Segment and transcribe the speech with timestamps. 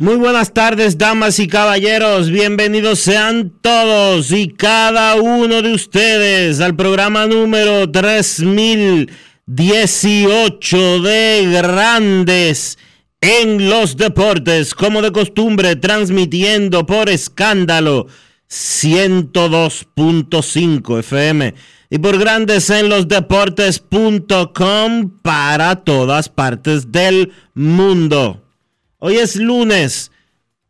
[0.00, 2.30] Muy buenas tardes, damas y caballeros.
[2.30, 9.10] Bienvenidos sean todos y cada uno de ustedes al programa número 3000
[9.46, 12.78] 18 de grandes
[13.20, 18.06] en los deportes, como de costumbre, transmitiendo por escándalo
[18.48, 21.54] 102.5 FM
[21.90, 28.44] y por grandes en los deportes.com para todas partes del mundo.
[29.00, 30.10] Hoy es lunes,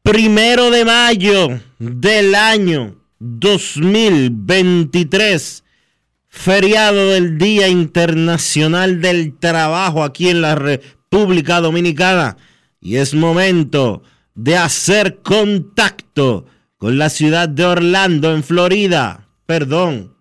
[0.03, 5.65] primero de mayo del año 2023
[6.29, 12.37] feriado del Día Internacional del Trabajo aquí en la República Dominicana.
[12.83, 14.03] Y es momento
[14.35, 16.45] de hacer contacto
[16.77, 19.27] con la ciudad de Orlando, en Florida.
[19.47, 20.15] Perdón,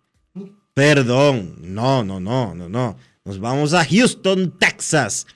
[0.74, 2.96] perdón, no, no, no, no, no.
[3.26, 5.28] Nos vamos a Houston, Texas,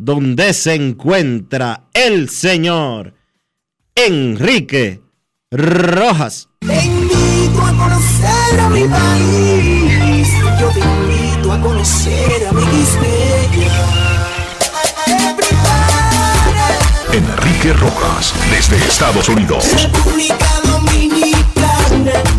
[0.00, 3.14] donde se encuentra el señor
[3.94, 5.02] Enrique
[5.50, 6.48] Rojas.
[7.62, 8.80] a conocer a mi
[10.58, 12.62] yo te invito a conocer a mi
[17.12, 19.64] Enrique Rojas, desde Estados Unidos.
[19.74, 22.29] República Dominicana.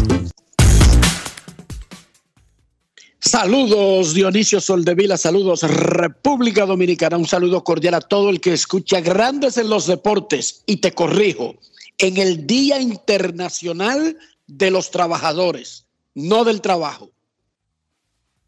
[3.24, 9.58] Saludos Dionisio Soldevila, saludos República Dominicana, un saludo cordial a todo el que escucha Grandes
[9.58, 11.54] en los Deportes y te corrijo,
[12.00, 14.18] en el Día Internacional
[14.48, 17.12] de los Trabajadores, no del trabajo.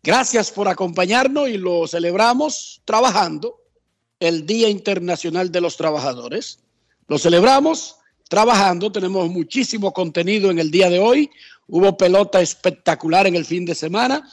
[0.02, 3.62] Gracias por acompañarnos y lo celebramos trabajando
[4.20, 6.58] el Día Internacional de los Trabajadores.
[7.08, 7.98] Lo celebramos
[8.28, 11.30] trabajando, tenemos muchísimo contenido en el día de hoy.
[11.68, 14.28] Hubo pelota espectacular en el fin de semana.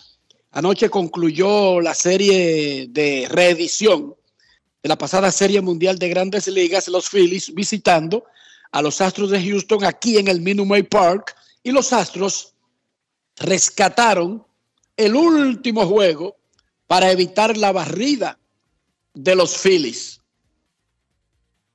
[0.52, 4.16] Anoche concluyó la serie de reedición
[4.82, 8.24] de la pasada Serie Mundial de Grandes Ligas, los Phillies visitando
[8.72, 12.54] a los Astros de Houston aquí en el Minute Park y los Astros
[13.36, 14.44] rescataron
[14.96, 16.36] el último juego
[16.86, 18.38] para evitar la barrida
[19.14, 20.20] de los Phillies.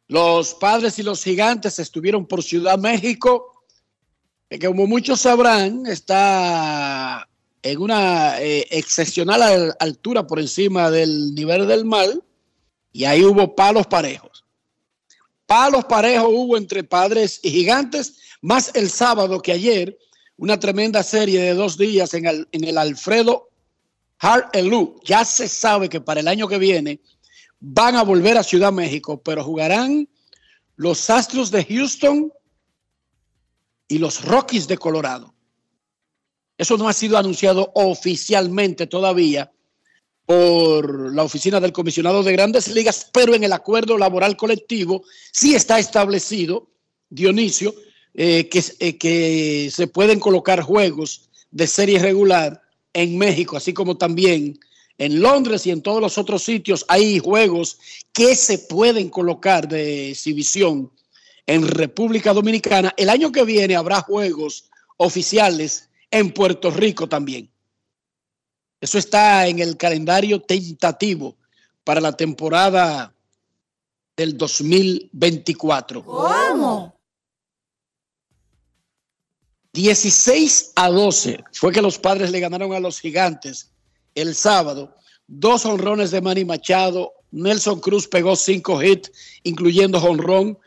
[0.08, 3.64] Los padres y los gigantes estuvieron por Ciudad México,
[4.50, 7.28] que como muchos sabrán, está
[7.66, 12.09] en una eh, excepcional altura por encima del nivel del mar,
[12.94, 14.46] y ahí hubo palos parejos.
[15.48, 19.98] Palos parejos hubo entre padres y gigantes, más el sábado que ayer,
[20.38, 23.50] una tremenda serie de dos días en el, en el Alfredo
[24.20, 25.00] Hart Elu.
[25.03, 27.02] Ya se sabe que para el año que viene
[27.59, 30.08] van a volver a Ciudad México, pero jugarán
[30.76, 32.32] los Astros de Houston
[33.88, 35.34] y los Rockies de Colorado.
[36.57, 39.52] Eso no ha sido anunciado oficialmente todavía
[40.25, 45.53] por la oficina del comisionado de grandes ligas, pero en el acuerdo laboral colectivo sí
[45.53, 46.67] está establecido,
[47.09, 47.75] Dionisio,
[48.13, 52.61] eh, que, eh, que se pueden colocar juegos de serie regular
[52.93, 54.57] en México, así como también
[54.97, 57.78] en Londres y en todos los otros sitios hay juegos
[58.13, 60.91] que se pueden colocar de exhibición
[61.46, 62.93] en República Dominicana.
[62.97, 65.90] El año que viene habrá juegos oficiales
[66.20, 67.52] en Puerto Rico también.
[68.79, 71.35] Eso está en el calendario tentativo
[71.84, 73.14] para la temporada
[74.16, 76.03] del 2024.
[76.03, 76.96] ¿Cómo?
[79.73, 83.72] 16 a 12 fue que los padres le ganaron a los gigantes
[84.16, 84.96] el sábado.
[85.28, 87.12] Dos honrones de Manny Machado.
[87.32, 89.12] Nelson Cruz pegó cinco hits,
[89.44, 90.58] incluyendo honrón.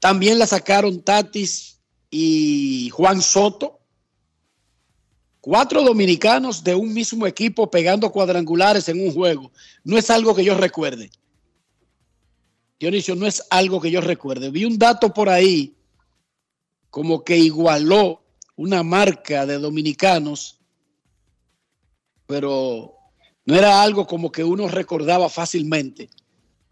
[0.00, 3.75] También la sacaron Tatis y Juan Soto.
[5.46, 9.52] Cuatro dominicanos de un mismo equipo pegando cuadrangulares en un juego.
[9.84, 11.08] No es algo que yo recuerde.
[12.80, 14.50] Dionisio, no es algo que yo recuerde.
[14.50, 15.76] Vi un dato por ahí
[16.90, 18.24] como que igualó
[18.56, 20.58] una marca de dominicanos,
[22.26, 22.94] pero
[23.44, 26.10] no era algo como que uno recordaba fácilmente.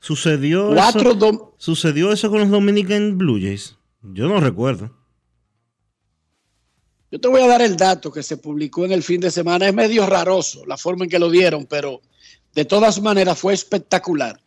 [0.00, 3.76] ¿Sucedió, Cuatro eso, ¿Sucedió eso con los Dominican Blue Jays?
[4.02, 4.90] Yo no recuerdo.
[7.14, 9.68] Yo te voy a dar el dato que se publicó en el fin de semana.
[9.68, 12.02] Es medio raroso la forma en que lo dieron, pero
[12.52, 14.42] de todas maneras fue espectacular.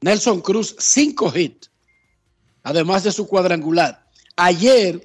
[0.00, 1.72] Nelson Cruz, cinco hits,
[2.62, 4.08] además de su cuadrangular.
[4.36, 5.04] Ayer,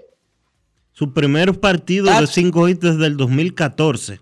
[0.92, 4.22] Su primer partido de cinco hits desde el 2014.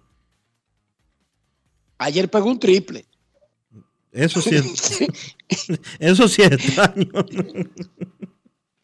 [1.97, 3.05] ayer pegó un triple.
[4.09, 5.01] Eso sí es,
[5.99, 7.09] eso sí es extraño.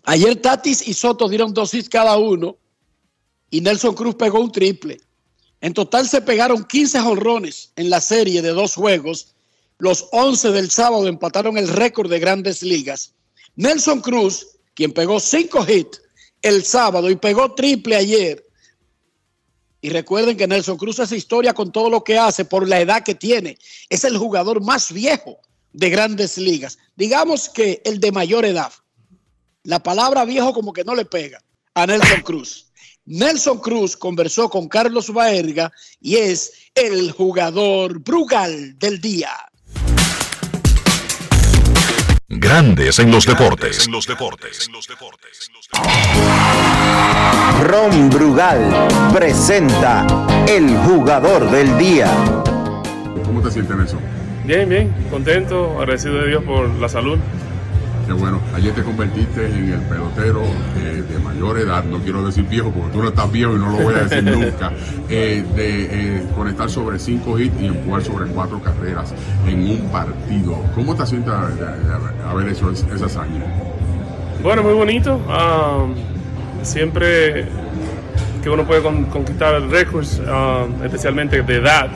[0.04, 2.58] Ayer Tatis y Soto dieron dos hits cada uno
[3.54, 5.00] y Nelson Cruz pegó un triple.
[5.62, 9.36] En total se pegaron 15 jonrones en la serie de dos juegos.
[9.78, 13.14] Los 11 del sábado empataron el récord de grandes ligas.
[13.56, 16.02] Nelson Cruz, quien pegó cinco hits
[16.42, 18.44] el sábado y pegó triple ayer.
[19.82, 23.04] Y recuerden que Nelson Cruz hace historia con todo lo que hace por la edad
[23.04, 23.60] que tiene.
[23.88, 25.38] Es el jugador más viejo
[25.74, 26.80] de grandes ligas.
[26.96, 28.74] Digamos que el de mayor edad.
[29.62, 31.40] La palabra viejo como que no le pega
[31.76, 32.73] a Nelson Cruz.
[33.06, 39.30] Nelson Cruz conversó con Carlos Baerga y es el jugador Brugal del día.
[42.30, 43.86] Grandes en los deportes.
[43.86, 44.70] En los deportes.
[47.64, 48.72] Ron Brugal
[49.14, 50.08] presenta
[50.48, 52.10] el jugador del día.
[53.26, 54.00] ¿Cómo te sientes, Nelson?
[54.46, 57.20] Bien, bien, contento, agradecido de Dios por la salud.
[58.06, 58.40] Qué bueno.
[58.54, 60.44] Ayer te convertiste en el pelotero
[60.78, 63.70] eh, de mayor edad, no quiero decir viejo porque tú no estás viejo y no
[63.72, 64.72] lo voy a decir nunca,
[65.10, 65.84] eh, de
[66.18, 69.14] eh, conectar sobre cinco hits y empujar sobre cuatro carreras
[69.48, 70.58] en un partido.
[70.76, 73.42] ¿Cómo te sientes de haber hecho es- esa hazaña?
[74.42, 75.20] Bueno, muy bonito.
[75.30, 75.86] ah,
[76.62, 77.46] siempre
[78.44, 81.88] que uno puede con- conquistar récords, ah, especialmente de edad,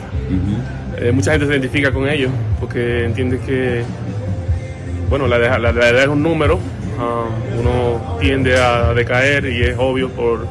[1.12, 2.28] mucha gente se identifica con ello
[2.58, 3.82] porque entiende que,
[5.08, 6.58] bueno, la, edad- es un número,
[6.98, 7.24] ah,
[7.58, 10.46] uno tiende a decaer y es obvio por,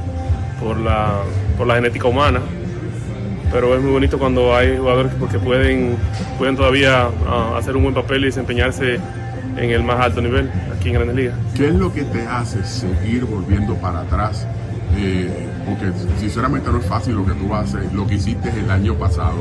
[0.59, 1.19] por, la,
[1.57, 2.39] por la genética humana.
[3.51, 5.95] Pero es muy bonito cuando hay jugadores que pueden,
[6.37, 8.99] pueden todavía ah, hacer un buen papel y desempeñarse
[9.55, 11.35] en el más alto nivel aquí en Grandes Ligas.
[11.55, 14.45] ¿Qué es lo que te hace seguir volviendo para atrás?
[14.95, 18.95] Eh, porque sinceramente no es fácil lo que tú haces, lo que hiciste el año
[18.95, 19.37] pasado,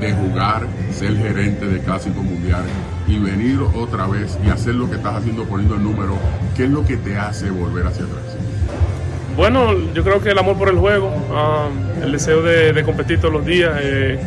[0.00, 2.64] de jugar, ser gerente de Clásico Mundial
[3.06, 6.16] y venir otra vez y hacer lo que estás haciendo poniendo el número.
[6.56, 8.36] ¿Qué es lo que te hace volver hacia atrás?
[9.36, 11.68] Bueno, yo creo que el amor por el juego, ah,
[12.02, 14.18] el deseo de, competir todos los días, eh,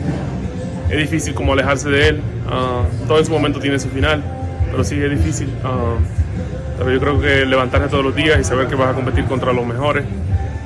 [0.92, 2.22] es difícil como alejarse de él.
[2.48, 4.24] ah, todo en su momento tiene su final,
[4.70, 5.50] pero sí es difícil.
[5.64, 5.96] ah,
[6.78, 9.52] pero yo creo que levantarse todos los días y saber que vas a competir contra
[9.52, 10.06] los mejores,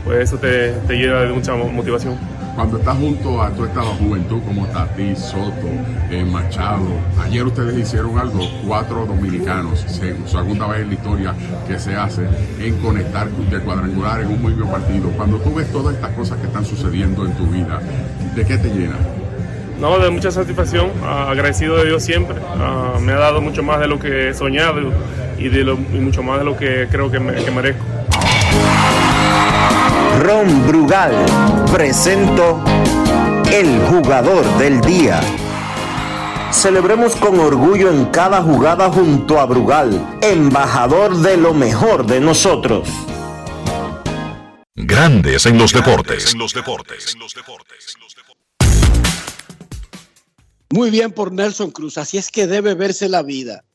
[0.04, 2.16] pues eso te, te llena de mucha mo- motivación.
[2.56, 5.68] Cuando estás junto a tu estado juventud como Tati, Soto,
[6.12, 6.86] eh, Machado,
[7.24, 11.34] ayer ustedes hicieron algo, cuatro dominicanos, se- segunda vez en la historia
[11.68, 12.22] que se hace
[12.60, 15.10] en conectar de cuadrangular en un muy buen partido.
[15.18, 17.80] Cuando tú ves todas estas cosas que están sucediendo en tu vida,
[18.36, 18.98] ¿de qué te llena?
[19.80, 22.36] No, de mucha satisfacción, ah, agradecido de Dios siempre.
[22.56, 24.80] ah, me ha dado mucho más de lo que he soñado
[25.40, 27.84] y, de lo- y mucho más de lo que creo que, me- que merezco.
[30.24, 31.14] Ron Brugal
[31.70, 32.64] presento
[33.52, 35.20] el jugador del día.
[36.50, 42.88] Celebremos con orgullo en cada jugada junto a Brugal, embajador de lo mejor de nosotros.
[44.76, 46.32] Grandes en los deportes.
[46.32, 47.18] En los deportes.
[50.70, 53.66] Muy bien por Nelson Cruz, así es que debe verse la vida.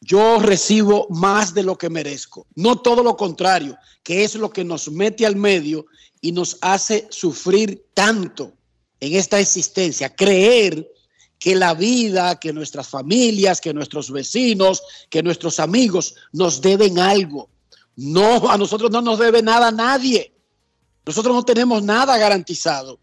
[0.00, 4.64] Yo recibo más de lo que merezco, no todo lo contrario, que es lo que
[4.64, 5.86] nos mete al medio
[6.20, 8.52] y nos hace sufrir tanto
[9.00, 10.88] en esta existencia, creer
[11.38, 17.48] que la vida, que nuestras familias, que nuestros vecinos, que nuestros amigos nos deben algo.
[17.96, 20.32] No, a nosotros no nos debe nada nadie.
[21.06, 22.98] Nosotros no tenemos nada garantizado.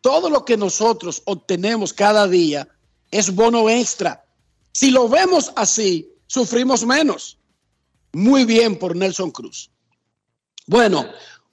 [0.00, 2.68] Todo lo que nosotros obtenemos cada día
[3.10, 4.24] es bono extra.
[4.72, 7.38] Si lo vemos así, sufrimos menos.
[8.12, 9.70] Muy bien por Nelson Cruz.
[10.66, 11.06] Bueno,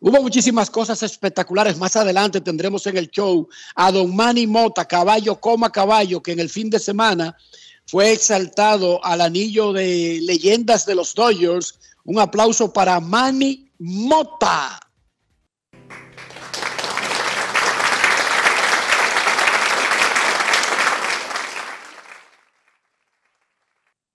[0.03, 1.77] Hubo muchísimas cosas espectaculares.
[1.77, 6.39] Más adelante tendremos en el show a Don Manny Mota, caballo coma caballo, que en
[6.39, 7.37] el fin de semana
[7.85, 11.77] fue exaltado al anillo de leyendas de los Dodgers.
[12.03, 14.79] Un aplauso para Manny Mota.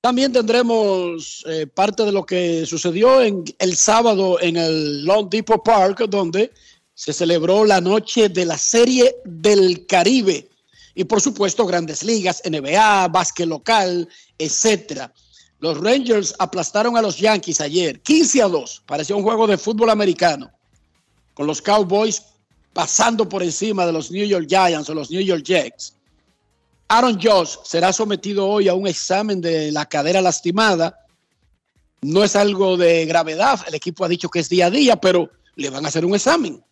[0.06, 5.60] También tendremos eh, parte de lo que sucedió en, el sábado en el Long Depot
[5.64, 6.52] Park, donde
[6.94, 10.48] se celebró la noche de la Serie del Caribe.
[10.94, 14.08] Y por supuesto, grandes ligas, NBA, básquet local,
[14.38, 15.12] etcétera.
[15.58, 18.82] Los Rangers aplastaron a los Yankees ayer, 15 a 2.
[18.86, 20.52] Parecía un juego de fútbol americano.
[21.34, 22.22] Con los Cowboys
[22.72, 25.96] pasando por encima de los New York Giants o los New York Jets.
[26.88, 30.96] Aaron Josh será sometido hoy a un examen de la cadera lastimada.
[32.02, 35.30] No es algo de gravedad, el equipo ha dicho que es día a día, pero
[35.56, 36.62] le van a hacer un examen.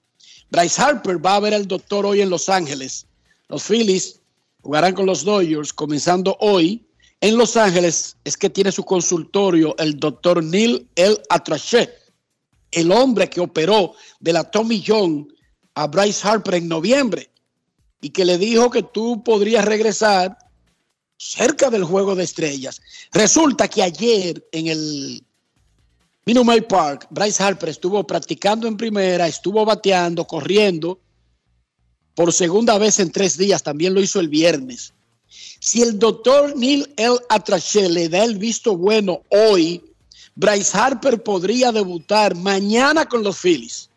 [0.50, 3.06] Bryce Harper va a ver al doctor hoy en Los Ángeles.
[3.48, 4.20] Los Phillies
[4.62, 6.86] jugarán con los Dodgers comenzando hoy.
[7.20, 11.16] En Los Ángeles es que tiene su consultorio el doctor Neil L.
[11.30, 11.90] Atrachet,
[12.70, 15.26] el hombre que operó de la Tommy John
[15.74, 17.30] a Bryce Harper en noviembre
[18.04, 20.36] y que le dijo que tú podrías regresar
[21.16, 22.82] cerca del juego de estrellas.
[23.12, 25.24] Resulta que ayer en el
[26.26, 31.00] Minute Park, Bryce Harper estuvo practicando en primera, estuvo bateando, corriendo
[32.14, 34.92] por segunda vez en tres días, también lo hizo el viernes.
[35.60, 37.16] Si el doctor Neil L.
[37.30, 39.82] Atrache le da el visto bueno hoy,
[40.34, 43.88] Bryce Harper podría debutar mañana con los Phillies.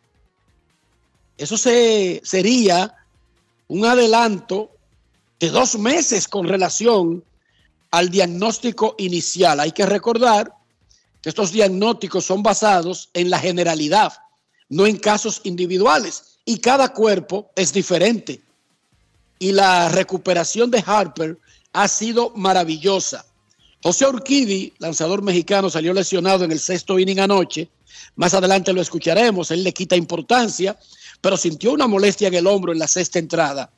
[1.38, 2.94] Eso se, sería
[3.68, 4.72] un adelanto
[5.40, 7.24] de dos meses con relación
[7.92, 9.60] al diagnóstico inicial.
[9.60, 10.54] Hay que recordar
[11.22, 14.14] que estos diagnósticos son basados en la generalidad,
[14.70, 18.42] no en casos individuales, y cada cuerpo es diferente.
[19.40, 21.38] Y la recuperación de Harper
[21.74, 23.26] ha sido maravillosa.
[23.84, 27.70] José Urquidi, lanzador mexicano, salió lesionado en el sexto inning anoche.
[28.16, 30.78] Más adelante lo escucharemos, él le quita importancia
[31.22, 33.72] pero sintió una molestia en el hombro en la sexta entrada.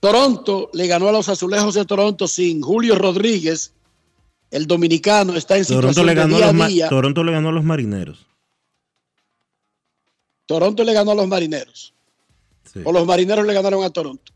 [0.00, 3.72] Toronto le ganó a los azulejos de Toronto sin Julio Rodríguez.
[4.50, 7.52] El dominicano está en Toronto situación le ganó de día a Toronto le ganó a
[7.52, 8.26] los marineros.
[10.46, 11.94] Toronto le ganó a los marineros.
[12.72, 12.80] Sí.
[12.84, 14.32] O los marineros le ganaron a Toronto.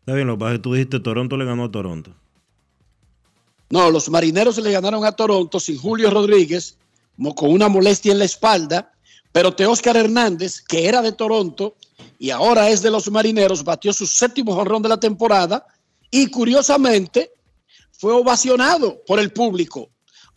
[0.00, 2.14] Está bien, lo que pasa es que tú dijiste Toronto le ganó a Toronto.
[3.70, 6.78] No, los marineros le ganaron a Toronto sin Julio Rodríguez,
[7.36, 8.92] con una molestia en la espalda.
[9.32, 11.76] Pero Teóscar Hernández, que era de Toronto
[12.18, 15.66] y ahora es de los marineros, batió su séptimo jonrón de la temporada
[16.10, 17.32] y curiosamente
[17.92, 19.90] fue ovacionado por el público.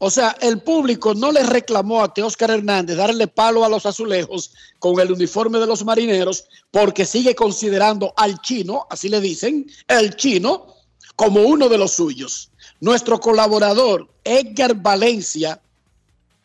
[0.04, 4.52] O sea, el público no le reclamó a Teóscar Hernández darle palo a los azulejos
[4.80, 10.16] con el uniforme de los marineros porque sigue considerando al chino, así le dicen, el
[10.16, 10.74] chino,
[11.16, 12.50] como uno de los suyos.
[12.80, 15.62] Nuestro colaborador Edgar Valencia,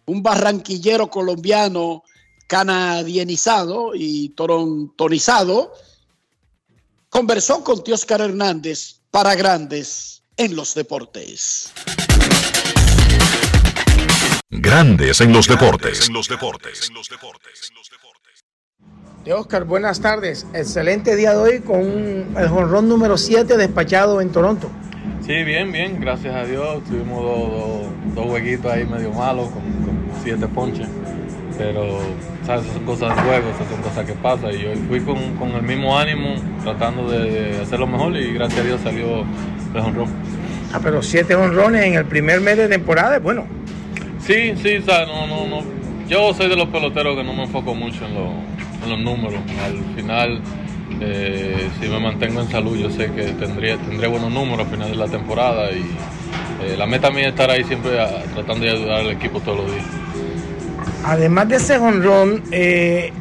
[0.04, 2.02] un barranquillero colombiano
[2.46, 5.72] canadienizado y torontonizado,
[7.08, 11.72] conversó con Teóscar Hernández para grandes en los deportes.
[14.50, 16.08] Grandes en los deportes.
[16.08, 16.90] En los deportes.
[19.24, 20.46] De Oscar, buenas tardes.
[20.54, 24.70] Excelente día de hoy con un- el jonrón número 7 despachado en Toronto.
[25.26, 26.84] Sí, bien, bien, gracias a Dios.
[26.84, 30.86] Tuvimos dos, dos, dos jueguitos ahí medio malos con, con siete ponches.
[31.58, 31.98] Pero,
[32.44, 32.66] ¿sabes?
[32.72, 34.50] Son cosas de juego, son cosas que pasan.
[34.52, 38.60] Y hoy fui con, con el mismo ánimo, tratando de, hacer lo mejor y gracias
[38.60, 39.24] a Dios salió
[39.74, 40.08] el jonrón.
[40.72, 43.44] Ah, pero 7 jonrones en el primer mes de temporada, bueno.
[44.20, 45.08] Sí, sí, ¿sabes?
[45.08, 45.62] No, no, no.
[46.08, 49.40] Yo soy de los peloteros que no me enfoco mucho en, lo- en los números.
[49.64, 50.40] Al final,
[51.00, 54.90] eh, si me mantengo en salud, yo sé que tendría, tendré buenos números al final
[54.90, 55.70] de la temporada.
[55.72, 55.80] Y
[56.64, 59.58] eh, la meta mía es estar ahí siempre a- tratando de ayudar al equipo todos
[59.58, 59.84] los días.
[61.06, 63.12] Además de ese jonrón, eh,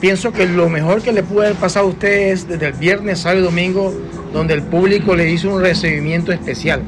[0.00, 3.18] pienso que lo mejor que le pudo haber pasado a usted es desde el viernes,
[3.18, 3.92] sábado y domingo,
[4.32, 6.82] donde el público le hizo un recibimiento especial.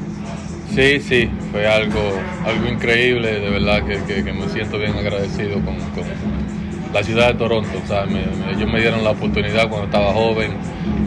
[0.73, 1.99] Sí, sí, fue algo,
[2.45, 5.75] algo increíble, de verdad que, me siento bien agradecido con,
[6.93, 7.69] la ciudad de Toronto.
[7.83, 10.53] O sea, ellos me dieron la oportunidad cuando estaba joven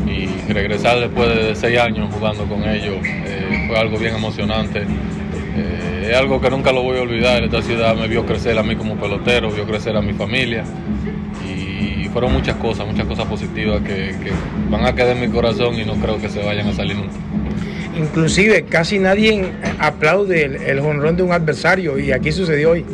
[0.07, 4.87] y regresar después de seis años jugando con ellos eh, fue algo bien emocionante.
[5.59, 7.43] Eh, es algo que nunca lo voy a olvidar.
[7.43, 10.65] Esta ciudad me vio crecer a mí como pelotero, vio crecer a mi familia
[11.45, 14.31] y fueron muchas cosas, muchas cosas positivas que, que
[14.71, 17.15] van a quedar en mi corazón y no creo que se vayan a salir nunca.
[17.99, 22.85] Inclusive casi nadie aplaude el, el jonrón de un adversario y aquí sucedió hoy.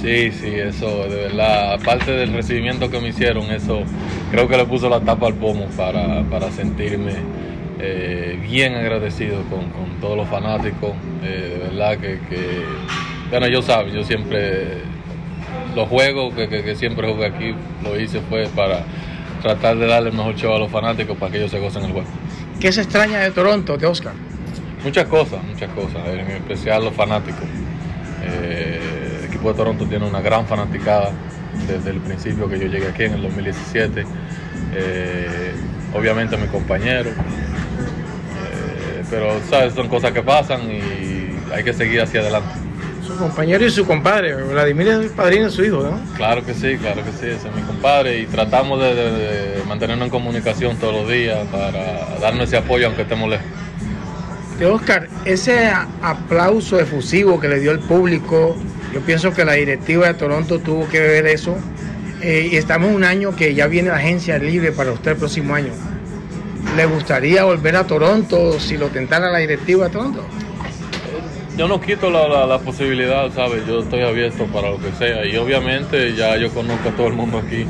[0.00, 3.82] Sí, sí, eso, de verdad, aparte del recibimiento que me hicieron, eso
[4.30, 7.14] creo que le puso la tapa al pomo para, para sentirme
[7.80, 10.92] eh, bien agradecido con, con todos los fanáticos.
[11.22, 12.62] Eh, de verdad que, que,
[13.30, 14.78] bueno, yo saben, yo siempre,
[15.74, 17.54] los juegos que, que- que siempre jugué aquí,
[17.84, 18.84] lo hice fue para
[19.42, 21.92] tratar de darle el mejor show a los fanáticos para que ellos se gocen el
[21.92, 22.08] juego.
[22.60, 24.12] ¿Qué se extraña de Toronto, de Oscar?
[24.82, 27.44] Muchas cosas, muchas cosas, en especial los fanáticos.
[28.24, 28.80] Eh,
[29.20, 31.10] el equipo de Toronto tiene una gran fanaticada
[31.68, 34.04] desde el principio que yo llegué aquí en el 2017.
[34.74, 35.52] Eh,
[35.94, 37.12] obviamente mis compañeros,
[39.10, 42.48] pero sabes, son cosas que pasan y hay que seguir hacia adelante.
[43.06, 44.34] Su compañero y su compadre.
[44.34, 45.98] Vladimir es el padrino de su hijo, ¿no?
[46.16, 49.10] Claro que sí, claro que sí, ese es mi compadre y tratamos de, de-
[49.58, 53.46] de mantenernos en comunicación todos los días para darnos ese apoyo aunque estemos lejos.
[54.72, 55.70] Oscar, ese
[56.02, 58.56] aplauso efusivo que le dio el público,
[58.92, 61.56] yo pienso que la directiva de Toronto tuvo que ver eso.
[62.20, 65.16] Eh, y estamos en un año que ya viene la agencia libre para usted el
[65.18, 65.70] próximo año.
[66.78, 70.24] ¿Le gustaría volver a Toronto si lo tentara la directiva de Toronto?
[71.56, 73.66] Yo no quito la, la- la posibilidad, ¿sabes?
[73.66, 77.14] Yo estoy abierto para lo que sea y obviamente ya yo conozco a todo el
[77.14, 77.66] mundo aquí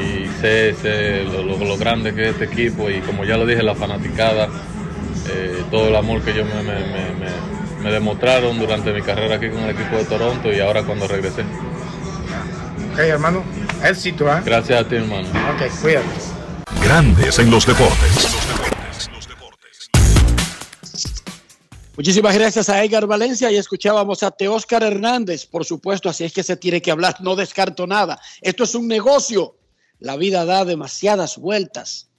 [0.00, 3.44] y sé, sé lo, lo- lo grande que es este equipo y como ya lo
[3.44, 4.48] dije, la fanaticada,
[5.28, 9.50] eh, todo el amor que yo me, me- me- me- demostraron durante mi carrera aquí
[9.50, 11.42] con el equipo de Toronto y ahora cuando regresé.
[11.42, 13.42] Ok, hermano.
[13.84, 14.40] Éxito, ¿ah?
[14.42, 15.28] Gracias a ti, hermano.
[15.28, 16.06] Ok, cuídate.
[16.84, 18.28] Grandes en los deportes.
[21.96, 26.42] Muchísimas gracias a Edgar Valencia y escuchábamos a Teóscar Hernández, por supuesto, así es que
[26.42, 28.20] se tiene que hablar, no descarto nada.
[28.42, 29.56] Esto es un negocio,
[29.98, 32.10] la vida da demasiadas vueltas,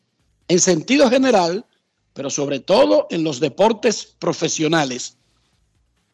[0.48, 1.65] en sentido general,
[2.13, 5.17] pero sobre todo en los deportes profesionales.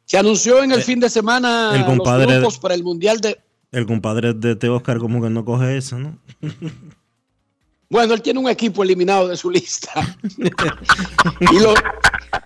[0.03, 3.39] Se anunció en el fin de semana el compadre los grupos para el Mundial de...
[3.71, 6.17] El compadre de Teo Oscar como que no coge eso, ¿no?
[7.91, 10.17] Bueno, él tiene un equipo eliminado de su lista.
[11.51, 11.73] y, lo,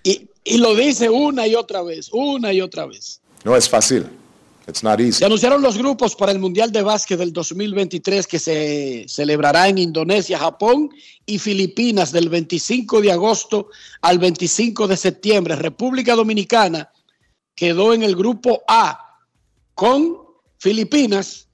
[0.03, 3.21] y- y lo dice una y otra vez, una y otra vez.
[3.43, 4.05] No es fácil.
[4.67, 5.19] It's not easy.
[5.19, 9.77] Se anunciaron los grupos para el Mundial de Básquet del 2023 que se celebrará en
[9.77, 10.89] Indonesia, Japón
[11.27, 13.69] y Filipinas del 25 de agosto
[14.01, 15.55] al 25 de septiembre.
[15.55, 16.89] República Dominicana
[17.53, 19.19] quedó en el grupo A
[19.75, 20.17] con
[20.57, 21.47] Filipinas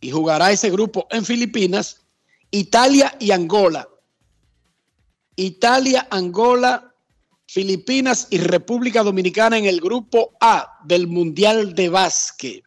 [0.00, 2.00] y jugará ese grupo en Filipinas,
[2.50, 3.88] Italia y Angola.
[5.36, 6.94] Italia, Angola,
[7.46, 12.62] Filipinas y República Dominicana en el grupo A del Mundial de Básquet.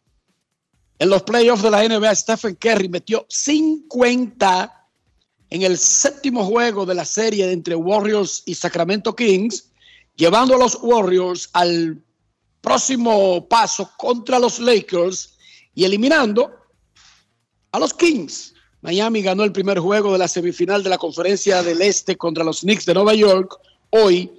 [0.99, 4.89] En los playoffs de la NBA, Stephen Curry metió 50
[5.49, 9.69] en el séptimo juego de la serie entre Warriors y Sacramento Kings,
[10.15, 12.01] llevando a los Warriors al
[12.61, 15.37] próximo paso contra los Lakers
[15.75, 16.51] y eliminando
[17.71, 18.52] a los Kings.
[18.83, 22.59] Miami ganó el primer juego de la semifinal de la conferencia del Este contra los
[22.59, 23.57] Knicks de Nueva York.
[23.91, 24.29] Hoy,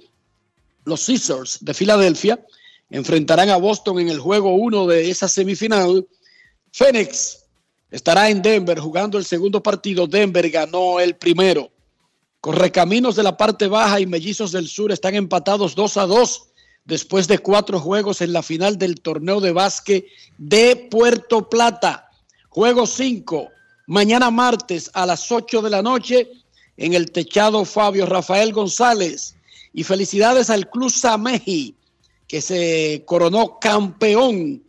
[0.83, 2.45] los Caesars de Filadelfia
[2.91, 6.07] enfrentarán a Boston en el juego 1 de esa semifinal.
[6.71, 7.43] Phoenix
[7.89, 10.05] estará en Denver jugando el segundo partido.
[10.05, 11.71] Denver ganó el primero.
[12.39, 16.49] Correcaminos de la parte baja y Mellizos del Sur están empatados 2 a 2
[16.85, 20.05] después de cuatro juegos en la final del torneo de básquet
[20.37, 22.11] de Puerto Plata.
[22.49, 23.49] Juego 5,
[23.87, 26.29] mañana martes a las 8 de la noche
[26.77, 29.35] en el techado Fabio Rafael González.
[29.73, 31.75] Y felicidades al Club Sameji,
[32.27, 34.63] que se coronó campeón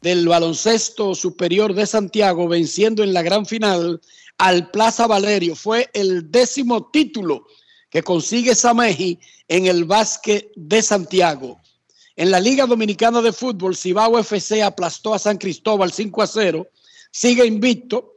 [0.00, 4.00] del baloncesto superior de Santiago, venciendo en la gran final
[4.38, 5.54] al Plaza Valerio.
[5.54, 7.46] Fue el décimo título
[7.90, 11.60] que consigue Sameji en el básquet de Santiago.
[12.16, 16.66] En la Liga Dominicana de Fútbol, Cibao FC aplastó a San Cristóbal 5 a 0.
[17.10, 18.14] Sigue invicto.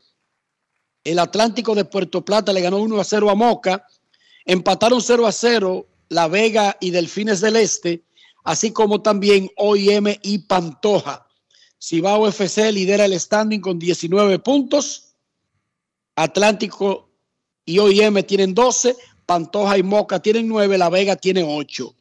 [1.03, 3.87] El Atlántico de Puerto Plata le ganó 1 a 0 a Moca.
[4.45, 8.03] Empataron 0 a 0 La Vega y Delfines del Este,
[8.43, 11.27] así como también OIM y Pantoja.
[11.81, 15.15] Cibao FC lidera el standing con 19 puntos.
[16.15, 17.09] Atlántico
[17.65, 18.95] y OIM tienen 12.
[19.25, 20.77] Pantoja y Moca tienen 9.
[20.77, 21.93] La Vega tiene 8.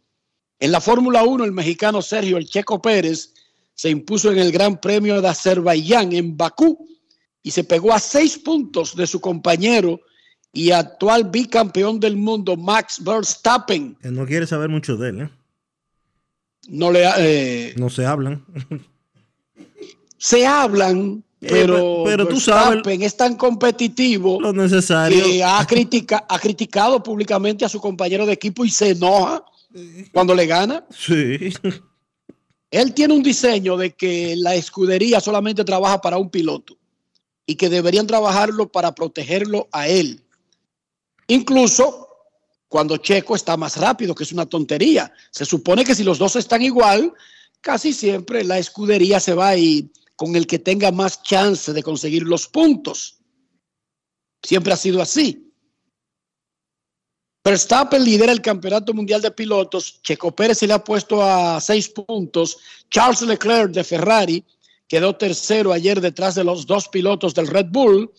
[0.61, 3.35] En la Fórmula 1, el mexicano Sergio El Checo Pérez
[3.75, 6.87] se impuso en el Gran Premio de Azerbaiyán en Bakú
[7.43, 10.01] y se pegó a seis puntos de su compañero
[10.53, 13.97] y actual bicampeón del mundo Max Verstappen.
[14.01, 15.31] Que no quiere saber mucho de él, ¿eh?
[16.69, 18.45] No le eh, No se hablan.
[20.19, 22.05] se hablan, Eh, pero,
[22.39, 25.25] sabes Verstappen es tan competitivo lo necesario.
[25.25, 29.45] que ha, critica- ha criticado públicamente a su compañero de equipo y se enoja
[30.13, 30.85] cuando le gana.
[30.97, 31.53] Sí.
[32.71, 36.77] Él tiene un diseño de que la escudería solamente trabaja para un piloto
[37.47, 40.23] y que deberían trabajarlo para protegerlo a él.
[41.29, 42.09] Incluso
[42.69, 45.13] cuando Checo está más rápido, que es una tontería.
[45.31, 47.13] Se supone que si los dos están igual,
[47.61, 52.23] casi siempre la escudería se va ir con el que tenga más chance de conseguir
[52.23, 53.19] los puntos.
[54.43, 55.53] Siempre ha sido así.
[57.45, 60.01] Verstappen lidera el campeonato mundial de pilotos.
[60.03, 62.57] Checo Pérez se le ha puesto a seis puntos.
[62.89, 64.45] Charles Leclerc de Ferrari
[64.93, 68.13] quedó tercero ayer detrás de los dos pilotos del Red Bull.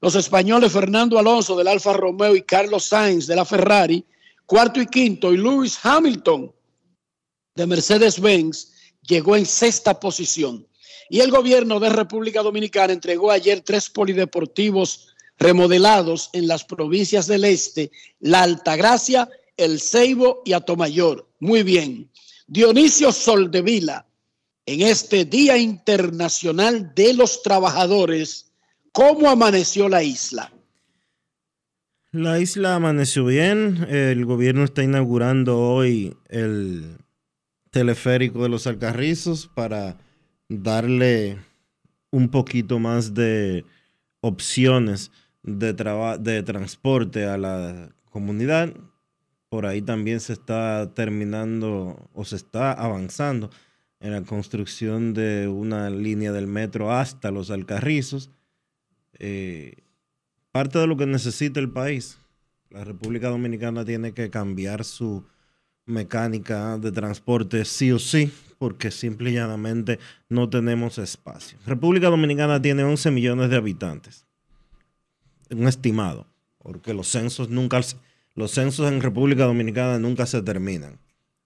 [0.00, 4.04] Los españoles Fernando Alonso del Alfa Romeo y Carlos Sainz de la Ferrari,
[4.46, 6.54] cuarto y quinto, y Lewis Hamilton
[7.56, 8.70] de Mercedes-Benz
[9.02, 10.64] llegó en sexta posición.
[11.10, 15.08] Y el gobierno de República Dominicana entregó ayer tres polideportivos
[15.40, 21.28] remodelados en las provincias del este, La Altagracia, El Ceibo y Atomayor.
[21.40, 22.08] Muy bien.
[22.46, 24.06] Dionisio Soldevila,
[24.66, 28.52] en este Día Internacional de los Trabajadores,
[28.92, 30.52] ¿cómo amaneció la isla?
[32.12, 33.86] La isla amaneció bien.
[33.88, 36.98] El gobierno está inaugurando hoy el
[37.70, 39.96] teleférico de los Alcarrizos para
[40.48, 41.38] darle
[42.10, 43.64] un poquito más de
[44.20, 45.10] opciones
[45.42, 45.72] de,
[46.20, 48.74] de transporte a la comunidad.
[49.48, 53.50] Por ahí también se está terminando o se está avanzando
[54.02, 58.30] en la construcción de una línea del metro hasta los Alcarrizos.
[59.18, 59.76] Eh,
[60.50, 62.18] parte de lo que necesita el país.
[62.68, 65.24] La República Dominicana tiene que cambiar su
[65.86, 71.58] mecánica de transporte sí o sí, porque simple y llanamente no tenemos espacio.
[71.66, 74.26] República Dominicana tiene 11 millones de habitantes
[75.54, 76.26] un estimado,
[76.58, 77.80] porque los censos nunca,
[78.34, 80.98] los censos en República Dominicana nunca se terminan.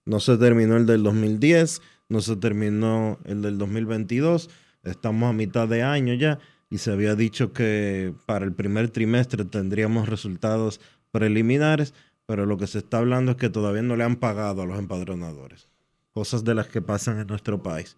[0.05, 4.49] No se terminó el del 2010, no se terminó el del 2022,
[4.83, 6.39] estamos a mitad de año ya
[6.69, 10.79] y se había dicho que para el primer trimestre tendríamos resultados
[11.11, 11.93] preliminares,
[12.25, 14.77] pero lo que se está hablando es que todavía no le han pagado a los
[14.79, 15.69] empadronadores,
[16.11, 17.97] cosas de las que pasan en nuestro país.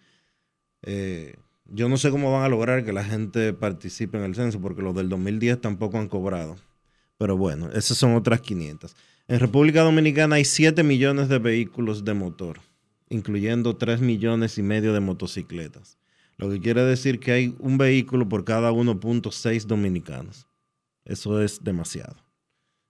[0.83, 4.59] Eh, yo no sé cómo van a lograr que la gente participe en el censo,
[4.59, 6.55] porque los del 2010 tampoco han cobrado.
[7.17, 8.95] Pero bueno, esas son otras 500.
[9.27, 12.61] En República Dominicana hay 7 millones de vehículos de motor,
[13.09, 15.97] incluyendo 3 millones y medio de motocicletas.
[16.37, 20.47] Lo que quiere decir que hay un vehículo por cada 1.6 dominicanos.
[21.03, 22.15] Eso es demasiado.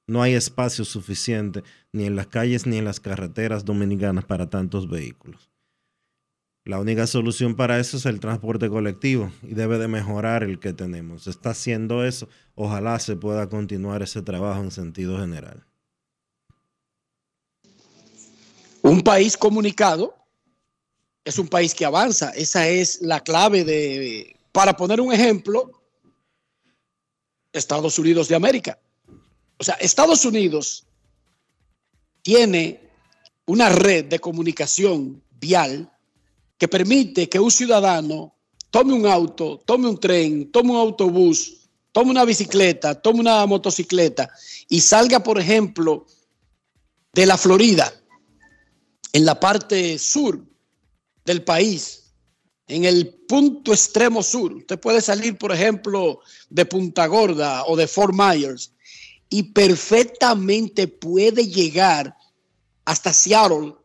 [0.05, 4.89] No hay espacio suficiente ni en las calles ni en las carreteras dominicanas para tantos
[4.89, 5.49] vehículos.
[6.65, 10.73] La única solución para eso es el transporte colectivo y debe de mejorar el que
[10.73, 11.25] tenemos.
[11.27, 12.27] está haciendo eso.
[12.53, 15.65] Ojalá se pueda continuar ese trabajo en sentido general.
[18.81, 20.15] Un país comunicado
[21.25, 22.29] es un país que avanza.
[22.31, 25.71] Esa es la clave de, para poner un ejemplo,
[27.51, 28.79] Estados Unidos de América.
[29.57, 30.85] O sea, Estados Unidos
[32.21, 32.79] tiene
[33.45, 35.91] una red de comunicación vial
[36.57, 38.35] que permite que un ciudadano
[38.69, 44.29] tome un auto, tome un tren, tome un autobús, tome una bicicleta, tome una motocicleta
[44.67, 46.05] y salga, por ejemplo,
[47.13, 47.91] de la Florida,
[49.13, 50.43] en la parte sur
[51.25, 52.13] del país,
[52.67, 54.53] en el punto extremo sur.
[54.53, 58.73] Usted puede salir, por ejemplo, de Punta Gorda o de Fort Myers
[59.29, 62.15] y perfectamente puede llegar
[62.85, 63.75] hasta Seattle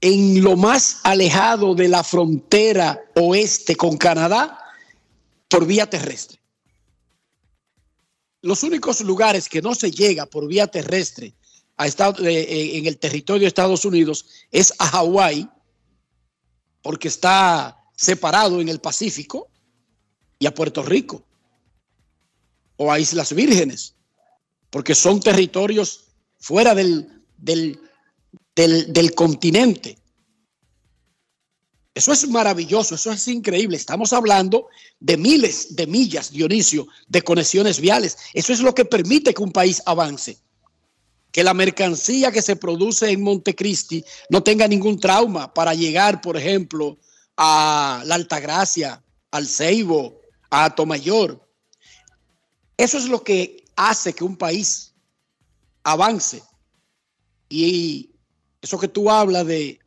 [0.00, 4.58] en lo más alejado de la frontera oeste con Canadá
[5.48, 6.40] por vía terrestre.
[8.42, 11.34] Los únicos lugares que no se llega por vía terrestre
[11.78, 15.48] a Estado, eh, eh, en el territorio de Estados Unidos es a Hawái,
[16.82, 19.48] porque está separado en el Pacífico,
[20.38, 21.24] y a Puerto Rico,
[22.76, 23.94] o a Islas Vírgenes,
[24.70, 26.04] porque son territorios
[26.38, 27.80] fuera del, del
[28.66, 29.98] del, continente.
[31.94, 33.76] Eso es maravilloso, eso es increíble.
[33.76, 34.68] Estamos hablando
[35.00, 38.16] de miles de millas, Dionisio, de conexiones viales.
[38.34, 40.38] Eso es lo que permite que un país avance.
[41.32, 46.36] Que la mercancía que se produce en Montecristi no tenga ningún trauma para llegar, por
[46.36, 46.98] ejemplo,
[47.36, 51.46] a la Altagracia, al Ceibo, a Tomayor.
[52.76, 54.94] Eso es lo que hace que un país
[55.82, 56.42] avance.
[57.48, 58.10] Y
[58.60, 59.78] eso que tú hablas de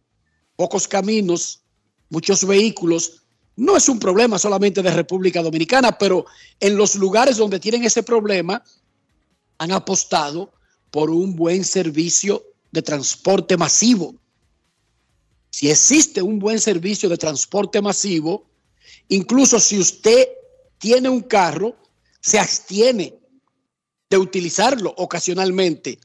[0.55, 1.63] pocos caminos,
[2.09, 3.23] muchos vehículos,
[3.55, 6.25] no es un problema solamente de República Dominicana, pero
[6.59, 8.63] en los lugares donde tienen ese problema
[9.57, 10.53] han apostado
[10.91, 14.15] por un buen servicio de transporte masivo.
[15.49, 18.45] si existe un buen servicio de transporte masivo,
[19.09, 20.29] incluso si usted
[20.77, 21.75] tiene un carro,
[22.21, 23.13] se abstiene
[24.09, 25.99] de utilizarlo ocasionalmente.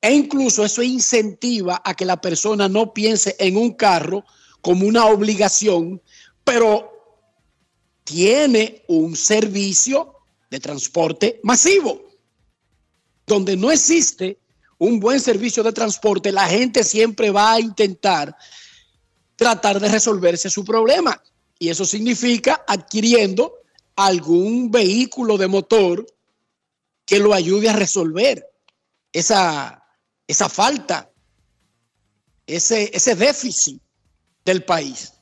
[0.00, 4.24] E incluso eso incentiva a que la persona no piense en un carro
[4.60, 6.02] como una obligación,
[6.44, 6.90] pero
[8.04, 10.14] tiene un servicio
[10.50, 12.11] de transporte masivo.
[13.26, 14.38] Donde no existe
[14.78, 18.36] un buen servicio de transporte, la gente siempre va a intentar
[19.36, 21.22] tratar de resolverse su problema.
[21.58, 23.54] Y eso significa adquiriendo
[23.96, 26.06] algún vehículo de motor
[27.04, 28.44] que lo ayude a resolver
[29.12, 29.84] esa,
[30.26, 31.10] esa falta,
[32.46, 33.80] ese, ese déficit
[34.44, 35.12] del país.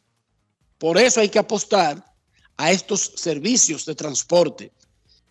[0.79, 2.03] Por eso hay que apostar
[2.57, 4.73] a estos servicios de transporte,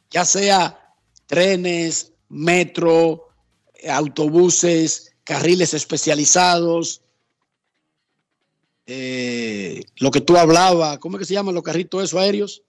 [0.10, 3.28] ya sea trenes, metro,
[3.88, 7.02] autobuses, carriles especializados,
[8.92, 12.63] eh, lo que tú hablabas, ¿cómo es que se llaman los carritos esos aéreos?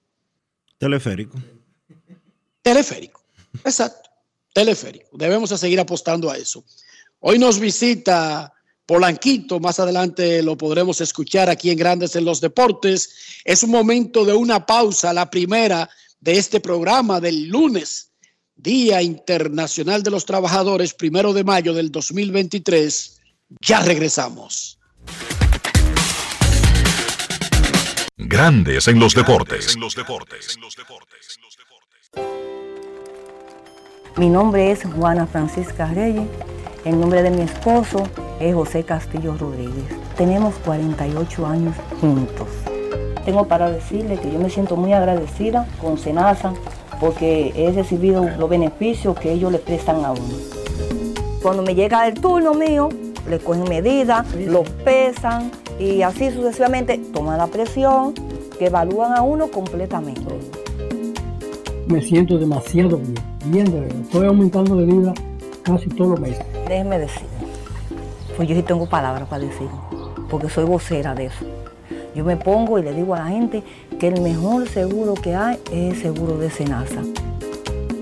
[0.77, 1.39] Teleférico.
[2.61, 3.23] Teleférico,
[3.65, 4.11] exacto,
[4.53, 5.09] teleférico.
[5.17, 6.63] Debemos a seguir apostando a eso.
[7.21, 8.53] Hoy nos visita
[8.85, 13.41] Polanquito, más adelante lo podremos escuchar aquí en Grandes en los Deportes.
[13.45, 15.89] Es un momento de una pausa, la primera
[16.21, 18.10] de este programa del lunes,
[18.63, 23.21] Día Internacional de los Trabajadores, primero de mayo del 2023.
[23.61, 24.79] Ya regresamos.
[28.19, 29.77] Grandes en los deportes.
[34.19, 36.29] Mi nombre es Juana Francisca Reyes.
[36.85, 38.09] El nombre de mi esposo
[38.41, 39.87] es José Castillo Rodríguez.
[40.19, 42.49] Tenemos 48 años juntos.
[43.25, 46.53] Tengo para decirle que yo me siento muy agradecida con Senasa
[47.01, 50.35] porque he recibido los beneficios que ellos le prestan a uno.
[51.43, 52.91] Cuando me llega el turno mío,
[53.29, 58.13] le cogen medidas, lo pesan y así sucesivamente toman la presión,
[58.59, 60.23] que evalúan a uno completamente.
[61.87, 63.15] Me siento demasiado bien,
[63.47, 64.01] bien de verdad.
[64.03, 65.15] Estoy aumentando de vida
[65.63, 66.45] casi todos los meses.
[66.69, 67.27] Déjeme decir,
[68.37, 69.69] pues yo sí tengo palabras para decir,
[70.29, 71.60] porque soy vocera de eso.
[72.15, 73.63] Yo me pongo y le digo a la gente
[73.99, 77.03] que el mejor seguro que hay es el seguro de Senasa.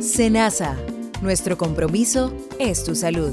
[0.01, 0.77] Senasa,
[1.23, 3.33] nuestro compromiso es tu salud.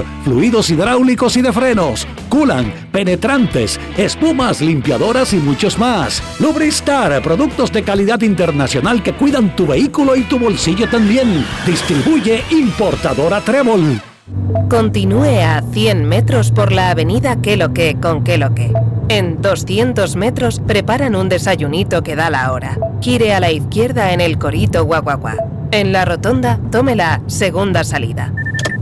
[0.23, 6.21] fluidos hidráulicos y de frenos, culan, penetrantes, espumas, limpiadoras y muchos más.
[6.39, 11.45] Lubristar, productos de calidad internacional que cuidan tu vehículo y tu bolsillo también.
[11.65, 14.01] Distribuye importadora Trébol.
[14.69, 18.71] Continúe a 100 metros por la avenida Que lo que con Que lo que.
[19.09, 22.77] En 200 metros preparan un desayunito que da la hora.
[23.01, 25.35] Gire a la izquierda en el Corito Guaguaguá.
[25.71, 28.33] En la rotonda, tome la segunda salida.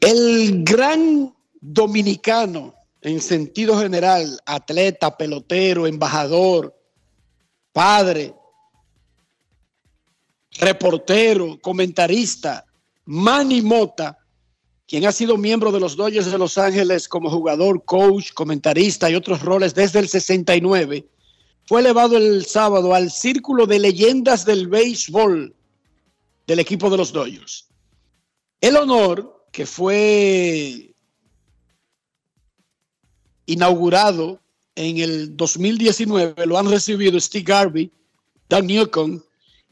[0.00, 6.78] El gran dominicano, en sentido general, atleta, pelotero, embajador,
[7.72, 8.34] padre,
[10.58, 12.64] reportero, comentarista,
[13.06, 14.18] Manny Mota,
[14.86, 19.14] quien ha sido miembro de los Dodgers de Los Ángeles como jugador, coach, comentarista y
[19.14, 21.06] otros roles desde el 69,
[21.66, 25.54] fue elevado el sábado al Círculo de Leyendas del Béisbol
[26.46, 27.68] del equipo de los Dodgers.
[28.60, 30.94] El honor que fue
[33.46, 34.40] inaugurado
[34.74, 37.90] en el 2019 lo han recibido Steve Garvey,
[38.48, 39.22] Doug Newcomb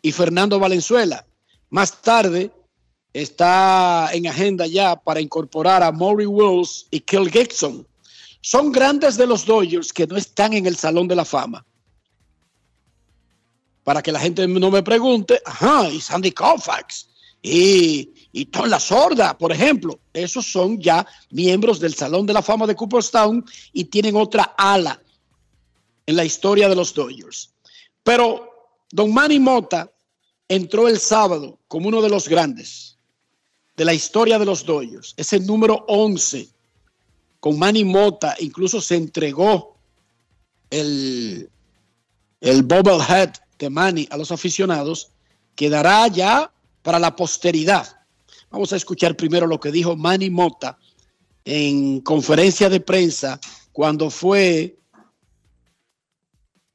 [0.03, 1.25] y Fernando Valenzuela.
[1.71, 2.51] Más tarde
[3.13, 7.87] está en agenda ya para incorporar a Maury Wills y Kel Gibson.
[8.41, 11.65] Son grandes de los Dodgers que no están en el Salón de la Fama.
[13.85, 17.09] Para que la gente no me pregunte, ajá, y Sandy Koufax
[17.41, 22.43] y, y Tom La Sorda, por ejemplo, esos son ya miembros del Salón de la
[22.43, 25.01] Fama de Cooperstown y tienen otra ala
[26.07, 27.51] en la historia de los Dodgers.
[28.03, 28.53] Pero
[28.91, 29.92] Don Manny Mota
[30.55, 32.99] entró el sábado como uno de los grandes
[33.75, 35.15] de la historia de los Dodgers.
[35.17, 36.47] Es el número 11
[37.41, 38.37] con Manny Mota.
[38.39, 39.79] Incluso se entregó
[40.69, 41.49] el,
[42.43, 45.13] el bobblehead de Manny a los aficionados.
[45.55, 48.01] Quedará ya para la posteridad.
[48.51, 50.79] Vamos a escuchar primero lo que dijo Manny Mota
[51.47, 53.41] en conferencia de prensa
[53.73, 54.77] cuando fue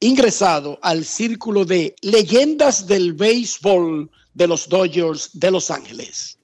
[0.00, 6.38] ingresado al círculo de leyendas del béisbol de los Dodgers de Los Ángeles.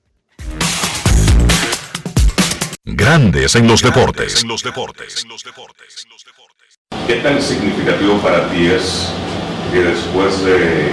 [2.84, 4.42] Grandes en los deportes.
[4.42, 5.24] En los deportes.
[7.06, 9.08] ¿Qué tan significativo para ti es
[9.72, 10.90] que después de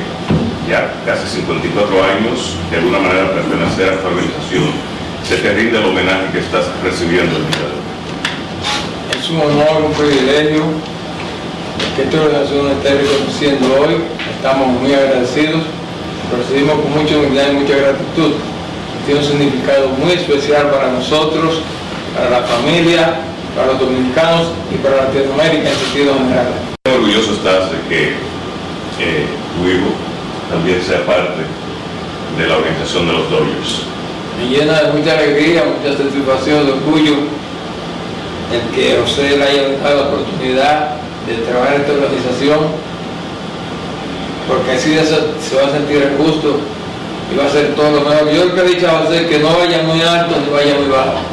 [0.67, 4.71] ya casi 54 años, de alguna manera pertenecer a esta organización,
[5.27, 9.19] se te rinde el homenaje que estás recibiendo el día de hoy?
[9.19, 10.90] Es un honor, un privilegio
[11.95, 13.95] que esta organización esté reconociendo hoy.
[14.35, 15.61] Estamos muy agradecidos,
[16.31, 18.31] lo recibimos con mucha humildad y mucha gratitud.
[19.05, 21.61] Tiene un significado muy especial para nosotros,
[22.15, 23.15] para la familia,
[23.55, 26.47] para los dominicanos y para Latinoamérica en sentido general.
[26.87, 28.03] Orgulloso estás de que
[28.99, 29.25] eh,
[29.57, 29.91] tu hijo
[30.49, 31.43] también sea parte
[32.37, 33.83] de la organización de los Dodgers.
[34.39, 37.15] Me llena de mucha alegría, mucha satisfacción, de orgullo
[38.51, 41.01] el que usted le haya dado la oportunidad
[41.37, 42.59] de trabajar en esta organización,
[44.47, 46.59] porque así se, se va a sentir el gusto
[47.31, 48.29] y va a ser todo lo mejor.
[48.31, 50.89] Yo lo que he dicho a usted que no vaya muy alto ni vaya muy
[50.91, 51.23] bajo,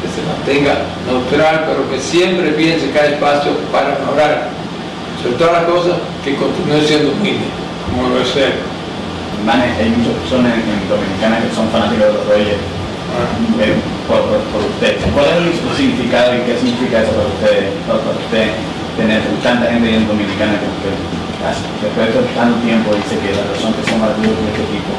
[0.00, 4.50] que se mantenga neutral, pero que siempre piense cada espacio para mejorar.
[5.22, 7.50] Sobre todas las cosas, que continúe siendo humilde,
[7.90, 8.54] como debe ser.
[9.44, 12.62] Man, hay muchas personas en, en Dominicana que son fanáticos de los Dodgers.
[13.58, 13.74] Eh,
[14.06, 14.96] por, por, por usted.
[15.12, 18.46] ¿Cuál es el significado y qué significa eso para usted, para, para usted
[18.98, 20.90] tener tanta gente en Dominicana que, que
[21.46, 24.62] hace- después de tanto tiempo dice que la razón que son más duros de este
[24.66, 24.92] equipo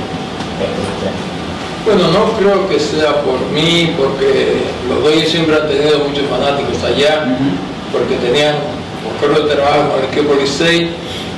[0.63, 1.13] es por usted?
[1.85, 6.79] Bueno, no creo que sea por mí, porque los Dodgers siempre han tenido muchos fanáticos
[6.83, 7.27] allá,
[7.91, 8.55] porque tenían
[9.03, 10.89] un correo de trabajo con el equipo Licey,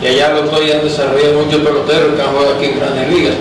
[0.02, 3.36] y allá los Dodgers han desarrollado muchos peloteros que han jugado aquí en grandes ligas.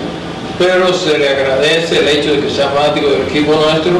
[0.59, 3.93] Pero se le agradece el hecho de que sea fanático del equipo nuestro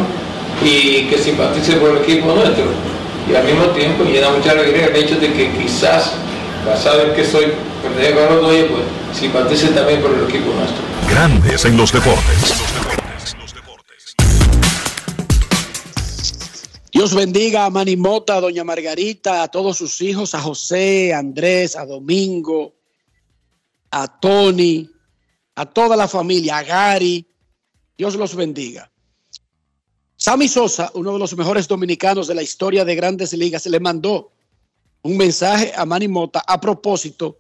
[0.63, 2.65] y que simpatice por el equipo nuestro.
[3.29, 6.13] Y al mismo tiempo llena mucha alegría el hecho de que quizás,
[6.65, 7.45] basado en que soy
[7.81, 10.83] pertenezco a los Dodgers, pues simpatice también por el equipo nuestro.
[11.09, 12.53] Grandes en los deportes.
[16.91, 21.19] Dios bendiga a Manny Mota, a Doña Margarita, a todos sus hijos, a José, a
[21.19, 22.75] Andrés, a Domingo,
[23.91, 24.89] a Tony,
[25.55, 27.25] a toda la familia, a Gary.
[27.97, 28.90] Dios los bendiga.
[30.23, 34.31] Sammy Sosa, uno de los mejores dominicanos de la historia de grandes ligas, le mandó
[35.01, 37.39] un mensaje a Manny Mota a propósito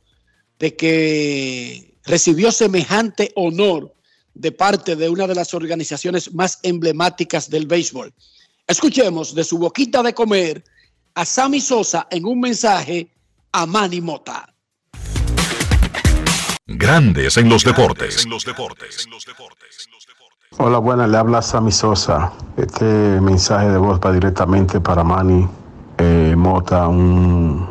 [0.57, 3.93] de que recibió semejante honor
[4.33, 8.11] de parte de una de las organizaciones más emblemáticas del béisbol.
[8.65, 10.63] Escuchemos de su boquita de comer
[11.13, 13.11] a Sammy Sosa en un mensaje
[13.51, 14.51] a Manny Mota.
[16.65, 18.25] Grandes en los deportes.
[20.57, 22.33] Hola, buenas, le habla Sammy Sosa.
[22.57, 25.47] Este mensaje de voz va directamente para Manny
[25.97, 27.65] eh, Mota, un-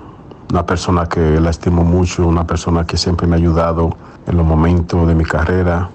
[0.50, 3.90] una persona que la estimo mucho, una persona que siempre me ha ayudado
[4.26, 5.90] en los momentos de mi carrera.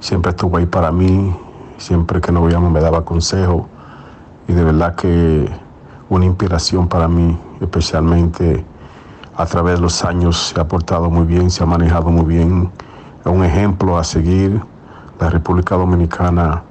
[0.00, 1.36] Siempre estuvo ahí para mí,
[1.76, 3.68] siempre que nos veíamos me daba consejo
[4.48, 5.46] y de verdad que
[6.08, 8.64] una inspiración para mí, especialmente
[9.36, 12.70] a través de los años se ha portado muy bien, se ha manejado muy bien,
[13.20, 14.62] es un ejemplo a seguir.
[15.20, 16.62] La República Dominicana,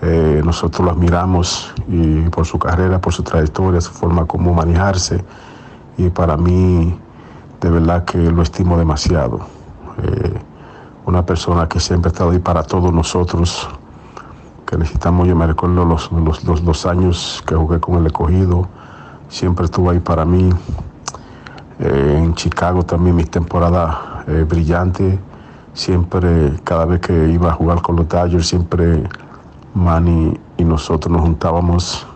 [0.00, 5.24] eh, nosotros lo admiramos y por su carrera, por su trayectoria, su forma como manejarse
[5.96, 6.98] y para mí
[7.60, 9.40] de verdad que lo estimo demasiado.
[10.02, 10.34] Eh,
[11.06, 13.68] una persona que siempre ha estado ahí para todos nosotros,
[14.66, 18.68] que necesitamos, yo me recuerdo los, los, los dos años que jugué con el escogido,
[19.28, 20.50] siempre estuvo ahí para mí.
[21.78, 23.96] Eh, en Chicago también mis temporadas
[24.28, 25.18] eh, brillantes,
[25.74, 29.02] siempre, cada vez que iba a jugar con los Dodgers, siempre
[29.74, 32.06] Manny y nosotros nos juntábamos,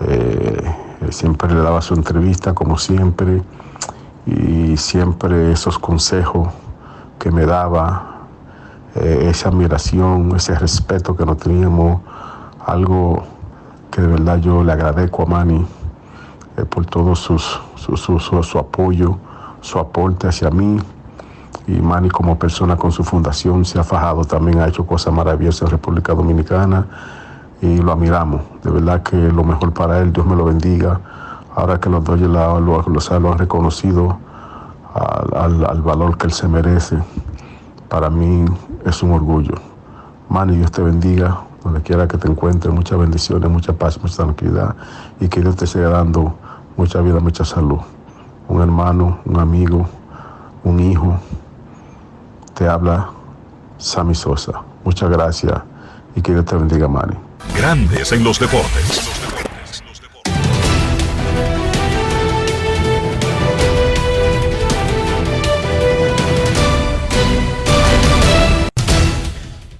[0.00, 0.74] eh,
[1.10, 3.42] siempre le daba su entrevista como siempre
[4.26, 6.48] y siempre esos consejos
[7.18, 8.26] que me daba
[8.94, 12.00] eh, esa admiración, ese respeto que nos teníamos,
[12.64, 13.24] algo
[13.90, 15.66] que de verdad yo le agradezco a Manny
[16.56, 19.18] eh, por todo sus, su, su, su- su apoyo,
[19.60, 20.78] su aporte hacia mí.
[21.66, 25.62] Y Manny como persona con su fundación se ha fajado, también ha hecho cosas maravillosas
[25.62, 26.86] en República Dominicana
[27.60, 28.40] y lo admiramos.
[28.64, 31.00] De verdad que lo mejor para él, Dios me lo bendiga.
[31.54, 34.18] Ahora que los Dodgers lo, lo- lo- han reconocido
[34.94, 36.98] al, al- al valor que él se merece,
[37.88, 38.44] para mí
[38.84, 39.54] es un orgullo.
[40.28, 44.74] Manny, Dios te bendiga, donde quiera que te encuentres, muchas bendiciones, mucha paz, mucha tranquilidad
[45.20, 46.34] y que Dios te siga dando
[46.76, 47.78] mucha vida, mucha salud.
[48.48, 49.86] Un hermano, un amigo,
[50.64, 51.14] un hijo,
[52.54, 53.10] te habla
[53.78, 54.62] Sammy Sosa.
[54.84, 55.60] Muchas gracias
[56.14, 57.16] y que Dios te bendiga, Manny.
[57.56, 59.22] Grandes en los deportes.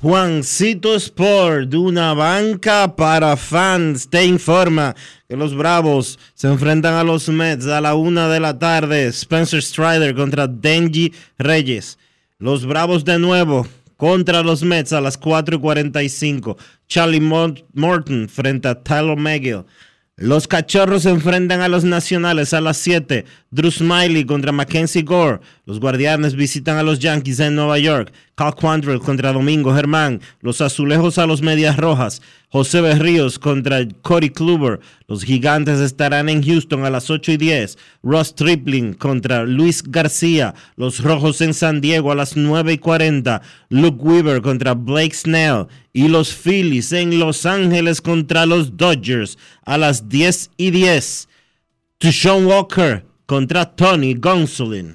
[0.02, 4.96] Juancito Sport, de una banca para fans, te informa
[5.28, 9.06] que los Bravos se enfrentan a los Mets a la una de la tarde.
[9.06, 11.98] Spencer Strider contra Denji Reyes.
[12.42, 13.64] Los Bravos de nuevo
[13.96, 16.56] contra los Mets a las 4 y 45.
[16.88, 19.64] Charlie Mor- Morton frente a Tyler McGill.
[20.16, 23.24] Los Cachorros enfrentan a los Nacionales a las 7.
[23.52, 25.38] Drew Smiley contra Mackenzie Gore.
[25.66, 28.12] Los Guardianes visitan a los Yankees en Nueva York.
[28.34, 30.20] Cal Quantrill contra Domingo Germán.
[30.40, 32.22] Los Azulejos a los Medias Rojas.
[32.52, 34.80] José Berríos contra Cody Kluber.
[35.08, 37.78] Los Gigantes estarán en Houston a las 8 y 10.
[38.02, 40.54] Ross Tripling contra Luis García.
[40.76, 43.40] Los Rojos en San Diego a las 9 y 40.
[43.70, 45.66] Luke Weaver contra Blake Snell.
[45.94, 51.30] Y los Phillies en Los Ángeles contra los Dodgers a las 10 y 10.
[51.96, 54.94] Tushon Walker contra Tony Gonsolin.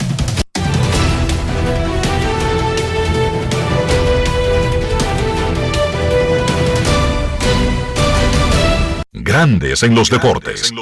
[9.31, 10.73] Grandes en los deportes.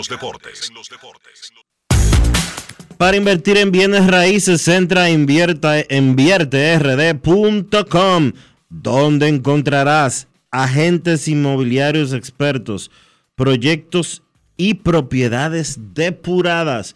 [2.97, 8.31] Para invertir en bienes raíces, entra a invierta, invierterd.com,
[8.67, 12.89] donde encontrarás agentes inmobiliarios expertos,
[13.35, 14.23] proyectos
[14.57, 16.95] y propiedades depuradas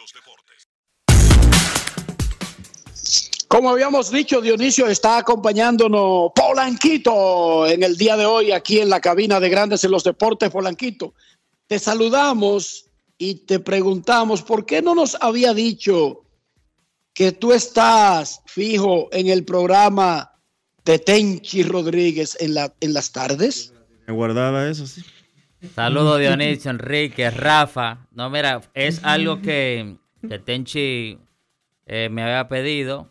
[3.51, 9.01] Como habíamos dicho, Dionisio está acompañándonos Polanquito en el día de hoy aquí en la
[9.01, 10.49] cabina de Grandes en los Deportes.
[10.49, 11.15] Polanquito,
[11.67, 12.85] te saludamos
[13.17, 16.23] y te preguntamos por qué no nos había dicho
[17.11, 20.31] que tú estás fijo en el programa
[20.85, 23.73] de Tenchi Rodríguez en, la, en las tardes.
[24.07, 25.03] Me guardaba eso, sí.
[25.75, 28.07] Saludos Dionisio, Enrique, Rafa.
[28.11, 31.17] No, mira, es algo que, que Tenchi
[31.85, 33.10] eh, me había pedido.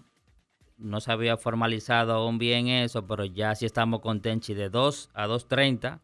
[0.81, 5.11] No se había formalizado aún bien eso, pero ya sí estamos con Tenchi de 2
[5.15, 5.99] a 2.30,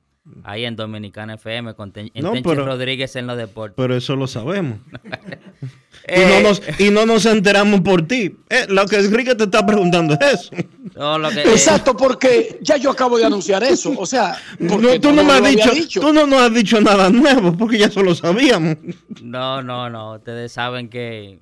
[0.45, 3.75] ahí en Dominicana FM, con Ten- en No, Tenchi pero- Rodríguez en los deportes.
[3.77, 4.79] Pero eso lo sabemos.
[6.09, 6.27] y, Eh.
[6.43, 8.37] no nos, y no nos enteramos por ti.
[8.51, 10.51] Eh, lo que Enrique te está preguntando es eso.
[10.95, 13.95] No, lo que- Exacto, porque ya yo acabo de anunciar eso.
[13.97, 17.09] O sea, No, tú no, me has había dicho, tú no nos has dicho nada
[17.11, 18.77] nuevo, porque ya eso lo sabíamos.
[19.23, 20.17] No, no, no.
[20.17, 21.41] Ustedes saben que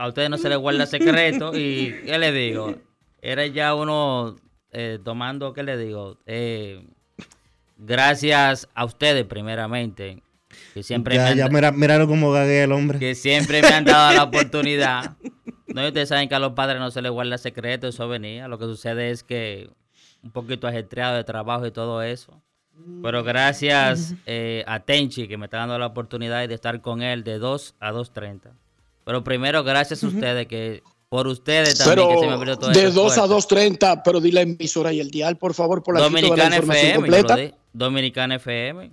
[0.00, 1.52] a ustedes no se les guarda secreto.
[1.56, 2.74] Y, ¿qué les digo?
[3.22, 4.36] Era ya uno
[4.72, 6.16] eh, tomando, ¿qué les digo?
[6.26, 6.84] Eh,
[7.78, 10.22] gracias a ustedes, primeramente.
[10.74, 12.98] Que siempre me Ya, han ya, da- mira, míralo como gaguea el hombre.
[12.98, 15.16] que siempre me han dado la oportunidad.
[15.68, 18.48] No, y ustedes saben que a los padres no se les guarda secreto, eso venía.
[18.48, 19.70] Lo que sucede es que
[20.22, 22.42] un poquito ajetreado de trabajo y todo eso.
[23.02, 27.22] Pero gracias eh, a Tenchi que me está dando la oportunidad de estar con él
[27.24, 28.50] de 2 a 2.30.
[29.10, 32.78] Pero primero, gracias a ustedes que Por ustedes también, que se me abrió toda de
[32.84, 33.56] esa 2 a puerta.
[33.56, 36.92] 2.30, pero di la emisora y el dial, por favor, por la Dominicana información FM,
[36.92, 37.36] yo completa.
[37.36, 37.54] di.
[37.72, 38.90] Dominicana FM.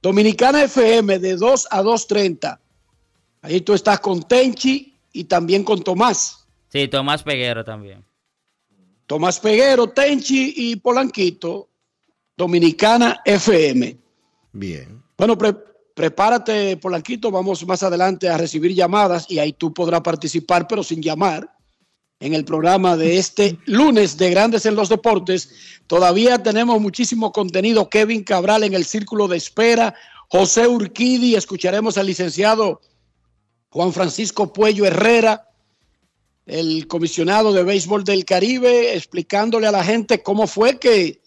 [0.00, 2.58] Dominicana FM de 2 a 2.30.
[3.42, 6.46] Ahí tú estás con Tenchi y también con Tomás.
[6.68, 8.04] Sí, Tomás Peguero también.
[9.08, 11.68] Tomás Peguero, Tenchi y Polanquito,
[12.36, 13.96] Dominicana FM.
[14.52, 15.02] Bien.
[15.18, 17.30] Bueno, pre- prepárate, Polanquito.
[17.30, 21.48] Vamos más adelante a recibir llamadas y ahí tú podrás participar, pero sin llamar,
[22.22, 25.50] en el programa de este lunes de Grandes en los Deportes.
[25.88, 27.90] Todavía tenemos muchísimo contenido.
[27.90, 29.94] Kevin Cabral en el círculo de espera.
[30.28, 31.34] José Urquidi.
[31.34, 32.80] Escucharemos al licenciado
[33.70, 35.48] Juan Francisco Puello Herrera,
[36.46, 41.20] el comisionado de béisbol del Caribe, explicándole a la gente cómo fue que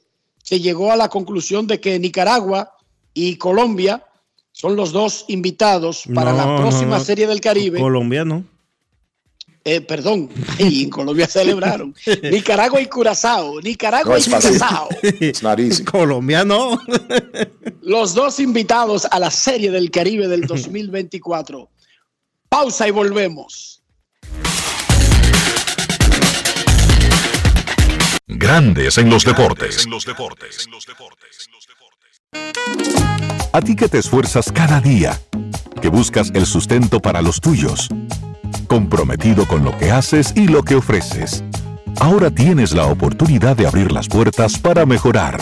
[0.44, 2.78] se llegó a la conclusión de que Nicaragua
[3.14, 4.06] y Colombia
[4.56, 7.04] son los dos invitados para No, la próxima no.
[7.04, 7.78] Serie del Caribe.
[7.78, 8.46] Colombiano.
[9.66, 10.30] Eh, perdón,
[10.60, 11.94] y en Colombia celebraron.
[12.24, 13.60] Nicaragua y Curazao.
[13.60, 14.24] Nicaragua No y.
[14.24, 14.88] Curazao.
[15.20, 15.84] It's not easy.
[15.84, 16.80] Colombiano.
[17.82, 21.70] Los dos invitados a la Serie del Caribe del 2024.
[22.48, 23.84] Pausa y volvemos.
[28.28, 29.86] Grandes en los deportes.
[33.52, 35.20] A ti que te esfuerzas cada día,
[35.82, 37.90] que buscas el sustento para los tuyos,
[38.68, 41.44] comprometido con lo que haces y lo que ofreces.
[42.00, 45.42] Ahora tienes la oportunidad de abrir las puertas para mejorar,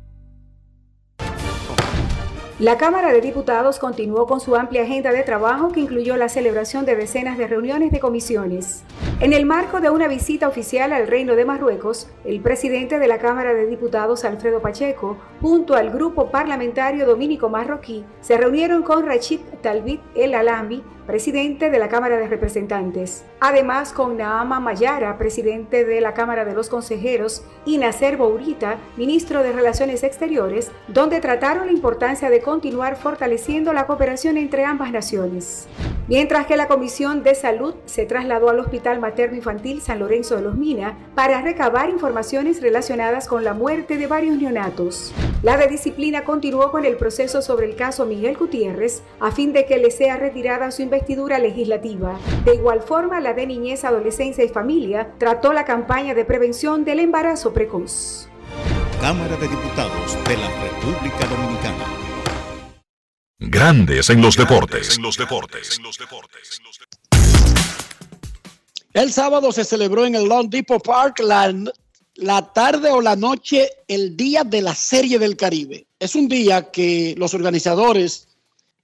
[2.61, 6.85] La Cámara de Diputados continuó con su amplia agenda de trabajo que incluyó la celebración
[6.85, 8.83] de decenas de reuniones de comisiones.
[9.21, 13.19] En el marco de una visita oficial al Reino de Marruecos, el presidente de la
[13.19, 19.41] Cámara de Diputados, Alfredo Pacheco, junto al grupo parlamentario dominico marroquí, se reunieron con Rachid
[19.61, 23.23] Talbit El Alami, presidente de la Cámara de Representantes.
[23.39, 29.43] Además, con Naama Mayara, presidente de la Cámara de los Consejeros, y Nasser Bourita, ministro
[29.43, 35.67] de Relaciones Exteriores, donde trataron la importancia de continuar fortaleciendo la cooperación entre ambas naciones.
[36.07, 40.41] Mientras que la Comisión de Salud se trasladó al Hospital Materno Infantil San Lorenzo de
[40.41, 45.13] los Mina para recabar informaciones relacionadas con la muerte de varios neonatos.
[45.43, 49.65] La de disciplina continuó con el proceso sobre el caso Miguel Gutiérrez a fin de
[49.65, 52.19] que le sea retirada su investidura legislativa.
[52.45, 56.99] De igual forma, la de Niñez, Adolescencia y Familia trató la campaña de prevención del
[56.99, 58.29] embarazo precoz.
[58.99, 61.85] Cámara de Diputados de la República Dominicana.
[63.39, 64.99] Grandes en los deportes.
[68.93, 71.53] El sábado se celebró en el Long Depot Park la,
[72.15, 75.87] la tarde o la noche, el día de la Serie del Caribe.
[75.97, 78.27] Es un día que los organizadores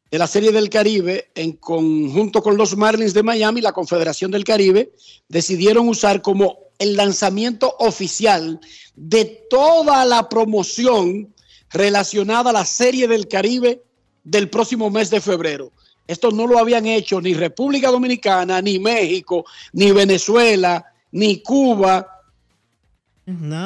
[0.10, 4.46] de la Serie del Caribe, en conjunto con los Marlins de Miami, la Confederación del
[4.46, 4.94] Caribe,
[5.28, 8.62] decidieron usar como el lanzamiento oficial
[8.96, 11.34] de toda la promoción
[11.70, 13.84] relacionada a la Serie del Caribe
[14.24, 15.74] del próximo mes de febrero.
[16.08, 22.08] Esto no lo habían hecho ni República Dominicana, ni México, ni Venezuela, ni Cuba,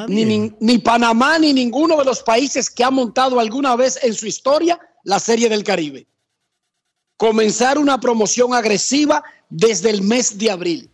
[0.08, 4.12] ni, ni- ni Panamá, ni ninguno de los países que ha montado alguna vez en
[4.14, 6.06] su historia la Serie del Caribe.
[7.16, 10.90] Comenzar una promoción agresiva desde el mes de abril.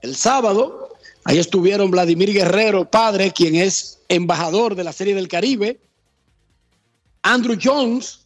[0.00, 0.94] El sábado,
[1.24, 5.80] ahí estuvieron Vladimir Guerrero, padre, quien es embajador de la Serie del Caribe,
[7.22, 8.20] Andrew Jones,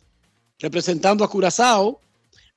[0.61, 2.01] representando a Curazao.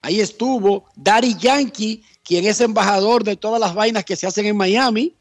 [0.01, 4.57] Ahí estuvo Daddy Yankee, quien es embajador de todas las vainas que se hacen en
[4.57, 5.15] Miami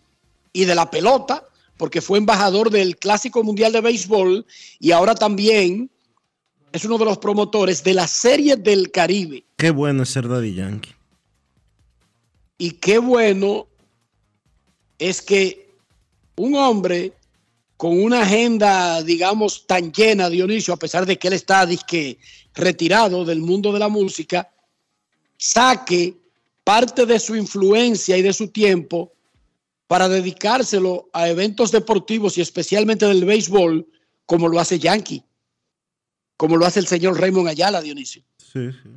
[0.53, 4.45] y de la pelota, porque fue embajador del Clásico Mundial de Béisbol
[4.79, 5.91] y ahora también
[6.73, 9.45] es uno de los promotores de la Serie del Caribe.
[9.57, 10.95] Qué bueno es ser Daddy Yankee.
[12.59, 13.67] Y qué bueno
[14.99, 15.71] es que
[16.37, 17.13] un hombre
[17.83, 22.17] con una agenda, digamos, tan llena, Dionisio, a pesar de que él está disque,
[22.55, 24.49] retirado del mundo de la música,
[25.37, 26.15] saque
[26.63, 29.13] parte de su influencia y de su tiempo
[29.89, 33.85] para dedicárselo a eventos deportivos y especialmente del béisbol,
[34.27, 35.25] como lo hace Yankee,
[36.37, 38.23] como lo hace el señor Raymond Ayala, Dionisio.
[38.37, 38.91] Sí, sí.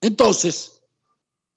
[0.00, 0.72] Entonces,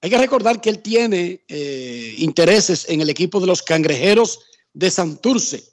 [0.02, 4.38] Hay que recordar que él tiene eh, intereses en el equipo de los cangrejeros
[4.72, 5.70] de Santurce,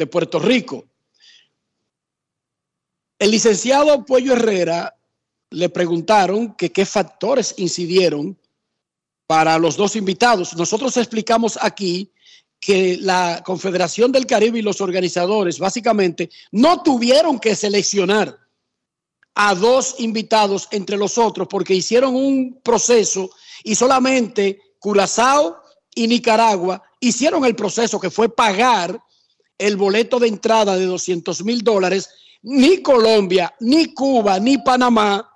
[0.00, 0.86] de Puerto Rico.
[3.18, 4.96] El licenciado Puello Herrera
[5.50, 8.34] le preguntaron que qué factores incidieron
[9.26, 10.56] para los dos invitados.
[10.56, 12.10] Nosotros explicamos aquí
[12.58, 18.38] que la Confederación del Caribe y los organizadores básicamente no tuvieron que seleccionar
[19.34, 23.30] a dos invitados entre los otros porque hicieron un proceso
[23.64, 25.60] y solamente Curazao
[25.94, 28.98] y Nicaragua hicieron el proceso que fue pagar
[29.60, 32.10] el boleto de entrada de 200 mil dólares.
[32.42, 35.30] Ni Colombia, ni Cuba, ni Panamá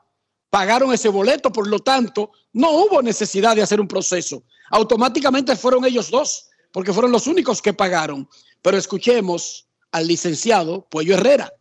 [0.48, 4.44] pagaron ese boleto, por lo tanto, no hubo necesidad de hacer un proceso.
[4.70, 8.28] Automáticamente fueron ellos dos, porque fueron los únicos que pagaron.
[8.62, 11.52] Pero escuchemos al licenciado Puello Herrera.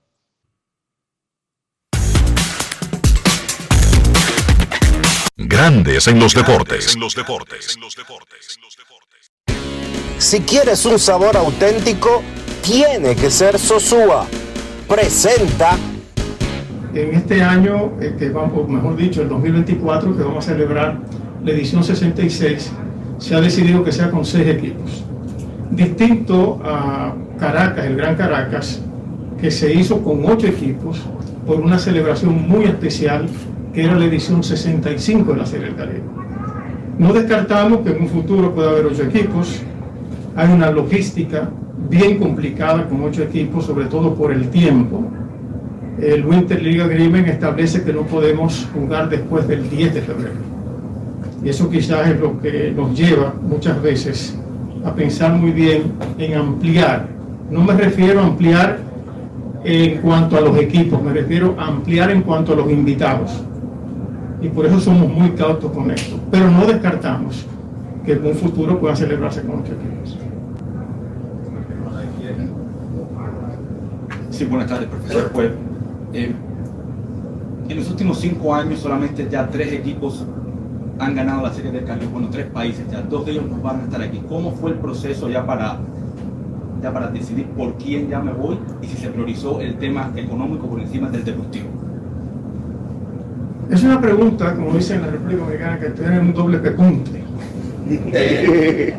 [5.36, 6.96] Grandes en los deportes.
[10.20, 12.24] Si quieres un sabor auténtico,
[12.64, 14.26] tiene que ser Sosúa.
[14.88, 15.78] Presenta.
[16.94, 21.00] En este año, eh, vamos, mejor dicho, el 2024, que vamos a celebrar
[21.44, 22.72] la edición 66,
[23.18, 25.04] se ha decidido que sea con seis equipos.
[25.72, 28.82] Distinto a Caracas, el Gran Caracas,
[29.42, 31.02] que se hizo con ocho equipos
[31.46, 33.28] por una celebración muy especial,
[33.74, 36.04] que era la edición 65 de la Serie del Caribe.
[36.98, 39.62] No descartamos que en un futuro pueda haber ocho equipos.
[40.36, 41.50] Hay una logística
[41.90, 45.04] bien complicada con ocho equipos, sobre todo por el tiempo.
[46.00, 50.54] El Winter League Agreement establece que no podemos jugar después del 10 de febrero.
[51.44, 54.38] Y eso quizás es lo que nos lleva muchas veces
[54.84, 57.08] a pensar muy bien en ampliar.
[57.52, 58.80] No me refiero a ampliar
[59.64, 63.44] en cuanto a los equipos, me refiero a ampliar en cuanto a los invitados.
[64.42, 66.20] Y por eso somos muy cautos con esto.
[66.32, 67.46] Pero no descartamos
[68.06, 70.18] que en un futuro pueda celebrarse con ocho equipos.
[74.34, 75.30] Sí, buenas tardes, profesor.
[75.32, 75.52] Pues,
[76.14, 76.34] eh,
[77.70, 80.26] en los últimos cinco años solamente ya tres equipos
[80.98, 83.82] han ganado la Serie del Caribe, bueno, tres países, ya dos de ellos no van
[83.82, 84.24] a estar aquí.
[84.28, 85.78] ¿Cómo fue el proceso ya para,
[86.82, 90.66] ya para decidir por quién ya me voy y si se priorizó el tema económico
[90.66, 91.68] por encima del deportivo?
[93.70, 97.24] Es una pregunta, como dicen en la República Dominicana, que tiene un doble pecunte.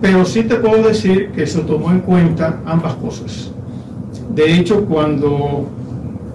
[0.00, 3.51] Pero sí te puedo decir que se tomó en cuenta ambas cosas.
[4.34, 5.68] De hecho, cuando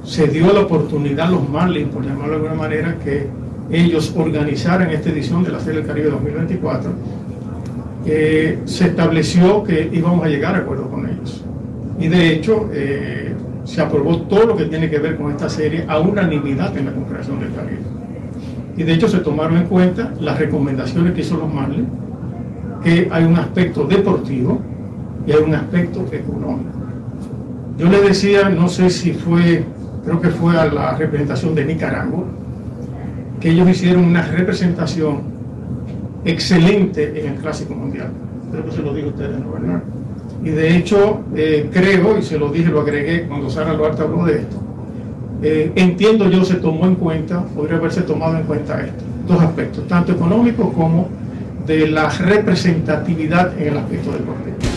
[0.04, 3.28] se dio la oportunidad a los Marlins, por llamarlo de alguna manera, que
[3.72, 6.92] ellos organizaran esta edición de la Serie del Caribe 2024,
[8.06, 11.44] eh, se estableció que íbamos a llegar a acuerdo con ellos.
[12.00, 13.34] Y de hecho, eh,
[13.64, 16.94] se aprobó todo lo que tiene que ver con esta serie a unanimidad en la
[16.94, 17.82] Confederación del Caribe.
[18.78, 21.90] Y de hecho se tomaron en cuenta las recomendaciones que hizo los Marlins,
[22.84, 24.62] que hay un aspecto deportivo
[25.26, 26.87] y hay un aspecto económico.
[27.78, 29.64] Yo le decía, no sé si fue,
[30.04, 32.24] creo que fue a la representación de Nicaragua,
[33.40, 35.22] que ellos hicieron una representación
[36.26, 38.10] excelente en el Clásico Mundial.
[38.52, 39.84] Creo que se lo digo a ustedes, ¿no, Bernardo?
[40.44, 44.26] Y de hecho, eh, creo, y se lo dije, lo agregué cuando Sara Luarte habló
[44.26, 44.58] de esto,
[45.44, 49.88] eh, entiendo yo se tomó en cuenta, podría haberse tomado en cuenta esto, dos aspectos,
[49.88, 51.10] tanto económicos como
[51.68, 54.77] de la representatividad en el aspecto deportivo.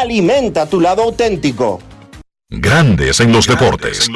[0.00, 1.80] alimenta tu lado auténtico.
[2.48, 4.08] Grandes en los deportes.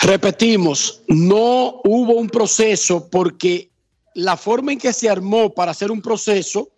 [0.00, 3.70] Repetimos, no hubo un proceso porque
[4.14, 6.70] la forma en que se armó para hacer un proceso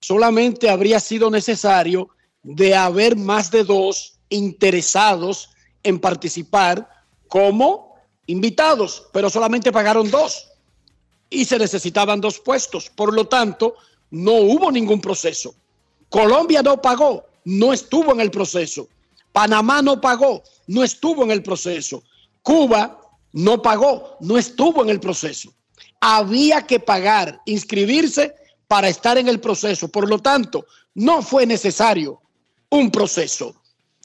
[0.00, 2.08] solamente habría sido necesario
[2.42, 5.50] de haber más de dos interesados
[5.82, 6.88] en participar
[7.28, 7.94] como
[8.26, 10.51] invitados, pero solamente pagaron dos
[11.32, 12.90] y se necesitaban dos puestos.
[12.90, 13.74] Por lo tanto,
[14.10, 15.54] no hubo ningún proceso.
[16.08, 18.88] Colombia no pagó, no estuvo en el proceso.
[19.32, 22.02] Panamá no pagó, no estuvo en el proceso.
[22.42, 23.00] Cuba
[23.32, 25.52] no pagó, no estuvo en el proceso.
[26.00, 28.34] Había que pagar, inscribirse
[28.68, 29.88] para estar en el proceso.
[29.88, 32.20] Por lo tanto, no fue necesario
[32.68, 33.61] un proceso.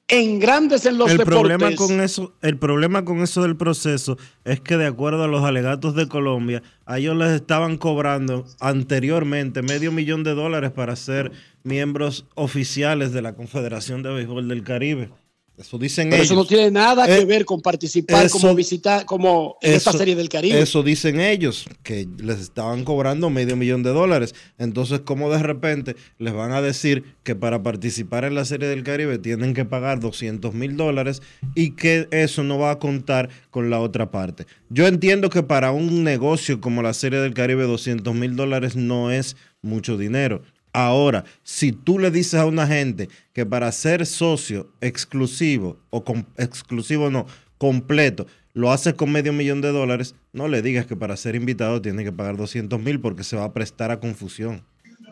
[0.07, 1.39] En Grandes en los el Deportes.
[1.39, 5.43] problema con eso el problema con eso del proceso es que de acuerdo a los
[5.43, 11.31] alegatos de Colombia a ellos les estaban cobrando anteriormente medio millón de dólares para ser
[11.63, 15.09] miembros oficiales de la Confederación de Béisbol del Caribe
[15.57, 18.53] eso dicen Pero ellos eso no tiene nada Eh, que ver con participar eso- como
[18.55, 20.59] visitar, como en esta serie del Caribe.
[20.61, 24.35] Eso dicen ellos, que les estaban cobrando medio millón de dólares.
[24.57, 28.83] Entonces, ¿cómo de repente les van a decir que para participar en la Serie del
[28.83, 31.21] Caribe tienen que pagar 200 mil dólares
[31.55, 34.45] y que eso no va a contar con la otra parte?
[34.69, 39.11] Yo entiendo que para un negocio como la Serie del Caribe 200 mil dólares no
[39.11, 40.43] es mucho dinero.
[40.73, 46.25] Ahora, si tú le dices a una gente que para ser socio exclusivo, o com-
[46.37, 47.25] exclusivo no,
[47.57, 51.81] completo, lo haces con medio millón de dólares, no le digas que para ser invitado
[51.81, 54.63] tiene que pagar 200 mil porque se va a prestar a confusión.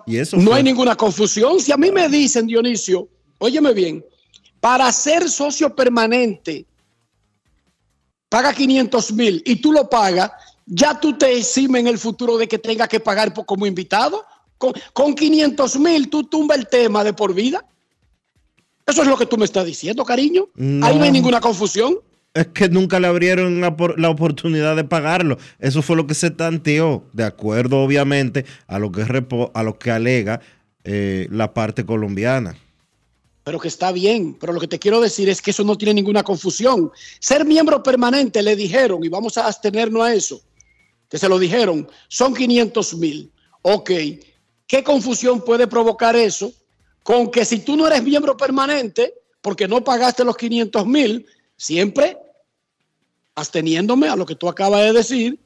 [0.05, 1.59] Y eso No fue- hay ninguna confusión.
[1.59, 3.07] Si a mí me dicen, Dionisio,
[3.39, 4.03] óyeme bien,
[4.59, 6.65] para ser socio permanente,
[8.29, 10.31] paga 500 mil y tú lo pagas,
[10.65, 14.23] ya tú te eximes en el futuro de que tenga que pagar como invitado.
[14.57, 17.65] Con, con 500 mil tú tumba el tema de por vida.
[18.85, 20.47] Eso es lo que tú me estás diciendo, cariño.
[20.83, 21.97] Ahí no hay ninguna confusión.
[22.33, 25.37] Es que nunca le abrieron la, por- la oportunidad de pagarlo.
[25.59, 29.79] Eso fue lo que se tanteó, de acuerdo obviamente a lo que, repo- a lo
[29.79, 30.41] que alega
[30.83, 32.55] eh, la parte colombiana.
[33.43, 34.35] pero que está bien.
[34.39, 36.91] Pero lo que te quiero decir es que eso no tiene ninguna confusión.
[37.19, 40.41] Ser miembro permanente, le dijeron, y vamos a abstenernos a eso,
[41.09, 43.31] que se lo dijeron, son 500 mil.
[43.61, 43.91] Ok,
[44.67, 46.51] ¿qué confusión puede provocar eso?
[47.03, 52.17] Con que si tú no eres miembro permanente, porque no pagaste los 500 mil, siempre
[53.35, 55.39] absteniéndome a lo que tú acabas de decir,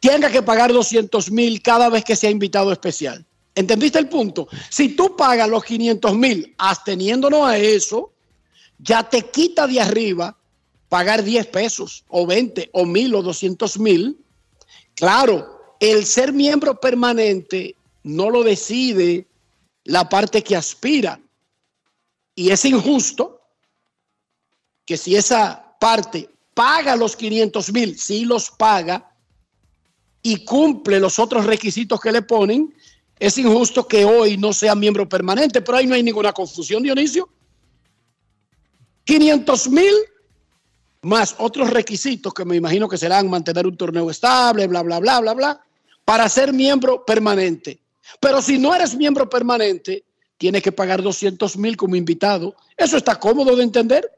[0.00, 3.24] tenga que pagar 200 mil cada vez que sea invitado especial.
[3.54, 4.46] ¿Entendiste el punto?
[4.70, 8.12] Si tú pagas los 500 mil absteniéndonos a eso,
[8.78, 10.36] ya te quita de arriba
[10.88, 14.24] pagar 10 pesos o 20 o 1000 o 200 mil.
[14.94, 17.74] Claro, el ser miembro permanente
[18.08, 19.26] no lo decide
[19.84, 21.20] la parte que aspira.
[22.34, 23.40] Y es injusto
[24.86, 29.14] que si esa parte paga los 500 mil, si los paga
[30.22, 32.74] y cumple los otros requisitos que le ponen,
[33.18, 37.28] es injusto que hoy no sea miembro permanente, pero ahí no hay ninguna confusión, Dionisio.
[39.04, 39.94] 500 mil
[41.02, 45.20] más otros requisitos que me imagino que serán mantener un torneo estable, bla, bla, bla,
[45.20, 45.60] bla, bla,
[46.04, 47.82] para ser miembro permanente.
[48.20, 50.04] Pero si no eres miembro permanente,
[50.36, 52.54] tienes que pagar 200 mil como invitado.
[52.76, 54.10] Eso está cómodo de entender.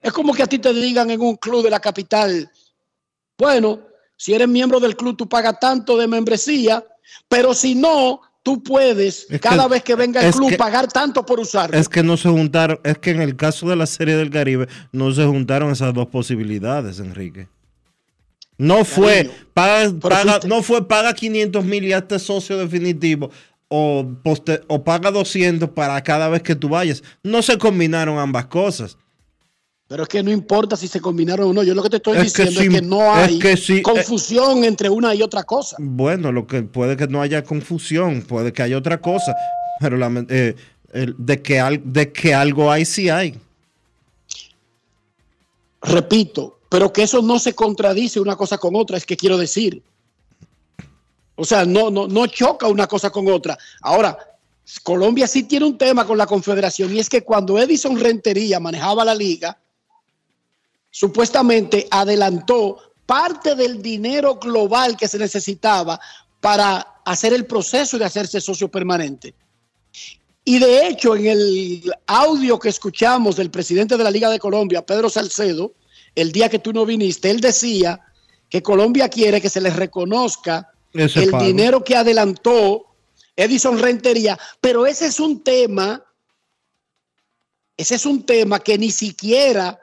[0.00, 2.50] Es como que a ti te digan en un club de la capital,
[3.36, 3.80] bueno,
[4.16, 6.84] si eres miembro del club tú pagas tanto de membresía,
[7.28, 10.88] pero si no, tú puedes Es cada que- vez que venga el club que- pagar
[10.88, 11.76] tanto por usarlo.
[11.76, 14.68] Es que no se juntaron, es que en el caso de la Serie del Caribe
[14.92, 17.48] no se juntaron esas dos posibilidades, Enrique.
[18.60, 23.30] No fue, paga, paga- no fue paga 500 mil y hazte socio definitivo
[23.68, 27.02] o, poste- o paga 200 para cada vez que tú vayas.
[27.22, 28.98] No se combinaron ambas cosas.
[29.88, 31.62] Pero es que no importa si se combinaron o no.
[31.62, 33.82] Yo lo que te estoy Es que diciendo es que no es hay eh.
[33.82, 35.76] confusión entre una y otra cosa.
[35.80, 39.34] Bueno, lo que puede que no haya confusión, puede que haya otra cosa,
[39.80, 40.54] pero la- eh,
[40.92, 43.36] de, que al- de que algo hay, sí hay.
[45.82, 49.82] Repito, pero que eso no se contradice una cosa con otra, es que quiero decir.
[51.34, 53.58] O sea, no, no, no choca una cosa con otra.
[53.82, 54.16] Ahora,
[54.84, 59.04] Colombia sí tiene un tema con la Confederación y es que cuando Edison Rentería manejaba
[59.04, 59.58] la liga,
[60.90, 66.00] supuestamente adelantó parte del dinero global que se necesitaba
[66.40, 69.34] para hacer el proceso de hacerse socio permanente.
[70.44, 74.86] Y de hecho, en el audio que escuchamos del presidente de la Liga de Colombia,
[74.86, 75.74] Pedro Salcedo,
[76.14, 78.00] el día que tú no viniste, él decía
[78.48, 81.44] que Colombia quiere que se les reconozca Ese el pago.
[81.44, 82.86] dinero que adelantó
[83.36, 86.04] Edison Rentería, pero ese es un tema,
[87.76, 89.78] ese es un tema que ni siquiera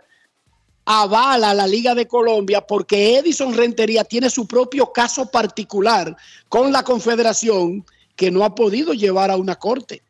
[0.86, 6.16] avala la Liga de Colombia porque Edison Rentería tiene su propio caso particular
[6.48, 10.02] con la Confederación que no ha podido llevar a una corte.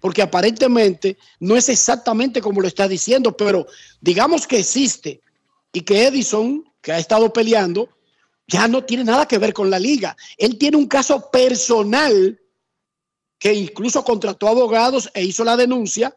[0.00, 3.66] Porque aparentemente no es exactamente como lo está diciendo, pero
[4.00, 5.20] digamos que existe
[5.72, 7.88] y que Edison, que ha estado peleando,
[8.46, 10.16] ya no tiene nada que ver con la liga.
[10.36, 12.40] Él tiene un caso personal
[13.38, 16.16] que incluso contrató abogados e hizo la denuncia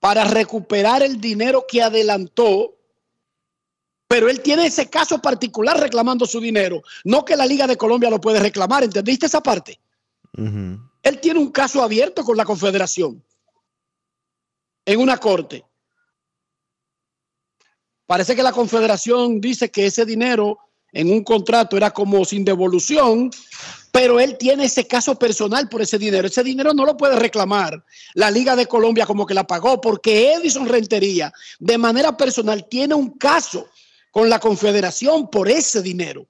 [0.00, 2.74] para recuperar el dinero que adelantó,
[4.08, 8.10] pero él tiene ese caso particular reclamando su dinero, no que la Liga de Colombia
[8.10, 9.78] lo puede reclamar, ¿entendiste esa parte?
[11.02, 13.22] Él tiene un caso abierto con la Confederación.
[14.84, 15.67] en una corte.
[18.08, 20.58] Parece que la Confederación dice que ese dinero
[20.94, 23.30] en un contrato era como sin devolución,
[23.92, 26.26] pero él tiene ese caso personal por ese dinero.
[26.26, 27.84] Ese dinero no lo puede reclamar
[28.14, 32.94] la Liga de Colombia como que la pagó, porque Edison Rentería, de manera personal, tiene
[32.94, 33.68] un caso
[34.10, 36.26] con la Confederación por ese dinero.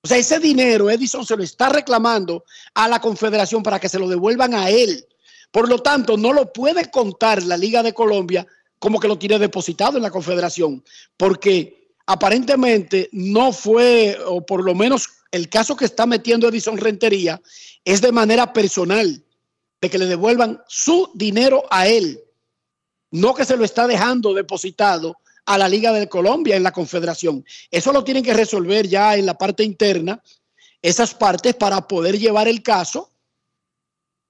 [0.00, 3.98] O sea, ese dinero Edison se lo está reclamando a la Confederación para que se
[3.98, 5.06] lo devuelvan a él.
[5.50, 8.46] Por lo tanto, no lo puede contar la Liga de Colombia
[8.82, 10.82] como que lo tiene depositado en la Confederación,
[11.16, 17.40] porque aparentemente no fue, o por lo menos el caso que está metiendo Edison Rentería
[17.84, 19.22] es de manera personal,
[19.80, 22.24] de que le devuelvan su dinero a él,
[23.12, 25.16] no que se lo está dejando depositado
[25.46, 27.44] a la Liga de Colombia en la Confederación.
[27.70, 30.20] Eso lo tienen que resolver ya en la parte interna,
[30.82, 33.11] esas partes para poder llevar el caso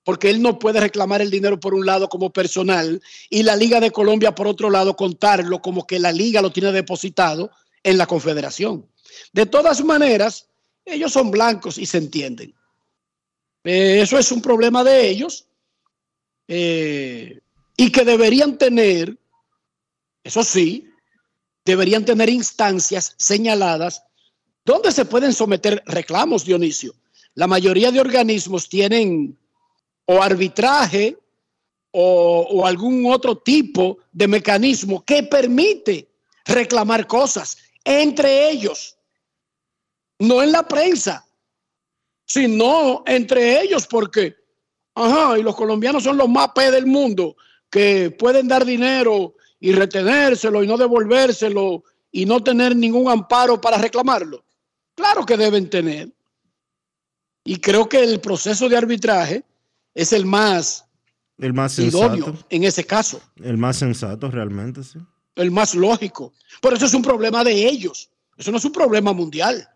[0.05, 3.01] porque él no puede reclamar el dinero por un lado como personal
[3.31, 6.73] y la Liga de Colombia por otro lado contarlo como que la Liga lo tiene
[6.73, 7.51] depositado
[7.83, 8.87] en la Confederación.
[9.33, 10.49] De todas maneras,
[10.85, 12.55] ellos son blancos y se entienden.
[13.65, 15.47] Eh, eso es un problema de ellos
[16.49, 17.41] eh,
[17.77, 19.17] y que deberían tener,
[20.25, 20.89] eso sí,
[21.65, 24.03] deberían tener instancias señaladas
[24.65, 26.95] donde se pueden someter reclamos, Dionisio.
[27.35, 29.39] La mayoría de organismos tienen
[30.07, 31.19] o arbitraje
[31.93, 36.09] o, algún otro tipo de mecanismo que permite
[36.45, 38.97] reclamar cosas entre ellos,
[40.19, 41.27] no en la prensa,
[42.25, 44.37] sino entre ellos, porque,
[44.95, 47.37] ajá, y los colombianos son los más P del mundo,
[47.71, 53.79] que pueden dar dinero y retenérselo y no devolvérselo y no tener ningún amparo para
[53.79, 54.45] reclamarlo.
[54.95, 56.11] Claro que deben tener.
[57.45, 59.45] Y creo que el proceso de arbitraje
[59.95, 60.85] es el más,
[61.39, 62.47] el más idóneo sensato.
[62.51, 64.99] en ese caso, El más sensato, realmente, sí.
[65.37, 66.33] el más lógico.
[66.61, 68.11] Por eso es un problema de ellos.
[68.37, 69.69] Eso no es un problema mundial.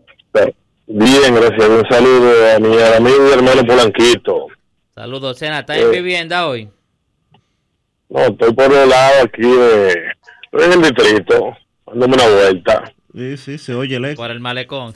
[0.87, 1.69] Bien, gracias.
[1.69, 4.47] Un saludo a mi amigo y hermano Polanquito.
[4.95, 5.59] Saludos, Sena.
[5.59, 5.81] ¿Estás Eh.
[5.83, 6.69] en vivienda hoy?
[8.09, 9.87] No, estoy por el lado aquí de,
[10.43, 12.93] estoy en el distrito, dándome una vuelta.
[13.13, 14.21] Sí, sí, se oye el eco.
[14.21, 14.93] Por el malecón.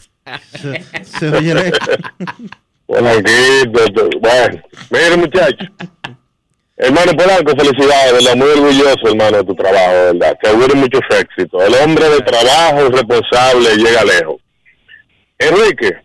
[0.52, 1.78] Se, se oye el eco.
[2.86, 4.62] Polanquito, bueno,
[4.92, 5.68] mire muchachos.
[6.84, 8.36] Hermano Polanco, felicidades, ¿verdad?
[8.36, 10.36] Muy orgulloso, hermano, de tu trabajo, ¿verdad?
[10.42, 11.64] Te auguro muchos éxitos.
[11.64, 14.42] El hombre de trabajo, responsable, llega lejos.
[15.38, 15.96] Enrique,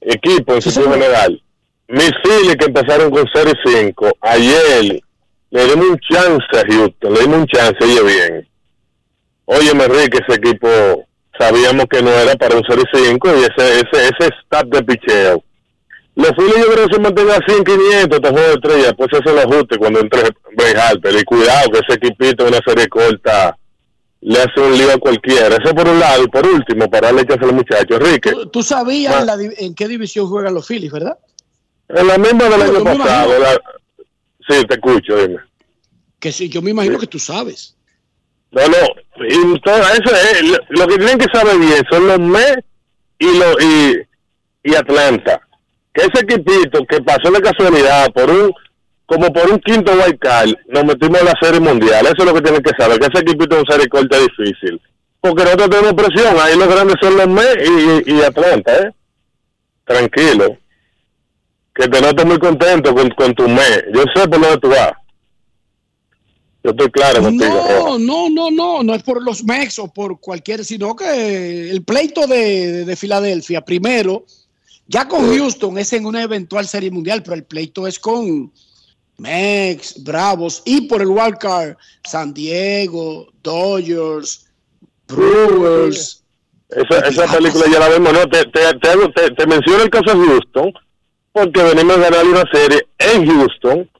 [0.00, 1.42] equipo en su general.
[1.88, 5.02] Mis Phillies que empezaron con 0 y 5, ayer
[5.50, 8.48] le dimos un chance a Houston, le dimos un chance, oye bien.
[9.44, 10.68] Oye, Enrique, ese equipo
[11.38, 14.82] sabíamos que no era para un 0 y 5 y ese, ese, ese stat de
[14.84, 15.44] picheo.
[16.18, 19.08] Los Phillies yo creo que se mantenga así en 500, este juego de estrella, después
[19.12, 20.22] se hace el ajuste cuando entre
[20.56, 21.14] Bray Harper.
[21.14, 23.56] Y cuidado que ese equipito en una serie corta
[24.22, 25.56] le hace un lío a cualquiera.
[25.62, 26.24] Eso por un lado.
[26.24, 28.32] Y por último, para darle chance al muchacho, Enrique.
[28.32, 31.16] Tú, tú sabías en, la en qué división juegan los Phillies, ¿verdad?
[31.88, 33.38] En la misma del año pasado.
[33.38, 33.62] la-
[34.48, 35.38] Sí, te escucho, dime.
[36.18, 37.76] Que sí, yo me imagino que tú sabes.
[38.50, 42.18] No, no, y todo eso es, lo, lo que tienen que saber bien son los
[42.18, 42.64] Mets
[43.20, 43.94] y, los y,
[44.64, 45.42] y Atlanta.
[45.98, 48.52] Que ese equipito que pasó de casualidad por un,
[49.04, 52.06] como por un quinto wild nos metimos en la serie mundial.
[52.06, 54.80] Eso es lo que tienen que saber, que ese equipito es un serie corta difícil.
[55.20, 58.92] Porque nosotros tenemos presión, ahí los grandes son los Mets y, y, y Atlanta, ¿eh?
[59.84, 60.56] Tranquilo.
[61.74, 63.86] Que te noto muy contento con, con tu Mets.
[63.92, 64.92] Yo sé por dónde tú vas.
[66.62, 67.98] Yo estoy claro contigo.
[67.98, 71.82] No, no, no, no, no es por los Mex o por cualquier, sino que el
[71.82, 74.24] pleito de, de Filadelfia, primero,
[74.88, 78.52] ya con Houston es en una eventual serie mundial, pero el pleito es con
[79.18, 84.46] Mex, Bravos y por el wild card, San Diego, Dodgers,
[85.06, 86.22] Brewers.
[86.70, 88.26] Esa, esa película ya la vemos, ¿no?
[88.28, 90.72] Te, te, te, hago- te- te menciono el caso de Houston,
[91.32, 93.90] porque venimos a ganar una serie en Houston,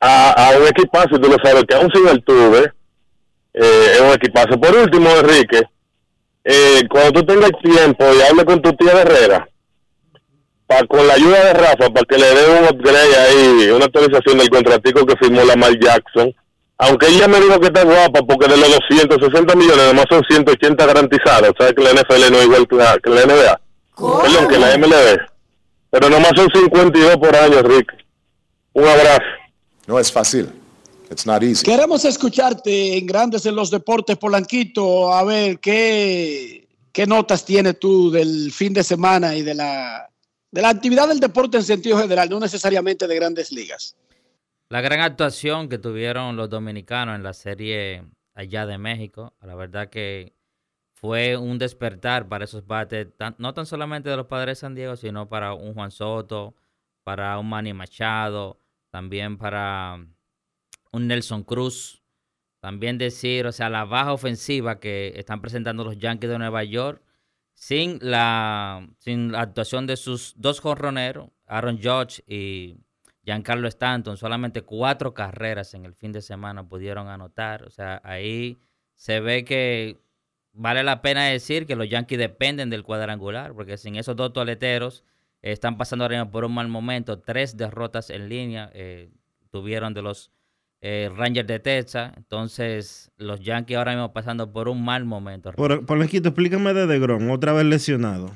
[0.00, 2.72] a, a un equipazo, tú lo sabes, que aún sin el tuve,
[3.54, 4.60] eh, es un equipazo.
[4.60, 5.62] Por último, Enrique,
[6.44, 9.48] eh, cuando tú tengas tiempo y hable con tu tía Herrera,
[10.66, 14.38] pa- con la ayuda de Rafa, para que le dé un upgrade ahí, una actualización
[14.38, 16.32] del contratico que firmó la Mal Jackson.
[16.78, 20.84] Aunque ella me dijo que está guapa, porque de los 260 millones, además son 180
[20.86, 21.52] garantizados.
[21.56, 23.60] ¿Sabes que la NFL no es igual que la, que la NBA?
[23.96, 25.18] Perdón, que la MLB.
[25.90, 27.92] Pero nomás son 52 por año, Rick.
[28.72, 29.22] Un abrazo.
[29.86, 30.50] No es fácil.
[31.12, 31.64] It's not easy.
[31.64, 35.12] Queremos escucharte en Grandes en los Deportes, Polanquito.
[35.12, 40.08] A ver, ¿qué, qué notas tienes tú del fin de semana y de la,
[40.54, 43.96] de la actividad del deporte en sentido general, no necesariamente de grandes ligas?
[44.68, 49.90] La gran actuación que tuvieron los dominicanos en la serie allá de México, la verdad
[49.90, 50.32] que
[50.94, 54.94] fue un despertar para esos bates, no tan solamente de los padres de San Diego,
[54.94, 56.54] sino para un Juan Soto,
[57.02, 60.06] para un Manny Machado, también para
[60.92, 62.00] un Nelson Cruz.
[62.60, 67.03] También decir, o sea, la baja ofensiva que están presentando los Yankees de Nueva York,
[67.54, 72.76] sin la, sin la actuación de sus dos jorroneros, Aaron Judge y
[73.24, 77.64] Giancarlo Stanton, solamente cuatro carreras en el fin de semana pudieron anotar.
[77.64, 78.58] O sea, ahí
[78.94, 79.98] se ve que
[80.52, 85.04] vale la pena decir que los Yankees dependen del cuadrangular, porque sin esos dos toleteros
[85.42, 87.20] eh, están pasando por un mal momento.
[87.20, 89.10] Tres derrotas en línea eh,
[89.50, 90.32] tuvieron de los
[90.86, 92.12] eh, Rangers de Texas.
[92.16, 95.50] Entonces, los Yankees ahora mismo pasando por un mal momento.
[95.52, 98.32] Por, Polanquito, explícame de DeGrom, otra vez lesionado.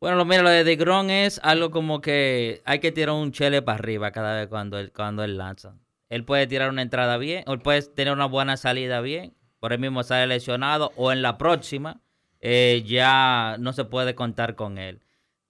[0.00, 3.62] Bueno, lo, mira, lo de DeGrom es algo como que hay que tirar un chele
[3.62, 5.76] para arriba cada vez cuando él, cuando él lanza.
[6.08, 9.72] Él puede tirar una entrada bien, o él puede tener una buena salida bien, por
[9.72, 12.00] él mismo sale lesionado, o en la próxima
[12.40, 15.00] eh, ya no se puede contar con él.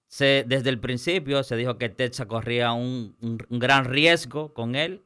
[0.07, 4.77] Se, desde el principio se dijo que Texas corría un, un- un gran riesgo con
[4.77, 5.03] él.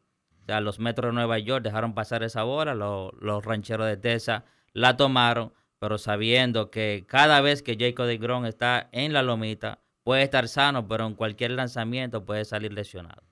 [0.50, 4.42] Sea, los metros de Nueva York dejaron pasar esa bola, lo- los rancheros de Texas
[4.72, 9.78] la tomaron, pero sabiendo que cada vez que Jacob de Grom está en la lomita,
[10.02, 13.22] puede estar sano, pero en cualquier lanzamiento puede salir lesionado.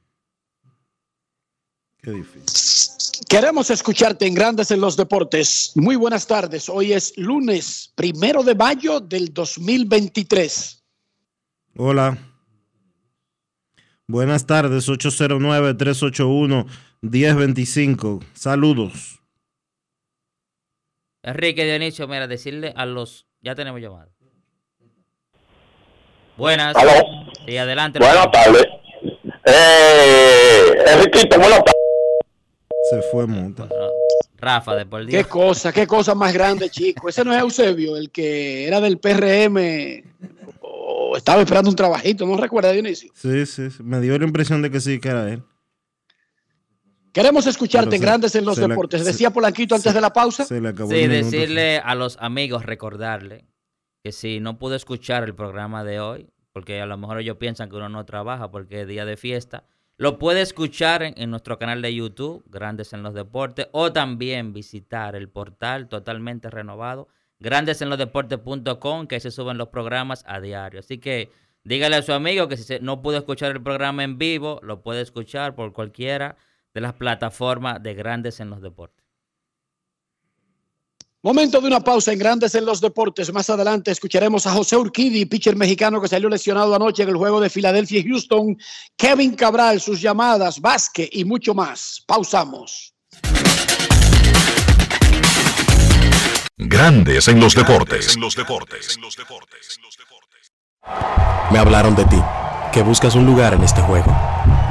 [2.00, 3.26] Qué difícil.
[3.28, 5.72] Queremos escucharte en Grandes en los Deportes.
[5.74, 6.68] Muy buenas tardes.
[6.68, 10.84] Hoy es lunes, primero de mayo del 2023.
[11.76, 12.16] Hola.
[14.06, 14.88] Buenas tardes,
[17.02, 18.24] 809-381-1025.
[18.34, 19.20] Saludos.
[21.22, 23.26] Enrique Dionisio, mira, decirle a los...
[23.40, 24.08] Ya tenemos llamada.
[26.36, 26.76] Buenas.
[26.76, 26.92] Aló.
[27.46, 27.98] Sí, adelante.
[27.98, 28.66] Buenas tardes.
[29.44, 31.74] Eh, Enriquito, buenas tardes.
[32.90, 33.68] Se fue Mota.
[34.36, 37.08] Rafa, de por Qué cosa, qué cosa más grande, chico.
[37.08, 39.56] Ese no es Eusebio, el que era del PRM
[40.60, 43.10] o estaba esperando un trabajito, ¿no recuerda, Dionisio?
[43.14, 43.82] Sí, sí, sí.
[43.82, 45.42] Me dio la impresión de que sí, que era él.
[47.12, 49.02] Queremos escucharte en Grandes en los se Deportes.
[49.02, 50.44] se- Decía Polanquito antes de la pausa.
[50.44, 53.44] Se le acabó Sí, el decirle a los amigos, recordarle
[54.04, 57.68] que si no pudo escuchar el programa de hoy, porque a lo mejor ellos piensan
[57.68, 59.64] que uno no trabaja porque es día de fiesta,
[59.96, 64.52] lo puede escuchar en, en nuestro canal de YouTube, Grandes en los Deportes, o también
[64.52, 67.08] visitar el portal totalmente renovado,
[67.40, 70.80] grandesenlosdeportes.com, que se suben los programas a diario.
[70.80, 71.30] Así que
[71.64, 74.82] dígale a su amigo que si se- no pudo escuchar el programa en vivo, lo
[74.82, 76.36] puede escuchar por cualquiera
[76.74, 79.04] de las plataformas de Grandes en los Deportes.
[81.20, 83.32] Momento de una pausa en Grandes en los Deportes.
[83.32, 87.40] Más adelante escucharemos a José Urquidi, pitcher mexicano que salió lesionado anoche en el juego
[87.40, 88.56] de Filadelfia y Houston,
[88.96, 92.04] Kevin Cabral, sus llamadas, Vázquez y mucho más.
[92.06, 92.94] Pausamos.
[96.56, 98.14] Grandes en los deportes.
[98.14, 98.98] En los deportes.
[101.50, 102.22] Me hablaron de ti,
[102.72, 104.12] que buscas un lugar en este juego.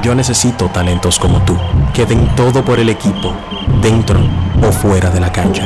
[0.03, 1.57] Yo necesito talentos como tú,
[1.93, 3.33] que den todo por el equipo,
[3.81, 4.19] dentro
[4.61, 5.63] o fuera de la cancha.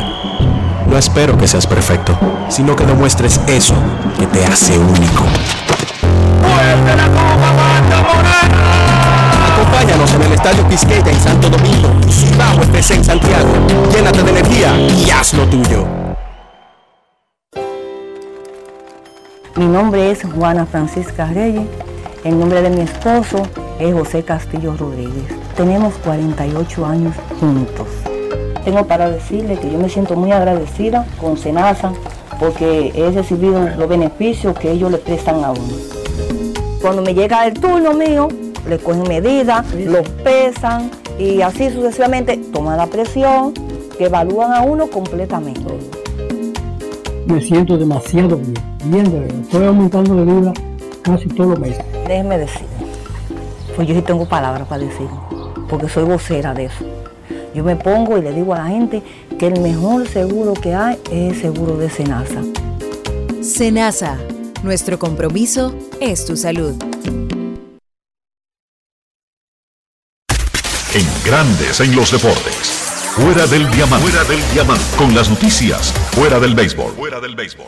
[0.88, 2.18] No espero que seas perfecto,
[2.50, 3.76] sino que demuestres eso
[4.18, 5.26] que te hace único.
[9.54, 13.50] Acompáñanos en el Estadio Quisqueya en Santo Domingo, Cibao FC en Santiago.
[13.94, 16.01] Llénate de energía y haz lo tuyo.
[19.58, 21.68] Mi nombre es Juana Francisca Reyes.
[22.24, 23.44] El nombre de mi esposo
[23.80, 25.26] es José Castillo Rodríguez.
[25.58, 27.88] Tenemos 48 años juntos.
[28.64, 31.92] Tengo para decirle que yo me siento muy agradecida con Senasa
[32.40, 35.74] porque he recibido los beneficios que ellos le prestan a uno.
[36.82, 38.30] Cuando me llega el turno mío,
[38.70, 43.54] le cogen medidas, los pesan y así sucesivamente toman la presión,
[43.98, 46.01] que evalúan a uno completamente.
[47.26, 48.54] Me siento demasiado bien,
[48.86, 49.40] bien de verdad.
[49.42, 50.54] Estoy aumentando de vida
[51.02, 51.84] casi todos los meses.
[52.08, 52.66] Déjeme decir,
[53.76, 55.08] pues yo sí tengo palabras para decir.
[55.70, 56.86] porque soy vocera de eso.
[57.56, 59.02] Yo me pongo y le digo a la gente
[59.40, 62.42] que el mejor seguro que hay es el seguro de Senasa.
[63.42, 64.18] Senasa,
[64.64, 66.76] nuestro compromiso es tu salud.
[70.94, 72.81] En Grandes en los Deportes.
[73.16, 74.10] Fuera del diamante.
[74.10, 74.84] Fuera del diamante.
[74.98, 75.92] Con las noticias.
[76.12, 76.94] Fuera del béisbol.
[76.94, 77.68] Fuera del béisbol.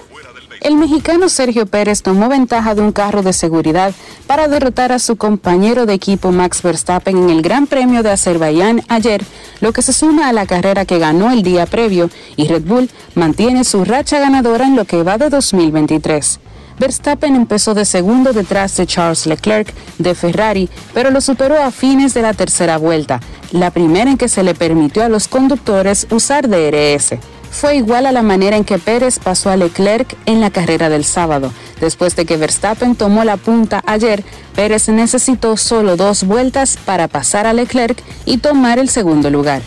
[0.61, 3.93] El mexicano Sergio Pérez tomó ventaja de un carro de seguridad
[4.25, 8.83] para derrotar a su compañero de equipo Max Verstappen en el Gran Premio de Azerbaiyán
[8.87, 9.25] ayer,
[9.59, 12.89] lo que se suma a la carrera que ganó el día previo y Red Bull
[13.13, 16.39] mantiene su racha ganadora en lo que va de 2023.
[16.79, 22.13] Verstappen empezó de segundo detrás de Charles Leclerc de Ferrari, pero lo superó a fines
[22.13, 23.19] de la tercera vuelta,
[23.51, 27.15] la primera en que se le permitió a los conductores usar DRS
[27.53, 31.05] fue igual a la manera en que Pérez pasó a Leclerc en la carrera del
[31.05, 31.53] sábado.
[31.79, 34.23] Después de que Verstappen tomó la punta ayer,
[34.55, 39.61] Pérez necesitó solo dos vueltas para pasar a Leclerc y tomar el segundo lugar.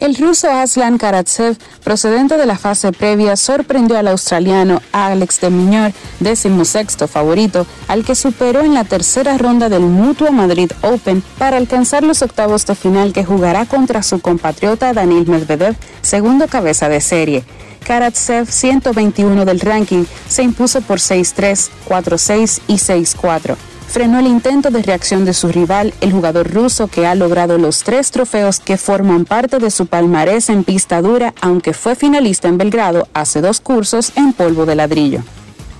[0.00, 5.92] El ruso Aslan Karatsev, procedente de la fase previa, sorprendió al australiano Alex de Miñor,
[6.20, 12.04] decimosexto favorito, al que superó en la tercera ronda del Mutuo Madrid Open para alcanzar
[12.04, 17.44] los octavos de final que jugará contra su compatriota Daniil Medvedev, segundo cabeza de serie.
[17.84, 23.56] Karatsev, 121 del ranking, se impuso por 6-3, 4-6 y 6-4
[23.88, 27.82] frenó el intento de reacción de su rival, el jugador ruso que ha logrado los
[27.82, 32.58] tres trofeos que forman parte de su palmarés en pista dura, aunque fue finalista en
[32.58, 35.22] Belgrado hace dos cursos en polvo de ladrillo.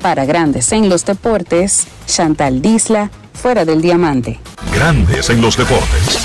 [0.02, 4.40] Para Grandes en los Deportes, Chantal Disla, fuera del diamante.
[4.74, 6.18] Grandes en los Deportes.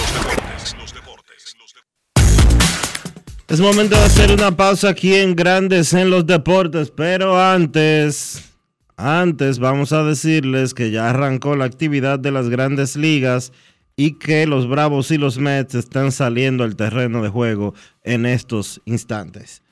[3.47, 8.52] Es momento de hacer una pausa aquí en Grandes en los Deportes, pero antes...
[8.95, 13.51] Antes vamos a decirles que ya arrancó la actividad de las grandes ligas
[13.95, 17.73] y que los Bravos y los Mets están saliendo al terreno de juego
[18.03, 19.63] en estos instantes.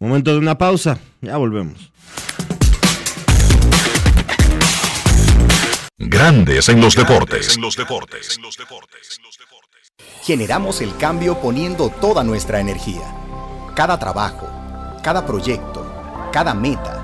[0.00, 1.92] Momento de una pausa, ya volvemos.
[5.96, 7.56] Grandes en los deportes.
[7.56, 8.40] En los deportes.
[10.22, 13.14] Generamos el cambio poniendo toda nuestra energía.
[13.76, 14.48] Cada trabajo,
[15.02, 17.03] cada proyecto, cada meta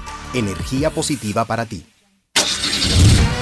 [0.33, 1.85] energía positiva para ti.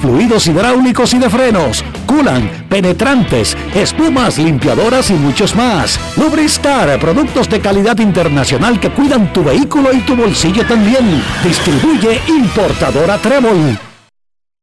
[0.00, 5.98] fluidos hidráulicos y de frenos, culan, penetrantes, espumas, limpiadoras y muchos más.
[6.16, 11.22] Lubristar, productos de calidad internacional que cuidan tu vehículo y tu bolsillo también.
[11.42, 13.78] Distribuye importadora Trébol.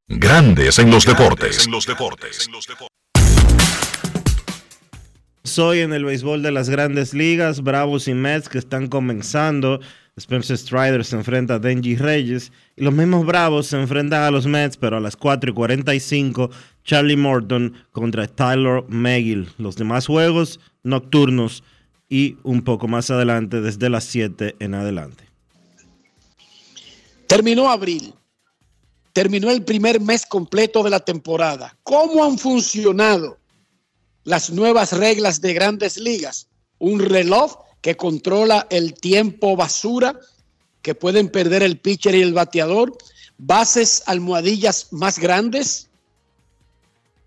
[0.07, 1.67] Grandes en los deportes.
[5.43, 9.81] Soy en el béisbol de las grandes ligas, Bravos y Mets que están comenzando.
[10.15, 12.51] Spencer Strider se enfrenta a Denji Reyes.
[12.75, 16.51] Y los mismos Bravos se enfrentan a los Mets, pero a las 4 y 45,
[16.83, 19.49] Charlie Morton contra Tyler McGill.
[19.57, 21.63] Los demás juegos nocturnos
[22.09, 25.23] y un poco más adelante, desde las 7 en adelante.
[27.27, 28.13] Terminó abril.
[29.13, 31.75] Terminó el primer mes completo de la temporada.
[31.83, 33.39] ¿Cómo han funcionado
[34.23, 36.47] las nuevas reglas de grandes ligas?
[36.77, 40.17] Un reloj que controla el tiempo basura
[40.81, 42.97] que pueden perder el pitcher y el bateador,
[43.37, 45.89] bases almohadillas más grandes,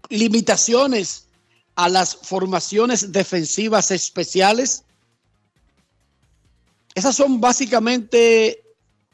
[0.09, 1.27] limitaciones
[1.75, 4.85] a las formaciones defensivas especiales.
[6.95, 8.65] Esas son básicamente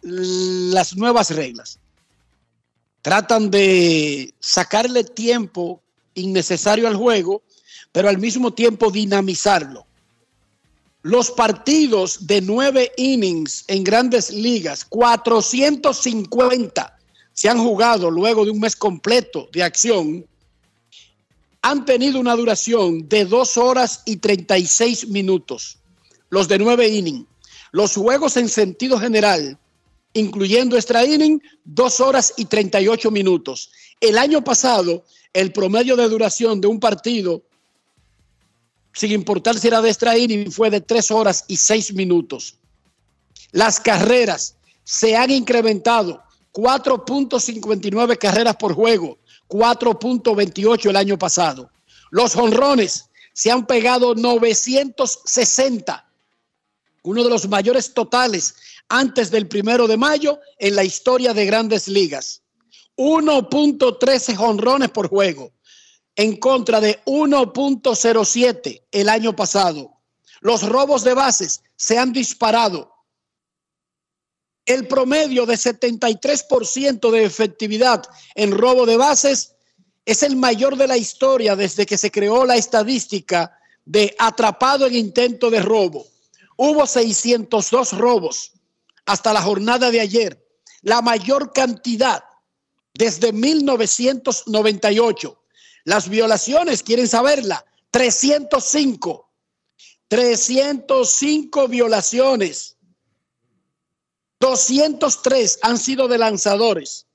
[0.02, 1.81] las nuevas reglas.
[3.02, 5.82] Tratan de sacarle tiempo
[6.14, 7.43] innecesario al juego,
[7.90, 9.86] pero al mismo tiempo dinamizarlo.
[11.03, 16.99] Los partidos de nueve innings en grandes ligas, 450
[17.33, 20.24] se han jugado luego de un mes completo de acción.
[21.65, 25.79] han tenido una duración de 2 horas y 36 minutos,
[26.29, 27.27] los de 9 innings.
[27.70, 29.57] Los juegos en sentido general,
[30.12, 33.70] incluyendo extra inning, 2 horas y 38 minutos.
[34.01, 37.45] El año pasado, el promedio de duración de un partido,
[38.94, 42.56] sin importar si era de extra inning, fue de 3 horas y 6 minutos.
[43.52, 51.70] Las carreras se han incrementado 4.59 carreras por juego, 4.28 el año pasado.
[52.10, 56.10] Los honrones se han pegado 960,
[57.05, 58.55] uno de los mayores totales
[58.89, 62.43] antes del primero de mayo en la historia de grandes ligas.
[62.97, 65.51] 1.13 honrones por juego
[66.16, 69.98] en contra de 1.07 el año pasado.
[70.40, 72.93] Los robos de bases se han disparado
[74.64, 79.56] el promedio de 73% de efectividad en robo de bases
[80.05, 84.94] es el mayor de la historia desde que se creó la estadística de atrapado en
[84.94, 86.06] intento de robo.
[86.56, 88.52] Hubo 602 robos
[89.05, 90.47] hasta la jornada de ayer,
[90.82, 92.22] la mayor cantidad
[92.94, 95.41] desde 1998.
[95.85, 97.65] Las violaciones, ¿quieren saberla?
[97.91, 99.29] 305.
[100.09, 102.77] 305 violaciones
[104.43, 107.07] 203 han sido de lanzadores,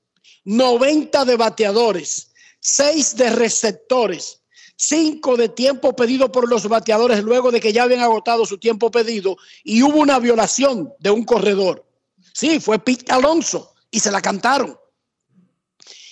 [0.44, 2.30] 90 de bateadores,
[2.60, 4.40] 6 de receptores,
[4.76, 8.90] 5 de tiempo pedido por los bateadores luego de que ya habían agotado su tiempo
[8.90, 11.84] pedido y hubo una violación de un corredor.
[12.32, 14.78] Sí, fue Pete Alonso y se la cantaron.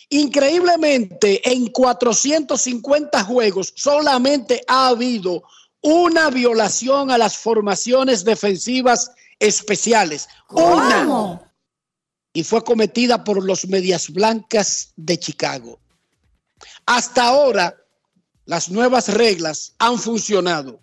[0.09, 5.43] Increíblemente, en 450 juegos solamente ha habido
[5.83, 10.28] una violación a las formaciones defensivas especiales.
[10.51, 11.41] Una.
[12.33, 15.78] Y fue cometida por los Medias Blancas de Chicago.
[16.85, 17.77] Hasta ahora,
[18.45, 20.81] las nuevas reglas han funcionado.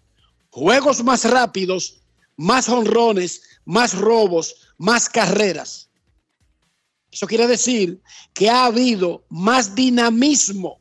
[0.49, 2.01] Juegos más rápidos,
[2.35, 5.89] más honrones, más robos, más carreras.
[7.13, 8.01] Eso quiere decir
[8.33, 10.79] que ha habido más dinamismo,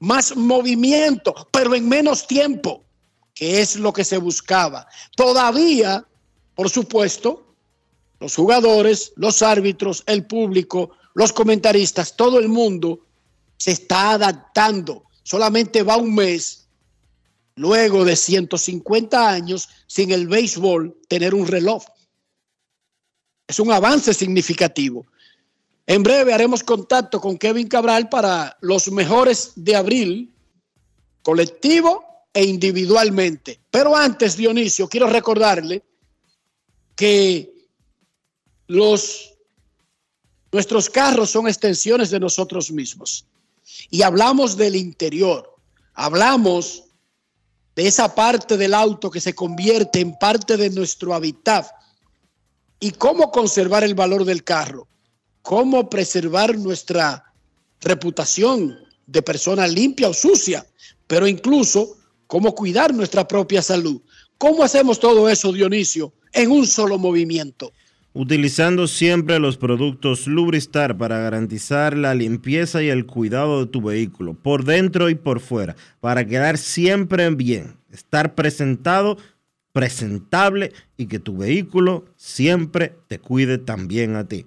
[0.00, 2.84] más movimiento, pero en menos tiempo,
[3.32, 4.86] que es lo que se buscaba.
[5.16, 6.04] Todavía
[6.54, 7.56] por supuesto,
[8.20, 13.00] los jugadores, los árbitros, el público, los comentaristas, todo el mundo
[13.56, 15.04] se está adaptando.
[15.22, 16.68] Solamente va un mes
[17.56, 21.84] luego de 150 años sin el béisbol tener un reloj.
[23.46, 25.06] Es un avance significativo.
[25.86, 30.34] En breve haremos contacto con Kevin Cabral para los mejores de abril,
[31.22, 33.60] colectivo e individualmente.
[33.70, 35.82] Pero antes, Dionisio, quiero recordarle
[36.96, 37.52] que
[38.66, 39.34] los,
[40.52, 43.26] nuestros carros son extensiones de nosotros mismos.
[43.90, 45.54] Y hablamos del interior,
[45.92, 46.84] hablamos
[47.76, 51.66] de esa parte del auto que se convierte en parte de nuestro hábitat.
[52.80, 54.86] Y cómo conservar el valor del carro,
[55.44, 57.32] cómo preservar nuestra
[57.80, 58.76] reputación
[59.06, 60.66] de persona limpia o sucia,
[61.06, 61.96] pero incluso
[62.26, 64.02] cómo cuidar nuestra propia salud.
[64.38, 66.12] ¿Cómo hacemos todo eso, Dionisio?
[66.34, 67.72] en un solo movimiento.
[68.12, 74.34] Utilizando siempre los productos Lubristar para garantizar la limpieza y el cuidado de tu vehículo,
[74.34, 79.16] por dentro y por fuera, para quedar siempre bien, estar presentado,
[79.72, 84.46] presentable y que tu vehículo siempre te cuide también a ti.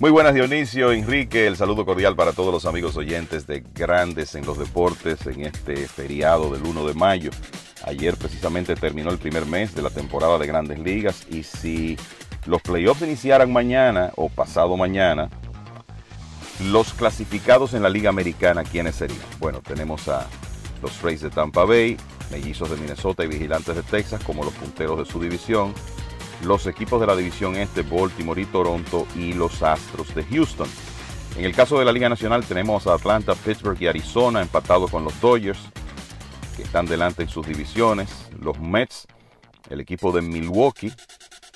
[0.00, 4.46] Muy buenas Dionisio, Enrique, el saludo cordial para todos los amigos oyentes de Grandes en
[4.46, 7.30] los Deportes en este feriado del 1 de mayo.
[7.84, 11.98] Ayer precisamente terminó el primer mes de la temporada de Grandes Ligas y si
[12.46, 15.28] los playoffs iniciaran mañana o pasado mañana,
[16.64, 19.20] los clasificados en la Liga Americana, ¿quiénes serían?
[19.38, 20.26] Bueno, tenemos a
[20.80, 21.98] los Rays de Tampa Bay,
[22.30, 25.74] Mellizos de Minnesota y Vigilantes de Texas como los punteros de su división,
[26.44, 30.68] los equipos de la división este, Baltimore y Toronto, y los Astros de Houston.
[31.36, 35.04] En el caso de la Liga Nacional tenemos a Atlanta, Pittsburgh y Arizona empatados con
[35.04, 35.60] los Dodgers,
[36.56, 38.10] que están delante en sus divisiones,
[38.40, 39.06] los Mets,
[39.68, 40.92] el equipo de Milwaukee,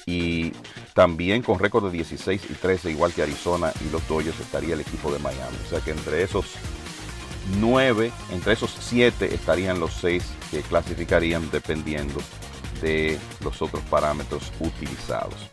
[0.06, 0.52] y
[0.94, 4.81] también con récord de 16 y 13, igual que Arizona y los Dodgers, estaría el
[4.81, 5.56] equipo de Miami.
[5.66, 6.47] O sea que entre esos
[7.59, 12.20] nueve, entre esos siete estarían los seis que clasificarían dependiendo
[12.80, 15.48] de los otros parámetros utilizados.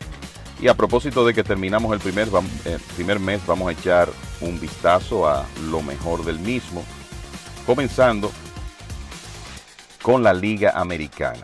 [0.60, 2.28] Y a propósito de que terminamos el primer,
[2.64, 4.08] el primer mes, vamos a echar
[4.40, 6.84] un vistazo a lo mejor del mismo,
[7.66, 8.30] comenzando
[10.02, 11.42] con la Liga Americana.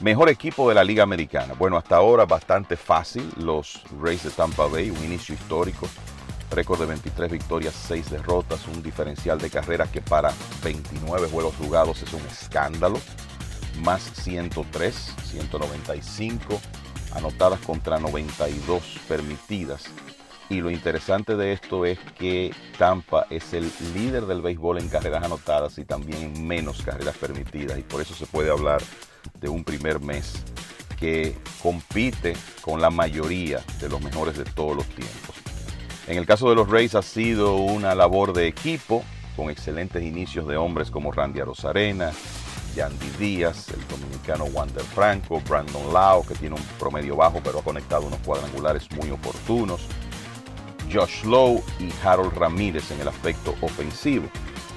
[0.00, 1.54] Mejor equipo de la Liga Americana.
[1.58, 3.30] Bueno, hasta ahora bastante fácil.
[3.38, 5.88] Los Rays de Tampa Bay, un inicio histórico.
[6.50, 12.02] Récord de 23 victorias, 6 derrotas, un diferencial de carrera que para 29 juegos jugados
[12.02, 13.00] es un escándalo.
[13.82, 16.60] Más 103, 195
[17.12, 19.84] anotadas contra 92 permitidas.
[20.48, 25.24] Y lo interesante de esto es que Tampa es el líder del béisbol en carreras
[25.24, 27.78] anotadas y también en menos carreras permitidas.
[27.78, 28.80] Y por eso se puede hablar
[29.40, 30.44] de un primer mes
[30.98, 35.34] que compite con la mayoría de los mejores de todos los tiempos.
[36.06, 39.02] En el caso de los Rays ha sido una labor de equipo
[39.34, 42.12] con excelentes inicios de hombres como Randy Arozarena,
[42.76, 47.62] Yandy Díaz, el dominicano Wander Franco, Brandon Lau, que tiene un promedio bajo pero ha
[47.62, 49.80] conectado unos cuadrangulares muy oportunos,
[50.92, 54.28] Josh Lowe y Harold Ramírez en el aspecto ofensivo.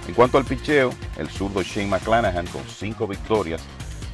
[0.08, 3.62] En cuanto al picheo, el zurdo Shane McClanahan con cinco victorias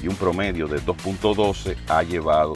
[0.02, 2.54] y un promedio de 2.12 ha llevado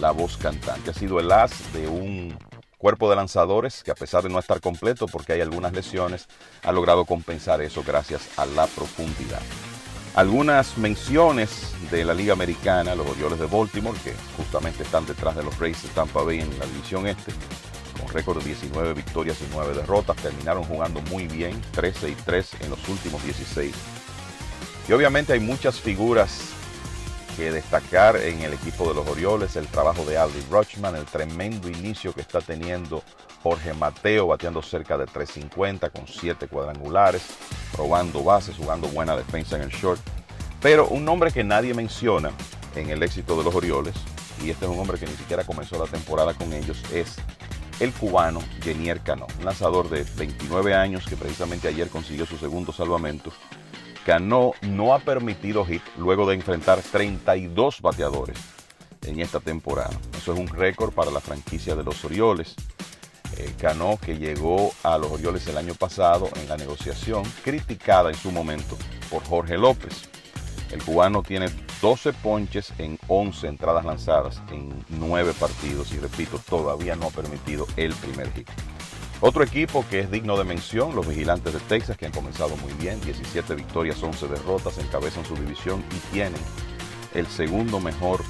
[0.00, 0.90] la voz cantante.
[0.90, 2.36] Ha sido el as de un
[2.76, 6.26] cuerpo de lanzadores que a pesar de no estar completo porque hay algunas lesiones,
[6.64, 9.40] ha logrado compensar eso gracias a la profundidad.
[10.14, 15.42] Algunas menciones de la Liga Americana, los Orioles de Baltimore, que justamente están detrás de
[15.42, 17.32] los Rays de Tampa Bay en la división este,
[17.98, 22.50] con récord de 19 victorias y 9 derrotas, terminaron jugando muy bien, 13 y 3
[22.60, 23.74] en los últimos 16.
[24.86, 26.51] Y obviamente hay muchas figuras
[27.36, 31.68] que destacar en el equipo de los Orioles, el trabajo de Aldi Rochman, el tremendo
[31.68, 33.02] inicio que está teniendo
[33.42, 37.22] Jorge Mateo, bateando cerca de 350 con 7 cuadrangulares,
[37.76, 40.00] robando bases, jugando buena defensa en el short.
[40.60, 42.30] Pero un nombre que nadie menciona
[42.76, 43.94] en el éxito de los Orioles,
[44.42, 47.16] y este es un hombre que ni siquiera comenzó la temporada con ellos, es
[47.80, 52.72] el cubano Genier Cano, un lanzador de 29 años que precisamente ayer consiguió su segundo
[52.72, 53.32] salvamento
[54.04, 58.36] Cano no ha permitido hit luego de enfrentar 32 bateadores
[59.02, 59.96] en esta temporada.
[60.16, 62.56] Eso es un récord para la franquicia de los Orioles.
[63.36, 68.16] Eh, Cano que llegó a los Orioles el año pasado en la negociación, criticada en
[68.16, 68.76] su momento
[69.08, 70.08] por Jorge López.
[70.72, 71.48] El cubano tiene
[71.80, 77.66] 12 ponches en 11 entradas lanzadas en 9 partidos y repito, todavía no ha permitido
[77.76, 78.48] el primer hit.
[79.24, 82.72] Otro equipo que es digno de mención, los Vigilantes de Texas, que han comenzado muy
[82.72, 86.40] bien, 17 victorias, 11 derrotas, encabezan su división y tienen
[87.14, 88.24] el segundo mejor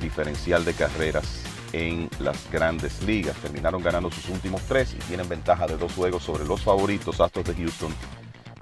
[0.00, 1.42] diferencial de carreras
[1.74, 3.36] en las grandes ligas.
[3.42, 7.44] Terminaron ganando sus últimos tres y tienen ventaja de dos juegos sobre los favoritos Astros
[7.44, 7.94] de Houston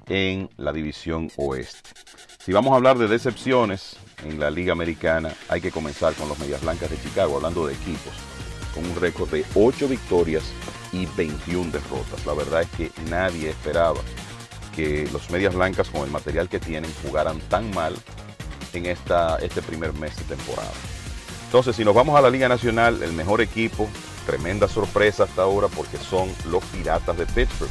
[0.09, 1.91] en la división oeste.
[2.43, 3.95] Si vamos a hablar de decepciones
[4.25, 7.75] en la liga americana, hay que comenzar con los Medias Blancas de Chicago, hablando de
[7.75, 8.11] equipos,
[8.75, 10.43] con un récord de 8 victorias
[10.93, 12.25] y 21 derrotas.
[12.25, 13.99] La verdad es que nadie esperaba
[14.75, 17.95] que los Medias Blancas con el material que tienen jugaran tan mal
[18.73, 20.71] en esta, este primer mes de temporada.
[21.45, 23.89] Entonces, si nos vamos a la Liga Nacional, el mejor equipo,
[24.25, 27.69] tremenda sorpresa hasta ahora porque son los Piratas de Pittsburgh,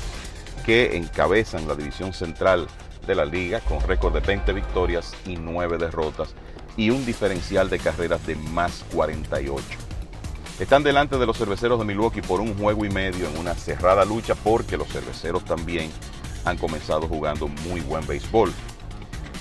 [0.67, 2.67] que encabezan la división central
[3.07, 6.35] de la liga con récord de 20 victorias y 9 derrotas
[6.77, 9.90] y un diferencial de carreras de más 48.
[10.61, 14.05] Están delante de los cerveceros de Milwaukee por un juego y medio en una cerrada
[14.05, 15.91] lucha porque los cerveceros también
[16.45, 18.53] han comenzado jugando muy buen béisbol.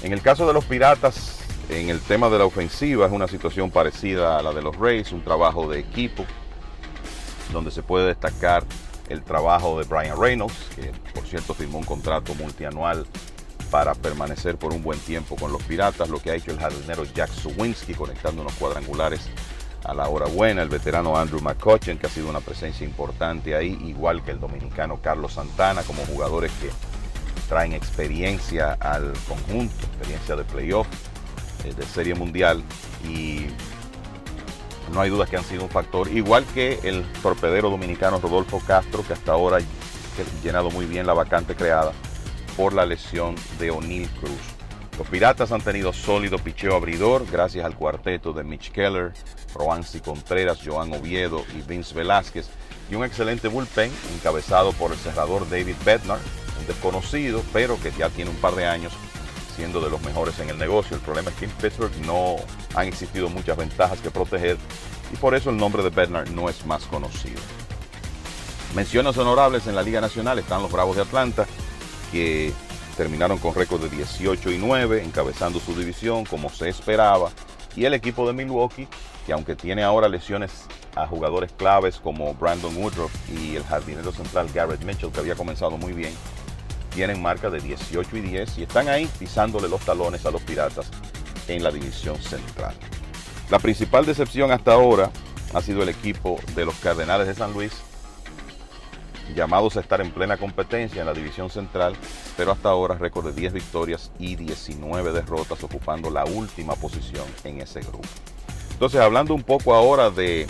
[0.02, 3.70] En el caso de los Piratas, en el tema de la ofensiva es una situación
[3.70, 6.26] parecida a la de los Rays, un trabajo de equipo
[7.52, 8.64] donde se puede destacar
[9.10, 13.06] el trabajo de Brian Reynolds, que por cierto firmó un contrato multianual
[13.70, 17.04] para permanecer por un buen tiempo con los Piratas, lo que ha hecho el jardinero
[17.04, 19.30] Jack Suwinski conectando unos cuadrangulares
[19.90, 23.78] a la hora buena, el veterano Andrew McCutcheon, que ha sido una presencia importante ahí,
[23.88, 26.70] igual que el dominicano Carlos Santana, como jugadores que
[27.48, 30.88] traen experiencia al conjunto, experiencia de playoff,
[31.66, 32.64] eh, de serie mundial,
[33.04, 33.48] y
[34.94, 39.04] no hay duda que han sido un factor, igual que el torpedero dominicano Rodolfo Castro,
[39.06, 41.94] que hasta ahora ha llenado muy bien la vacante creada
[42.56, 44.59] por la lesión de O'Neill Cruz.
[45.00, 49.14] Los Piratas han tenido sólido picheo abridor gracias al cuarteto de Mitch Keller,
[49.56, 52.50] Roansi Contreras, Joan Oviedo y Vince Velázquez
[52.92, 56.20] y un excelente bullpen encabezado por el cerrador David Bednar,
[56.60, 58.92] un desconocido pero que ya tiene un par de años
[59.56, 60.98] siendo de los mejores en el negocio.
[60.98, 62.36] El problema es que en Pittsburgh no
[62.76, 64.58] han existido muchas ventajas que proteger
[65.14, 67.40] y por eso el nombre de Bednar no es más conocido.
[68.76, 71.48] Menciones honorables en la Liga Nacional están los Bravos de Atlanta
[72.12, 72.52] que
[73.00, 77.32] terminaron con récord de 18 y 9, encabezando su división como se esperaba.
[77.74, 78.90] Y el equipo de Milwaukee,
[79.26, 80.66] que aunque tiene ahora lesiones
[80.98, 85.78] a jugadores claves como Brandon Woodruff y el jardinero central Garrett Mitchell, que había comenzado
[85.78, 86.12] muy bien,
[86.94, 90.92] tienen marca de 18 y 10 y están ahí pisándole los talones a los Piratas
[91.48, 92.76] en la división central.
[93.50, 95.10] La principal decepción hasta ahora
[95.54, 97.72] ha sido el equipo de los Cardenales de San Luis,
[99.36, 101.96] llamados a estar en plena competencia en la división central,
[102.38, 107.62] pero hasta ahora récord de 10 victorias y 19 derrotas, ocupando la última posición en
[107.62, 108.08] ese grupo.
[108.72, 110.48] Entonces, hablando un poco ahora de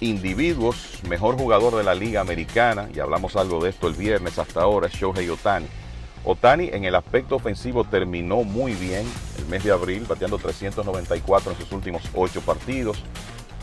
[0.00, 4.62] individuos, mejor jugador de la liga americana, y hablamos algo de esto el viernes hasta
[4.62, 5.66] ahora, Shohei Otani.
[6.24, 9.04] Otani en el aspecto ofensivo terminó muy bien
[9.38, 13.02] el mes de abril, bateando 394 en sus últimos 8 partidos,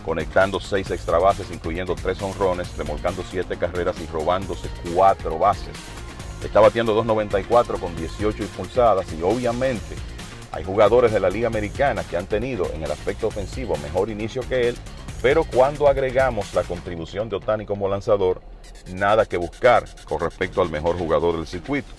[0.05, 5.75] conectando 6 extra bases, incluyendo 3 honrones, remolcando 7 carreras y robándose 4 bases.
[6.43, 9.95] Está bateando 294 con 18 impulsadas y obviamente
[10.51, 14.41] hay jugadores de la Liga Americana que han tenido en el aspecto ofensivo mejor inicio
[14.47, 14.77] que él,
[15.21, 18.41] pero cuando agregamos la contribución de Otani como lanzador,
[18.93, 21.89] nada que buscar con respecto al mejor jugador del circuito.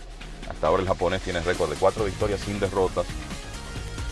[0.48, 3.06] Hasta ahora el japonés tiene récord de 4 victorias sin derrotas,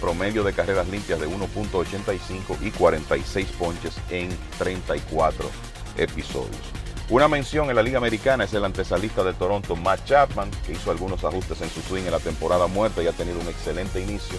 [0.00, 5.50] promedio de carreras limpias de 1.85 y 46 ponches en 34
[5.96, 6.78] episodios.
[7.10, 10.90] Una mención en la Liga Americana es el antesalista de Toronto, Matt Chapman, que hizo
[10.90, 14.36] algunos ajustes en su swing en la temporada muerta y ha tenido un excelente inicio,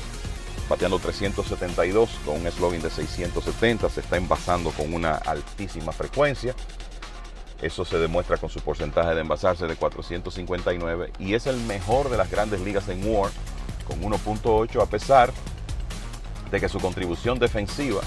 [0.70, 6.54] bateando 372 con un slogan de 670, se está envasando con una altísima frecuencia.
[7.60, 12.18] Eso se demuestra con su porcentaje de envasarse de 459 y es el mejor de
[12.18, 13.32] las grandes ligas en WAR
[13.90, 15.32] con 1.8 a pesar
[16.52, 18.02] de que su contribución defensiva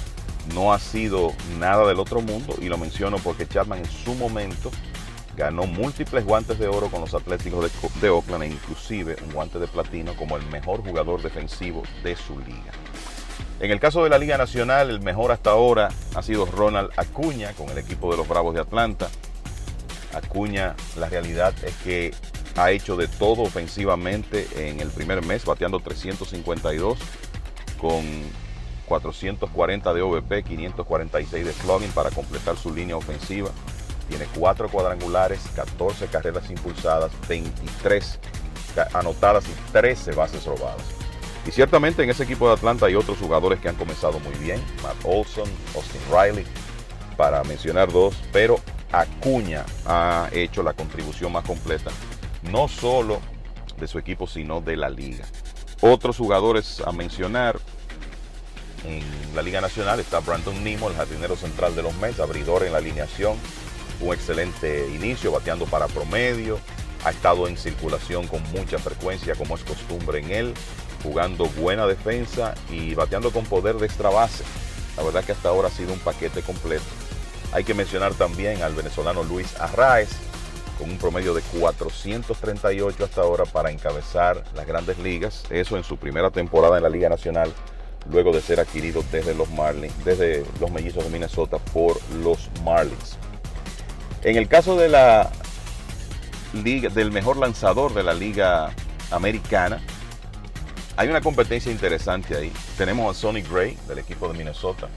[0.55, 4.71] no ha sido nada del otro mundo y lo menciono porque Chapman en su momento
[5.37, 9.59] ganó múltiples guantes de oro con los Atléticos de, de, Oakland e inclusive un guante
[9.59, 12.73] de platino como el mejor jugador defensivo de su liga.
[13.61, 17.53] En el caso de la Liga Nacional, el mejor hasta ahora ha sido Ronald Acuña
[17.53, 19.09] con el equipo de los Bravos de Atlanta.
[20.13, 22.13] Acuña, la realidad es que
[22.57, 26.99] ha hecho de todo ofensivamente en el primer mes, bateando 352
[27.79, 28.05] con
[28.87, 33.51] 440 de OVP, 546 de slugging para completar su línea ofensiva.
[34.09, 38.19] Tiene 4 cuadrangulares, 14 carreras impulsadas, 23
[38.93, 40.83] anotadas y 13 bases robadas.
[41.47, 44.63] Y ciertamente en ese equipo de Atlanta hay otros jugadores que han comenzado muy bien.
[44.83, 46.45] Matt Olson, Austin Riley,
[47.17, 48.15] para mencionar dos.
[48.33, 48.61] Pero
[48.93, 51.91] Acuña ha hecho la contribución más completa,
[52.43, 53.21] no solo
[53.79, 55.25] de su equipo, sino de la liga.
[55.81, 57.59] Otros jugadores a mencionar,
[58.85, 59.03] en
[59.35, 62.79] la Liga Nacional está Brandon Nimo, el jardinero central de los Mets, abridor en la
[62.79, 63.37] alineación.
[64.01, 66.59] Un excelente inicio, bateando para promedio.
[67.05, 70.55] Ha estado en circulación con mucha frecuencia, como es costumbre en él.
[71.03, 74.45] Jugando buena defensa y bateando con poder de extra base.
[74.97, 76.85] La verdad que hasta ahora ha sido un paquete completo.
[77.53, 80.11] Hay que mencionar también al venezolano Luis Arraez,
[80.83, 85.45] con un promedio de 438 hasta ahora para encabezar las grandes ligas.
[85.49, 87.53] Eso en su primera temporada en la Liga Nacional
[88.11, 93.17] luego de ser adquirido desde los Marlins, desde los mellizos de Minnesota por los Marlins.
[94.25, 95.31] En el caso de la
[96.53, 98.75] liga, del mejor lanzador de la liga
[99.13, 99.81] americana,
[100.97, 102.53] hay una competencia interesante ahí.
[102.77, 104.89] Tenemos a Sonny Gray del equipo de Minnesota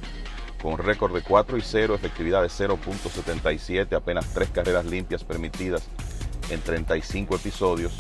[0.66, 5.84] con récord de 4 y 0, efectividad de 0.77, apenas 3 carreras limpias permitidas
[6.50, 7.94] en 35 episodios,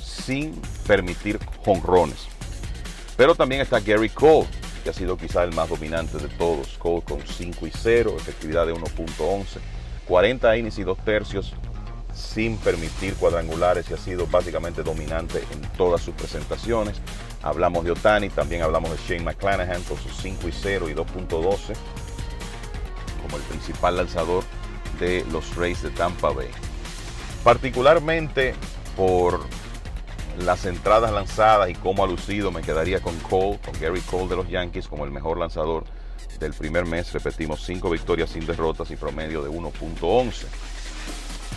[0.00, 0.54] sin
[0.86, 2.28] permitir jonrones.
[3.16, 4.46] Pero también está Gary Cole,
[4.84, 6.78] que ha sido quizá el más dominante de todos.
[6.78, 9.44] Cole con 5 y 0, efectividad de 1.11,
[10.06, 11.54] 40 innings y 2 tercios
[12.14, 17.00] sin permitir cuadrangulares y ha sido básicamente dominante en todas sus presentaciones.
[17.42, 21.74] Hablamos de Otani, también hablamos de Shane McClanahan con sus 5 y 0 y 2.12
[23.22, 24.44] como el principal lanzador
[25.00, 26.48] de los Rays de Tampa Bay.
[27.42, 28.54] Particularmente
[28.96, 29.40] por
[30.38, 34.36] las entradas lanzadas y cómo ha lucido, me quedaría con Cole, con Gary Cole de
[34.36, 35.84] los Yankees como el mejor lanzador
[36.38, 37.12] del primer mes.
[37.12, 40.46] Repetimos, 5 victorias sin derrotas y promedio de 1.11.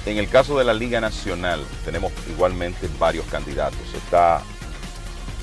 [0.07, 3.93] En el caso de la Liga Nacional, tenemos igualmente varios candidatos.
[3.93, 4.41] Está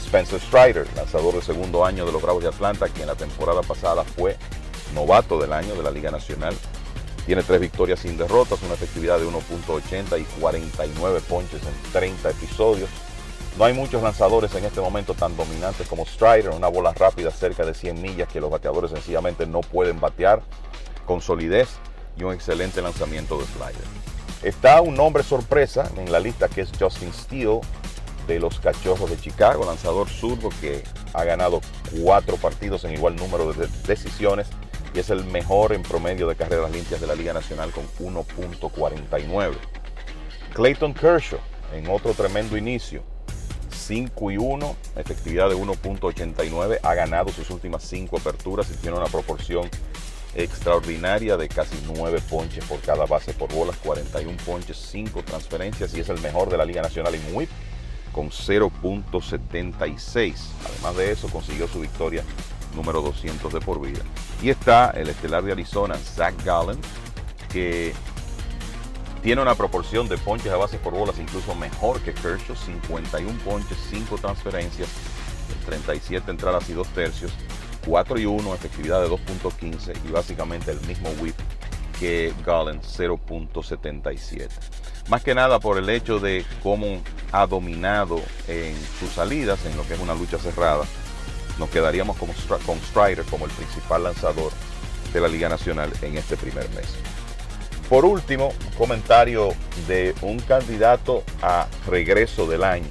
[0.03, 3.61] Spencer Strider, lanzador de segundo año de los Bravos de Atlanta, que en la temporada
[3.61, 4.39] pasada fue
[4.95, 6.55] novato del año de la Liga Nacional.
[7.27, 12.89] Tiene tres victorias sin derrotas, una efectividad de 1.80 y 49 ponches en 30 episodios.
[13.59, 17.66] No hay muchos lanzadores en este momento tan dominantes como Strider, una bola rápida cerca
[17.66, 20.41] de 100 millas que los bateadores sencillamente no pueden batear
[21.05, 21.69] con solidez
[22.16, 24.14] y un excelente lanzamiento de slider.
[24.45, 27.62] Está un nombre sorpresa en la lista que es Justin Steele,
[28.27, 30.85] de los Cachorros de Chicago, lanzador zurdo que
[31.15, 31.62] ha ganado
[32.03, 34.49] cuatro partidos en igual número de decisiones
[34.95, 39.55] y es el mejor en promedio de carreras limpias de la Liga Nacional con 1.49.
[40.53, 41.39] Clayton Kershaw
[41.73, 43.03] en otro tremendo inicio,
[43.71, 49.07] 5 y 1, efectividad de 1.89, ha ganado sus últimas 5 aperturas y tiene una
[49.07, 49.71] proporción
[50.35, 56.01] extraordinaria de casi 9 ponches por cada base por bolas, 41 ponches, 5 transferencias y
[56.01, 57.48] es el mejor de la Liga Nacional en WHIP
[58.12, 60.35] con 0.76.
[60.66, 62.24] Además de eso, consiguió su victoria
[62.74, 64.02] número 200 de por vida.
[64.43, 66.78] Y está el estelar de Arizona, Zach Gallen,
[67.52, 67.93] que
[69.23, 73.78] tiene una proporción de ponches a bases por bolas incluso mejor que Kershaw, 51 ponches,
[73.90, 74.89] 5 transferencias,
[75.66, 77.32] 37 entradas y 2 tercios,
[77.86, 81.36] 4 y 1, efectividad de 2.15 y básicamente el mismo whip
[81.98, 84.48] que Gallen, 0.77
[85.09, 87.02] más que nada por el hecho de cómo
[87.32, 87.43] ha
[88.48, 90.85] en sus salidas, en lo que es una lucha cerrada.
[91.59, 92.32] Nos quedaríamos como,
[92.65, 94.52] con Strider como el principal lanzador
[95.12, 96.86] de la Liga Nacional en este primer mes.
[97.89, 99.51] Por último, comentario
[99.86, 102.89] de un candidato a regreso del año.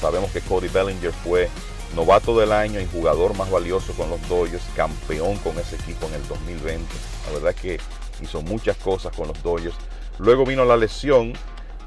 [0.00, 1.48] Sabemos que Cody Bellinger fue
[1.94, 6.14] novato del año y jugador más valioso con los Dodgers, campeón con ese equipo en
[6.14, 6.84] el 2020.
[7.26, 7.78] La verdad que
[8.20, 9.76] hizo muchas cosas con los Dodgers
[10.18, 11.34] Luego vino la lesión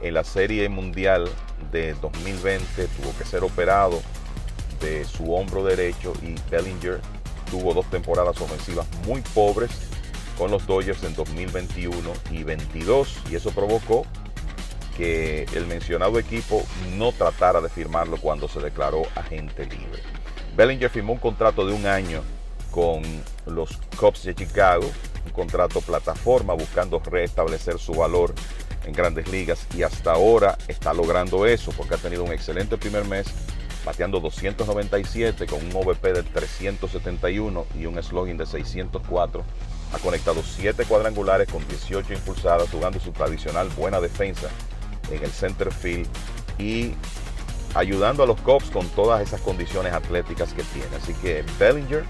[0.01, 1.27] en la Serie Mundial
[1.71, 4.01] de 2020, tuvo que ser operado
[4.79, 7.01] de su hombro derecho y Bellinger
[7.49, 9.71] tuvo dos temporadas ofensivas muy pobres
[10.37, 14.05] con los Dodgers en 2021 y 22 y eso provocó
[14.99, 16.61] que el mencionado equipo
[16.97, 20.03] no tratara de firmarlo cuando se declaró agente libre.
[20.57, 22.21] Bellinger firmó un contrato de un año
[22.69, 23.01] con
[23.45, 24.91] los Cubs de Chicago
[25.25, 28.33] un contrato plataforma buscando restablecer su valor
[28.83, 33.05] en grandes ligas y hasta ahora está logrando eso porque ha tenido un excelente primer
[33.05, 33.27] mes
[33.85, 39.45] bateando 297 con un OVP de 371 y un slogan de 604.
[39.93, 44.49] Ha conectado 7 cuadrangulares con 18 impulsadas jugando su tradicional buena defensa
[45.11, 46.07] en el center field
[46.57, 46.93] y
[47.75, 50.95] ayudando a los Cubs con todas esas condiciones atléticas que tiene.
[50.95, 52.03] Así que Bellinger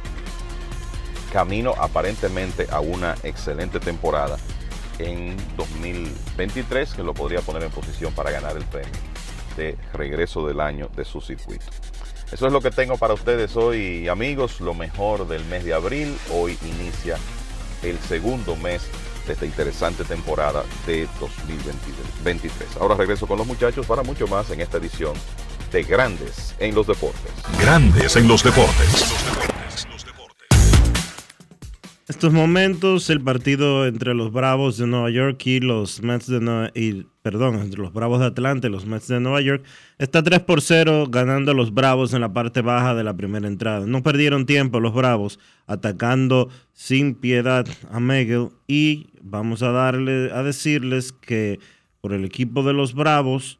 [1.31, 4.38] camino aparentemente a una excelente temporada
[4.97, 8.91] en 2023 que lo podría poner en posición para ganar el premio
[9.55, 11.65] de regreso del año de su circuito.
[12.31, 14.61] Eso es lo que tengo para ustedes hoy, amigos.
[14.61, 16.15] Lo mejor del mes de abril.
[16.31, 17.17] Hoy inicia
[17.81, 18.84] el segundo mes
[19.30, 22.77] de esta interesante temporada de 2023.
[22.80, 25.14] Ahora regreso con los muchachos para mucho más en esta edición
[25.72, 27.31] de Grandes en los Deportes.
[27.60, 29.06] Grandes en los Deportes
[32.10, 36.72] estos momentos el partido entre los Bravos de Nueva York y los Mets de Nueva
[36.73, 39.64] y, perdón, entre los Bravos de Atlanta y los Mets de Nueva York
[39.99, 43.47] está 3 por 0 ganando a los Bravos en la parte baja de la primera
[43.47, 43.85] entrada.
[43.85, 50.43] No perdieron tiempo los Bravos atacando sin piedad a Miguel y vamos a darle a
[50.43, 51.60] decirles que
[52.01, 53.60] por el equipo de los Bravos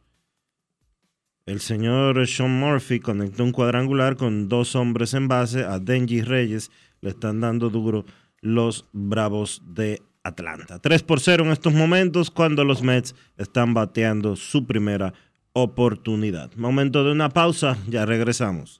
[1.50, 6.70] el señor Sean Murphy conectó un cuadrangular con dos hombres en base a Denji Reyes.
[7.02, 8.06] Le están dando duro
[8.40, 10.78] los Bravos de Atlanta.
[10.78, 15.16] 3 por 0 en estos momentos cuando los Mets están bateando su primera
[15.54, 16.54] oportunidad.
[16.56, 18.80] Momento de una pausa, ya regresamos.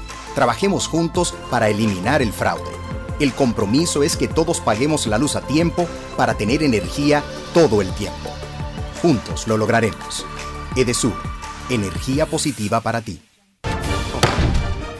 [0.35, 2.71] Trabajemos juntos para eliminar el fraude.
[3.19, 5.85] El compromiso es que todos paguemos la luz a tiempo
[6.17, 7.21] para tener energía
[7.53, 8.31] todo el tiempo.
[9.01, 10.25] Juntos lo lograremos.
[10.75, 11.13] Edesur,
[11.69, 13.21] energía positiva para ti.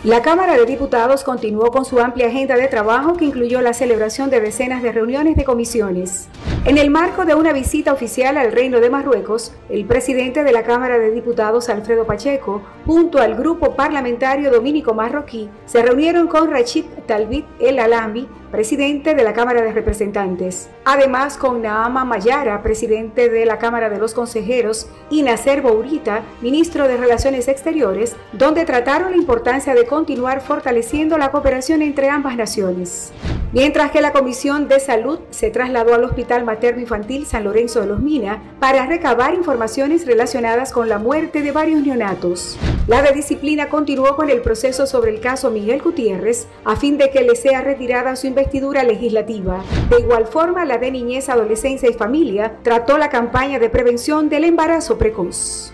[0.04, 4.30] La Cámara de Diputados continuó con su amplia agenda de trabajo que incluyó la celebración
[4.30, 6.28] de decenas de reuniones de comisiones.
[6.64, 10.62] En el marco de una visita oficial al Reino de Marruecos, el presidente de la
[10.62, 16.86] Cámara de Diputados, Alfredo Pacheco, junto al grupo parlamentario dominico marroquí, se reunieron con Rachid
[17.08, 20.70] Talbit El Alambi, presidente de la Cámara de Representantes.
[20.86, 26.88] Además, con Naama Mayara, presidente de la Cámara de los Consejeros, y Nacer Bourita, ministro
[26.88, 33.12] de Relaciones Exteriores, donde trataron la importancia de continuar fortaleciendo la cooperación entre ambas naciones.
[33.54, 37.88] mientras que la Comisión de Salud se trasladó al Hospital Materno Infantil San Lorenzo de
[37.88, 42.58] los Mina para recabar informaciones relacionadas con la muerte de varios neonatos.
[42.88, 47.10] La de disciplina continuó con el proceso sobre el caso Miguel Gutiérrez a fin de
[47.10, 49.64] que le sea retirada su investidura legislativa.
[49.90, 54.44] De igual forma, la de Niñez, Adolescencia y Familia trató la campaña de prevención del
[54.44, 55.74] embarazo precoz.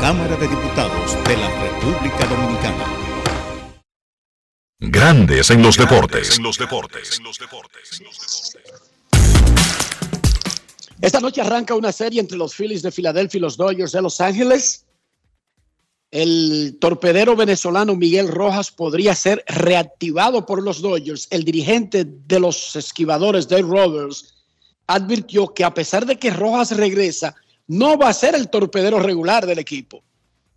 [0.00, 2.84] Cámara de Diputados de la República Dominicana.
[4.78, 6.38] Grandes en los deportes.
[11.00, 14.20] Esta noche arranca una serie entre los Phillies de Filadelfia y los Dodgers de Los
[14.20, 14.86] Ángeles.
[16.10, 21.28] El torpedero venezolano Miguel Rojas podría ser reactivado por los Dodgers.
[21.30, 24.34] El dirigente de los esquivadores, Dave Roberts,
[24.86, 27.34] advirtió que a pesar de que Rojas regresa,
[27.66, 30.02] no va a ser el torpedero regular del equipo,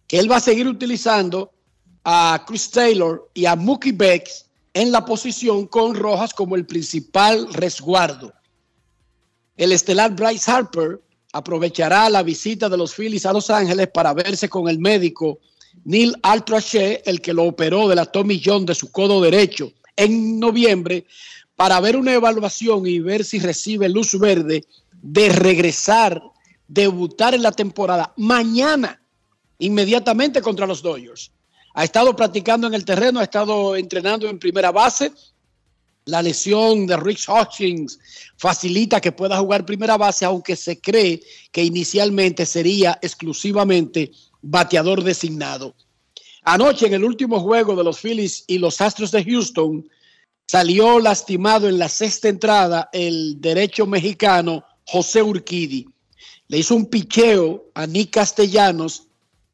[0.07, 1.51] que él va a seguir utilizando
[2.05, 7.51] a Chris Taylor y a Mookie Becks en la posición con Rojas como el principal
[7.53, 8.31] resguardo.
[9.60, 11.02] El estelar Bryce Harper
[11.34, 15.40] aprovechará la visita de los Phillies a Los Ángeles para verse con el médico
[15.84, 20.40] Neil Altrache, el que lo operó de la Tommy John de su codo derecho en
[20.40, 21.06] noviembre,
[21.57, 24.64] para ver una evaluación y ver si recibe luz verde
[24.94, 26.23] de regresar
[26.65, 29.02] debutar en la temporada mañana,
[29.57, 31.34] inmediatamente contra los Dodgers.
[31.73, 35.11] Ha estado practicando en el terreno, ha estado entrenando en primera base.
[36.10, 37.99] La lesión de Rich Hutchings
[38.38, 41.22] facilita que pueda jugar primera base, aunque se cree
[41.52, 44.11] que inicialmente sería exclusivamente
[44.41, 45.76] bateador designado.
[46.44, 49.88] Anoche, en el último juego de los Phillies y los Astros de Houston,
[50.48, 55.86] salió lastimado en la sexta entrada el derecho mexicano José Urquidi
[56.49, 59.03] le hizo un picheo a Nick Castellanos,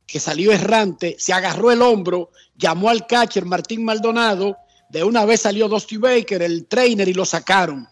[0.07, 4.57] que salió errante, se agarró el hombro, llamó al catcher Martín Maldonado,
[4.89, 7.87] de una vez salió Dusty Baker, el trainer, y lo sacaron.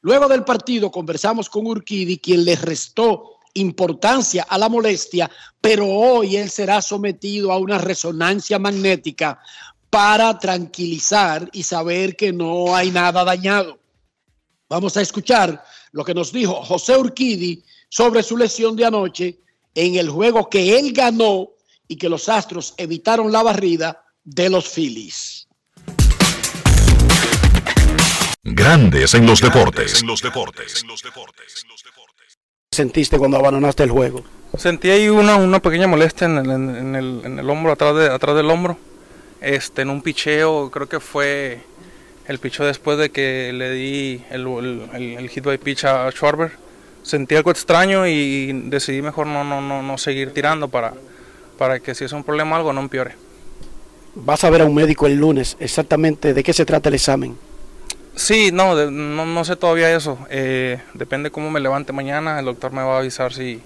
[0.00, 5.30] Luego del partido conversamos con Urquidi, quien le restó importancia a la molestia,
[5.60, 9.40] pero hoy él será sometido a una resonancia magnética
[9.88, 13.78] para tranquilizar y saber que no hay nada dañado.
[14.68, 19.38] Vamos a escuchar lo que nos dijo José Urquidi sobre su lesión de anoche
[19.74, 21.50] en el juego que él ganó
[21.86, 25.43] y que los Astros evitaron la barrida de los Phillies.
[28.44, 30.02] Grandes en los deportes.
[30.02, 30.84] En los deportes.
[32.70, 34.24] ¿Sentiste cuando abandonaste el juego?
[34.56, 38.10] Sentí ahí una, una pequeña molestia en el, en, el, en el, hombro, atrás, de,
[38.10, 38.78] atrás del hombro.
[39.40, 41.60] Este, en un picheo, creo que fue
[42.26, 44.46] el picheo después de que le di el,
[44.94, 46.64] el hit by pitch a Schwarber
[47.04, 50.94] sentí algo extraño y decidí mejor no, no, no, no seguir tirando para,
[51.58, 53.14] para que si es un problema algo no empeore.
[54.16, 55.56] ¿Vas a ver a un médico el lunes?
[55.60, 57.36] Exactamente, ¿de qué se trata el examen?
[58.16, 60.18] Sí, no, no, no, sé todavía eso.
[60.30, 62.38] Eh, depende cómo me levante mañana.
[62.38, 63.60] El doctor me va a avisar si,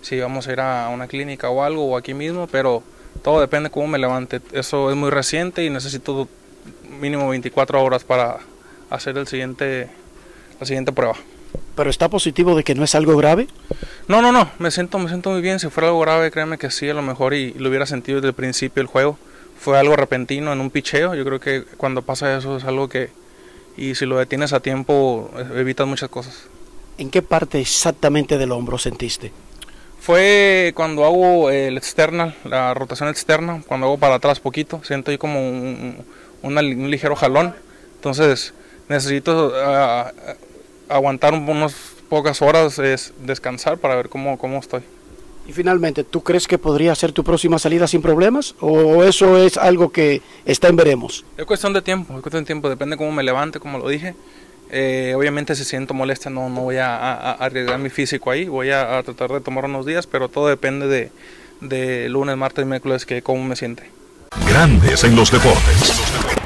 [0.00, 2.82] si vamos a ir a una clínica o algo o aquí mismo, pero
[3.22, 4.40] todo depende cómo me levante.
[4.52, 6.28] Eso es muy reciente y necesito
[7.00, 8.38] mínimo 24 horas para
[8.88, 9.88] hacer el siguiente,
[10.58, 11.16] la siguiente prueba.
[11.76, 13.48] ¿Pero está positivo de que no es algo grave?
[14.08, 15.60] No, no, no, me siento, me siento muy bien.
[15.60, 18.28] Si fuera algo grave, créeme que sí, a lo mejor y, lo hubiera sentido desde
[18.28, 19.18] el principio del juego.
[19.58, 21.14] Fue algo repentino en un picheo.
[21.14, 23.10] Yo creo que cuando pasa eso es algo que,
[23.80, 26.34] y si lo detienes a tiempo, evitas muchas cosas.
[26.98, 29.32] ¿En qué parte exactamente del hombro sentiste?
[29.98, 35.16] Fue cuando hago el external, la rotación externa, cuando hago para atrás poquito, siento ahí
[35.16, 36.04] como un,
[36.42, 37.54] un ligero jalón.
[37.94, 38.52] Entonces
[38.90, 40.10] necesito uh,
[40.90, 41.74] aguantar unas
[42.10, 44.82] pocas horas, es descansar para ver cómo, cómo estoy.
[45.50, 48.54] Y finalmente, ¿tú crees que podría ser tu próxima salida sin problemas?
[48.60, 51.24] ¿O eso es algo que está en veremos?
[51.36, 54.14] Es cuestión de tiempo, es cuestión de tiempo, depende cómo me levante, como lo dije.
[54.70, 59.02] Eh, obviamente si siento molestia no, no voy a, arriesgar mi físico ahí, voy a,
[59.02, 61.10] tratar de tomar unos días, pero todo depende de,
[61.60, 63.90] de lunes, martes y miércoles que cómo me siente.
[64.46, 66.39] Grandes en los deportes.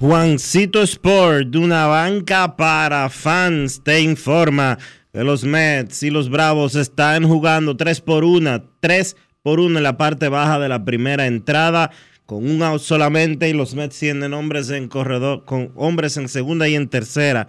[0.00, 4.78] Juancito Sport, de una banca para fans, te informa
[5.12, 9.82] que los Mets y los Bravos están jugando 3 por 1, 3 por 1 en
[9.82, 11.90] la parte baja de la primera entrada,
[12.26, 16.68] con un out solamente y los Mets tienen hombres en corredor, con hombres en segunda
[16.68, 17.48] y en tercera.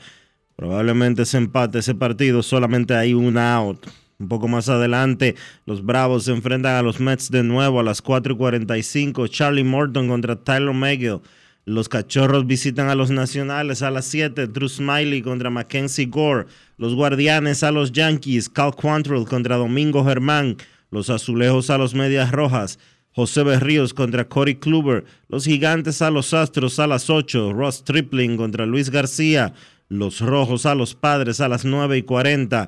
[0.56, 3.86] Probablemente se empate ese partido, solamente hay un out.
[4.18, 5.36] Un poco más adelante,
[5.68, 9.28] los Bravos se enfrentan a los Mets de nuevo a las 4 y 45.
[9.28, 11.22] Charlie Morton contra Tyler McGill
[11.70, 14.48] Los Cachorros visitan a los Nacionales a las 7.
[14.48, 16.48] Drew Smiley contra Mackenzie Gore.
[16.78, 18.50] Los Guardianes a los Yankees.
[18.50, 20.58] Cal Quantrill contra Domingo Germán.
[20.90, 22.80] Los Azulejos a los Medias Rojas.
[23.12, 25.06] José Berríos contra Cory Kluber.
[25.28, 27.54] Los Gigantes a los Astros a las 8.
[27.54, 29.54] Ross Tripling contra Luis García.
[29.90, 32.68] Los Rojos a los Padres a las 9 y 40.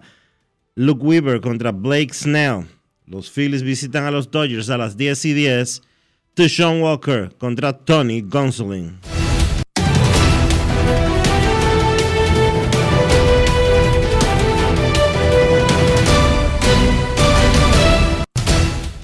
[0.75, 2.67] Luke Weaver contra Blake Snell.
[3.07, 5.81] Los Phillies visitan a los Dodgers a las 10 y 10.
[6.33, 8.99] Deshaun Walker contra Tony Gonsolin.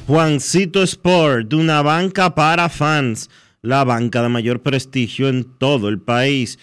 [0.08, 3.30] Juancito Sport, una banca para fans,
[3.62, 6.58] la banca de mayor prestigio en todo el país,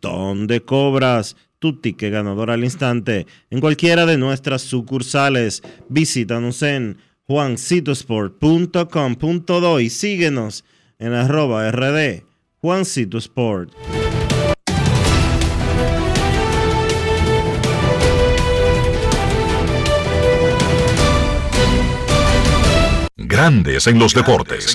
[0.00, 5.62] donde cobras tu ticket ganador al instante en cualquiera de nuestras sucursales.
[5.90, 10.64] Visítanos en juancitosport.com.do y síguenos
[10.98, 12.22] en arroba rd
[12.60, 13.74] Juancito Sport.
[23.16, 24.74] Grandes en los deportes.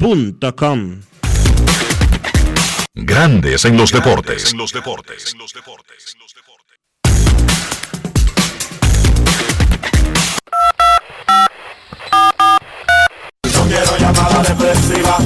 [0.00, 1.02] Com.
[2.94, 4.52] Grandes en los deportes.
[4.52, 5.34] En los deportes.
[13.42, 15.18] No quiero llamada depresiva.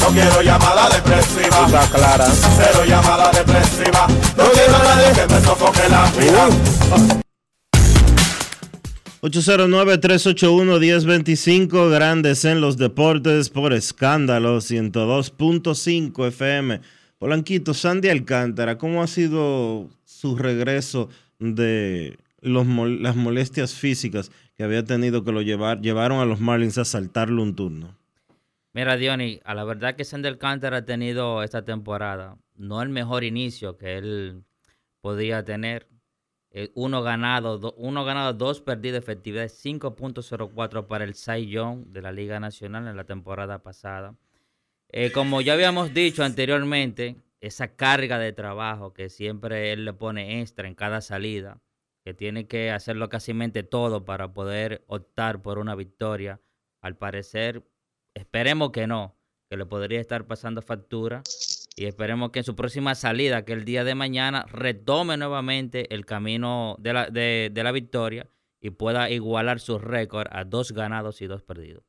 [0.00, 1.64] No quiero llamada depresiva.
[1.64, 2.26] Está clara.
[2.26, 4.06] Cero llamada depresiva.
[4.36, 6.48] No quiero a nadie que me sofoque la vida.
[9.24, 16.82] 809-381-1025, grandes en los deportes por escándalo, 102.5 FM.
[17.16, 22.66] Polanquito, Sandy Alcántara, ¿cómo ha sido su regreso de los,
[23.00, 27.40] las molestias físicas que había tenido que lo llevar, llevaron a los Marlins a saltarle
[27.40, 27.96] un turno?
[28.74, 33.24] Mira, Diony, a la verdad que Sandy Alcántara ha tenido esta temporada no el mejor
[33.24, 34.44] inicio que él
[35.00, 35.88] podía tener
[36.56, 42.12] eh, uno ganado, uno ganado, dos perdidos, efectividad 5.04 para el Cy Young de la
[42.12, 44.14] Liga Nacional en la temporada pasada.
[44.88, 50.40] Eh, como ya habíamos dicho anteriormente, esa carga de trabajo que siempre él le pone
[50.40, 51.60] extra en cada salida,
[52.04, 53.32] que tiene que hacerlo casi
[53.68, 56.40] todo para poder optar por una victoria,
[56.80, 57.64] al parecer,
[58.14, 59.16] esperemos que no,
[59.50, 61.24] que le podría estar pasando factura
[61.76, 66.06] y esperemos que en su próxima salida, que el día de mañana, retome nuevamente el
[66.06, 68.28] camino de la, de, la victoria
[68.60, 71.82] y pueda igualar su récord a dos ganados y dos perdidos.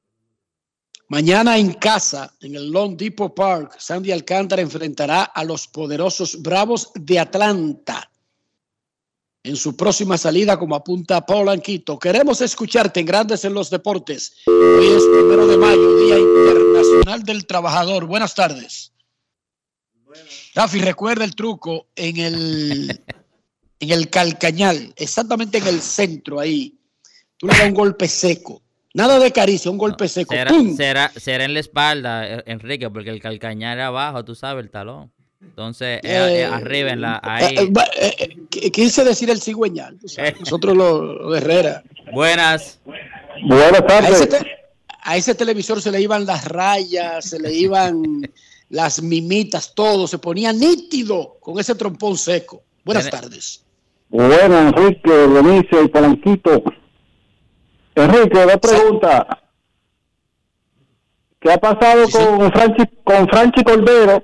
[1.07, 6.91] Mañana en casa, en el Long Depot Park, Sandy Alcántara enfrentará a los poderosos Bravos
[6.95, 8.09] de Atlanta.
[9.43, 14.37] En su próxima salida, como apunta Paul Anquito, queremos escucharte en Grandes en los Deportes.
[14.47, 18.05] Hoy es primero de mayo, Día Internacional del Trabajador.
[18.05, 18.94] Buenas tardes.
[20.55, 23.01] Rafi, recuerda el truco en el,
[23.79, 26.75] en el calcañal, exactamente en el centro ahí.
[27.37, 28.61] Tú le das un golpe seco.
[28.93, 30.33] Nada de caricia, un golpe seco.
[30.77, 35.11] Será, será, en la espalda, eh, Enrique, porque el calcañal abajo, tú sabes, el talón.
[35.41, 37.19] Entonces, eh, eh, arriba en la.
[37.21, 37.71] Ahí.
[38.71, 39.97] quise decir el cigüeñal.
[40.39, 41.83] Nosotros los Herrera.
[42.13, 42.79] Buenas.
[43.43, 44.29] Buenas tardes.
[45.01, 48.21] a ese televisor se le iban las rayas, se le iban
[48.69, 52.63] las mimitas, todo, se ponía nítido con ese trompón seco.
[52.83, 53.63] Buenas tardes.
[54.09, 56.63] Bueno, Enrique, Benicio y Palanquito.
[57.95, 59.41] Enrique, una pregunta.
[61.39, 64.23] ¿Qué ha pasado con, Franchi, con Franchi Cordero?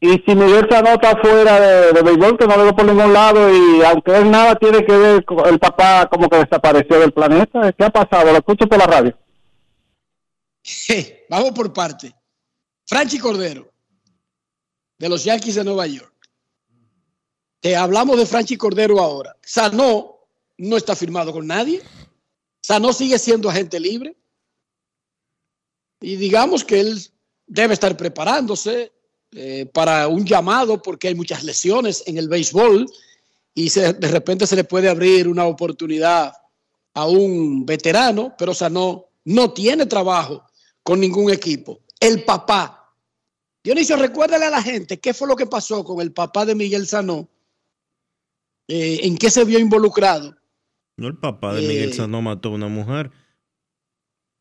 [0.00, 3.12] Y si Miguel se anota fuera de, de béisbol, que no lo veo por ningún
[3.12, 7.12] lado, y aunque él nada tiene que ver con el papá como que desapareció del
[7.12, 8.32] planeta, ¿qué ha pasado?
[8.32, 9.16] Lo escucho por la radio.
[11.28, 12.12] Vamos por parte.
[12.92, 13.72] Franchi Cordero,
[14.98, 16.12] de los Yankees de Nueva York.
[17.58, 19.34] Te hablamos de Franchi Cordero ahora.
[19.40, 20.18] Sanó
[20.58, 21.80] no está firmado con nadie.
[22.60, 24.14] Sanó sigue siendo agente libre.
[26.02, 27.02] Y digamos que él
[27.46, 28.92] debe estar preparándose
[29.30, 32.86] eh, para un llamado porque hay muchas lesiones en el béisbol
[33.54, 36.34] y de repente se le puede abrir una oportunidad
[36.92, 40.44] a un veterano, pero Sanó no tiene trabajo
[40.82, 41.80] con ningún equipo.
[41.98, 42.80] El papá
[43.64, 46.86] Dionisio, recuérdale a la gente qué fue lo que pasó con el papá de Miguel
[46.86, 47.28] Sanó,
[48.68, 50.36] eh, en qué se vio involucrado.
[50.96, 53.10] No, el papá de Miguel Eh, Sanó mató a una mujer.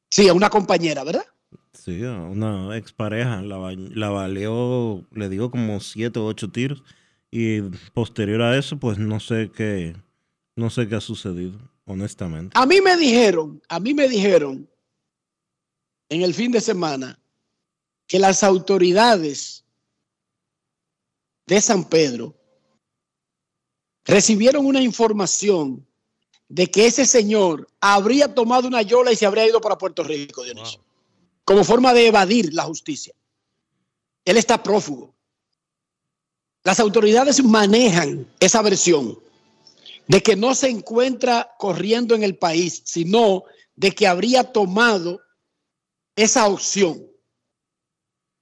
[0.10, 1.26] Sí, a una compañera, ¿verdad?
[1.74, 3.42] Sí, a una expareja.
[3.42, 6.84] La, la baleó, le dio como siete o ocho tiros.
[7.30, 7.62] Y
[7.94, 9.96] posterior a eso, pues no sé qué,
[10.58, 12.52] no sé qué ha sucedido, honestamente.
[12.60, 14.70] A mí me dijeron, a mí me dijeron
[16.10, 17.18] en el fin de semana
[18.12, 19.64] que las autoridades
[21.48, 22.36] de San Pedro
[24.04, 25.88] recibieron una información
[26.50, 30.44] de que ese señor habría tomado una yola y se habría ido para Puerto Rico,
[30.44, 30.82] Dionisio,
[31.46, 33.16] como forma de evadir la justicia.
[34.26, 35.16] Él está prófugo.
[36.66, 39.18] Las autoridades manejan esa versión
[40.08, 43.46] de que no se encuentra corriendo en el país, sino
[43.78, 45.22] de que habría tomado
[46.18, 47.11] esa opción.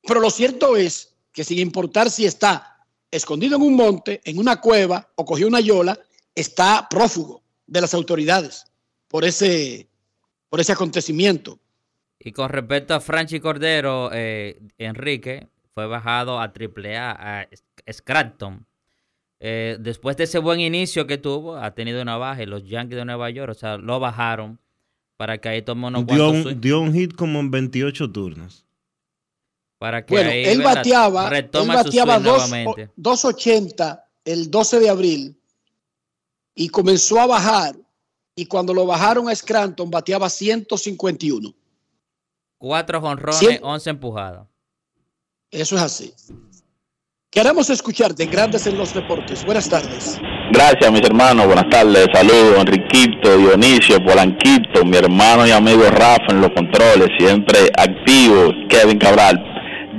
[0.03, 4.59] Pero lo cierto es que sin importar si está escondido en un monte, en una
[4.59, 5.99] cueva o cogió una yola,
[6.35, 8.65] está prófugo de las autoridades
[9.07, 9.89] por ese,
[10.49, 11.59] por ese acontecimiento.
[12.19, 17.47] Y con respecto a Franchi Cordero, eh, Enrique fue bajado a AAA, a
[17.91, 18.65] Scranton.
[19.39, 22.97] Eh, después de ese buen inicio que tuvo, ha tenido una baja y los Yankees
[22.97, 24.59] de Nueva York, o sea, lo bajaron
[25.15, 28.11] para que ahí tome unos Dio cuantos swing, un, dio un hit como en 28
[28.11, 28.65] turnos.
[29.79, 30.75] Para que Bueno, ahí, él ¿verdad?
[30.75, 32.91] bateaba, él bateaba swing dos- nuevamente.
[32.97, 35.41] 2.80 el 12 de abril
[36.53, 37.75] y comenzó a bajar.
[38.35, 41.53] Y cuando lo bajaron a Scranton, bateaba 151.
[42.57, 44.47] Cuatro jonrones, Cien- 11 empujadas.
[45.51, 46.13] Eso es así.
[47.31, 49.45] Queremos escucharte Grandes en los Deportes.
[49.45, 50.17] Buenas tardes.
[50.51, 51.45] Gracias, mis hermanos.
[51.45, 52.07] Buenas tardes.
[52.13, 58.97] Saludos, Enriquito, Dionisio, Polanquito, mi hermano y amigo Rafa en los controles, siempre activo, Kevin
[58.97, 59.45] Cabral.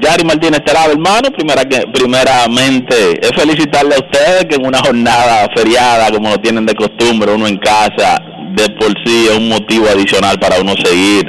[0.01, 5.47] Yari Martínez Terado, hermano, primera que, primeramente es felicitarle a ustedes que en una jornada
[5.55, 8.23] feriada, como lo tienen de costumbre, uno en casa,
[8.55, 11.25] de por sí es un motivo adicional para uno seguir,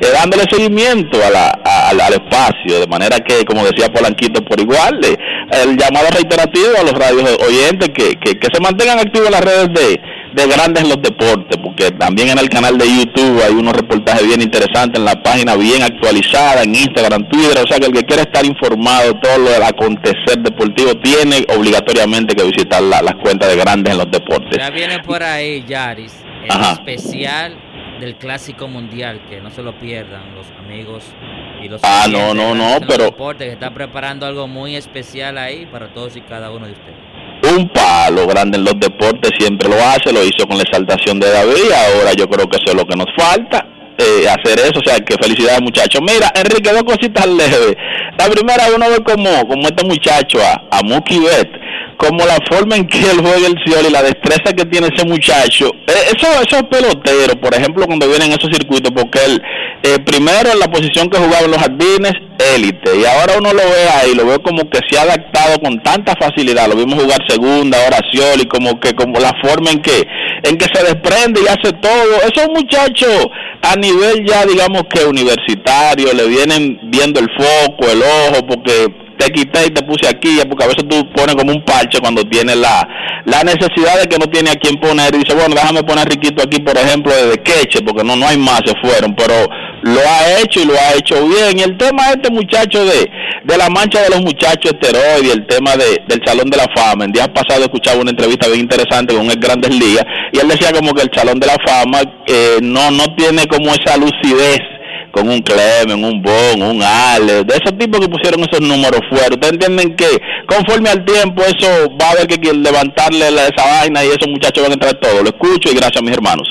[0.00, 4.42] eh, dándole seguimiento a la- a- al, al espacio, de manera que, como decía Polanquito,
[4.44, 5.16] por igual, eh,
[5.62, 9.44] el llamado reiterativo a los radios oyentes que, que, que se mantengan activos en las
[9.44, 10.00] redes de,
[10.34, 14.26] de Grandes en los Deportes, porque también en el canal de YouTube hay unos reportajes
[14.26, 18.02] bien interesantes, en la página bien actualizada, en Instagram, Twitter, o sea que el que
[18.02, 23.14] quiera estar informado de todo lo del acontecer deportivo tiene obligatoriamente que visitar la- las
[23.16, 24.58] cuentas de Grandes en los Deportes.
[24.58, 26.72] Ya viene por ahí, Yaris, el Ajá.
[26.72, 27.56] especial
[28.00, 31.04] del Clásico Mundial, que no se lo pierdan los amigos
[31.62, 35.66] y los Ah, no, no, no, pero- Deportes, que está preparando algo muy especial ahí
[35.66, 36.96] para todos y cada uno de ustedes.
[37.56, 41.30] Un palo grande en los deportes, siempre lo hace, lo hizo con la exaltación de
[41.30, 43.66] David, ahora yo creo que eso es lo que nos falta,
[43.98, 46.00] eh, hacer eso, o sea, que felicidades muchachos.
[46.02, 47.76] Mira, Enrique, dos cositas leves.
[48.18, 49.30] La primera, uno ve como,
[49.66, 51.48] este muchacho, a, a Mookie Bet,
[51.96, 55.06] como la forma en que él juega el cielo y la destreza que tiene ese
[55.06, 55.70] muchacho.
[55.86, 59.42] Eh, eso, esos peloteros, por ejemplo, cuando vienen esos circuitos, porque él,
[59.84, 62.14] eh, primero en la posición que jugaba en los jardines,
[62.54, 65.78] élite, y ahora uno lo ve ahí, lo veo como que se ha adaptado con
[65.82, 67.98] tanta facilidad, lo vimos jugar segunda, ahora
[68.40, 70.06] y como que como la forma en que
[70.44, 73.26] en que se desprende y hace todo, esos muchachos
[73.60, 78.88] a nivel ya digamos que universitario le vienen viendo el foco, el ojo, porque
[79.18, 82.24] te quité y te puse aquí, porque a veces tú pones como un parche cuando
[82.24, 82.88] tienes la,
[83.26, 85.14] la necesidad de que no tiene a quién poner.
[85.14, 88.38] Y dice, bueno, déjame poner Riquito aquí, por ejemplo, de queche, porque no, no hay
[88.38, 89.34] más, se fueron, pero
[89.84, 91.58] lo ha hecho y lo ha hecho bien.
[91.58, 93.10] Y el tema de este muchacho de,
[93.44, 97.04] de la mancha de los muchachos esteroides, el tema de, del Salón de la Fama,
[97.04, 100.72] el día pasado escuchaba una entrevista bien interesante con el Grandes Ligas y él decía
[100.72, 104.60] como que el Salón de la Fama eh, no, no tiene como esa lucidez
[105.12, 109.28] con un Clemen, un Bon, un Ale, de esos tipos que pusieron esos números fuera.
[109.30, 110.08] Ustedes entienden que
[110.48, 111.68] conforme al tiempo eso
[112.00, 115.22] va a haber que, levantarle esa vaina y esos muchachos van a entrar todo.
[115.22, 116.48] Lo escucho y gracias a mis hermanos.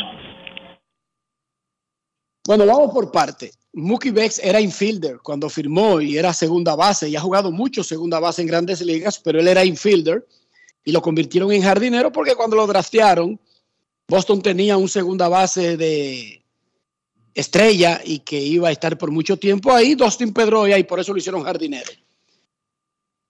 [2.45, 3.53] Bueno, vamos por parte.
[3.73, 8.19] Mookie Betts era infielder cuando firmó y era segunda base y ha jugado mucho segunda
[8.19, 10.27] base en grandes ligas, pero él era infielder
[10.83, 13.39] y lo convirtieron en jardinero porque cuando lo draftearon,
[14.07, 16.43] Boston tenía un segunda base de
[17.33, 21.13] estrella y que iba a estar por mucho tiempo ahí, Dustin Pedroia, y por eso
[21.13, 21.91] lo hicieron jardinero.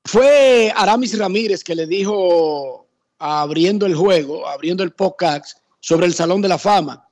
[0.03, 2.87] Fue Aramis Ramírez que le dijo
[3.17, 7.07] abriendo el juego, abriendo el podcast sobre el Salón de la Fama.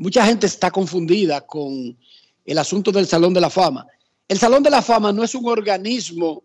[0.00, 1.94] Mucha gente está confundida con
[2.46, 3.86] el asunto del Salón de la Fama.
[4.26, 6.42] El Salón de la Fama no es un organismo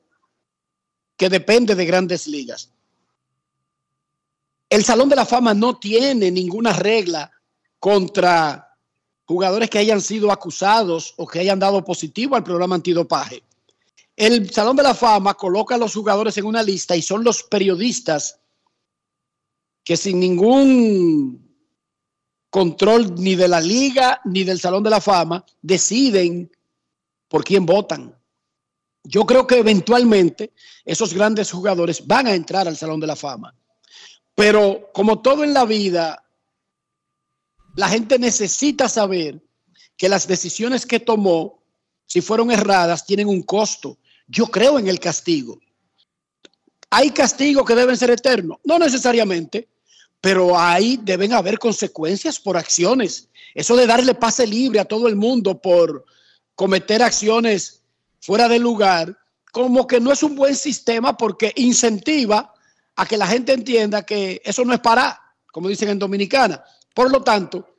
[1.16, 2.70] que depende de grandes ligas.
[4.70, 7.32] El Salón de la Fama no tiene ninguna regla
[7.80, 8.76] contra
[9.24, 13.42] jugadores que hayan sido acusados o que hayan dado positivo al programa antidopaje.
[14.18, 17.44] el Salón de la Fama coloca a los jugadores en una lista y son los
[17.44, 18.38] periodistas
[19.86, 21.45] que sin ningún
[22.56, 26.50] control ni de la liga ni del Salón de la Fama deciden
[27.28, 28.18] por quién votan.
[29.04, 30.54] Yo creo que eventualmente
[30.86, 33.54] esos grandes jugadores van a entrar al Salón de la Fama.
[34.34, 36.24] Pero como todo en la vida,
[37.76, 39.44] la gente necesita saber
[39.98, 41.62] que las decisiones que tomó,
[42.06, 43.98] si fueron erradas, tienen un costo.
[44.30, 45.60] Yo creo en el castigo.
[46.90, 48.60] ¿Hay castigos que deben ser eternos?
[48.64, 49.68] No necesariamente,
[50.26, 53.30] pero ahí deben haber consecuencias por acciones.
[53.54, 56.04] Eso de darle pase libre a todo el mundo por
[56.56, 57.84] cometer acciones
[58.22, 59.16] fuera de lugar,
[59.52, 62.52] como que no es un buen sistema porque incentiva
[62.96, 65.22] a que la gente entienda que eso no es para,
[65.52, 66.64] como dicen en Dominicana.
[66.96, 67.76] Por lo tanto,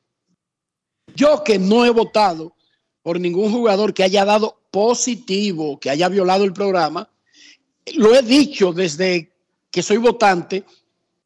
[1.16, 2.54] yo que no he votado
[3.02, 7.10] por ningún jugador que haya dado positivo, que haya violado el programa,
[7.96, 9.32] lo he dicho desde
[9.68, 10.64] que soy votante,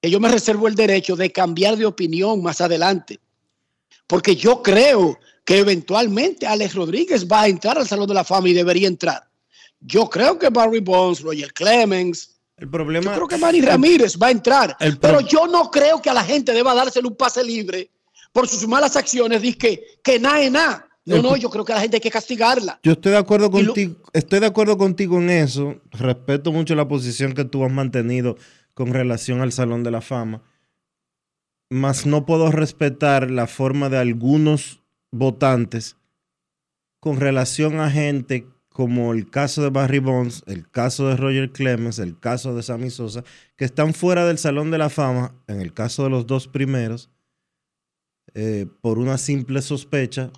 [0.01, 3.21] que yo me reservo el derecho de cambiar de opinión más adelante.
[4.07, 8.49] Porque yo creo que eventualmente Alex Rodríguez va a entrar al Salón de la Fama
[8.49, 9.29] y debería entrar.
[9.81, 14.27] Yo creo que Barry Bonds, Roger Clemens, el problema, yo creo que Manny Ramírez va
[14.27, 14.77] a entrar.
[15.01, 17.91] Pero yo no creo que a la gente deba dársele un pase libre
[18.33, 19.41] por sus malas acciones.
[19.41, 20.87] Dice que, que nada es nada.
[21.07, 22.79] No, no, yo creo que a la gente hay que castigarla.
[22.83, 25.81] Yo estoy de acuerdo contigo, estoy de acuerdo contigo en eso.
[25.91, 28.37] Respeto mucho la posición que tú has mantenido
[28.81, 30.41] con relación al Salón de la Fama.
[31.69, 34.81] Mas no puedo respetar la forma de algunos
[35.11, 35.99] votantes
[36.99, 41.99] con relación a gente como el caso de Barry Bonds, el caso de Roger Clemens,
[41.99, 43.23] el caso de Sammy Sosa,
[43.55, 47.11] que están fuera del Salón de la Fama, en el caso de los dos primeros,
[48.33, 50.33] eh, por una simple sospecha.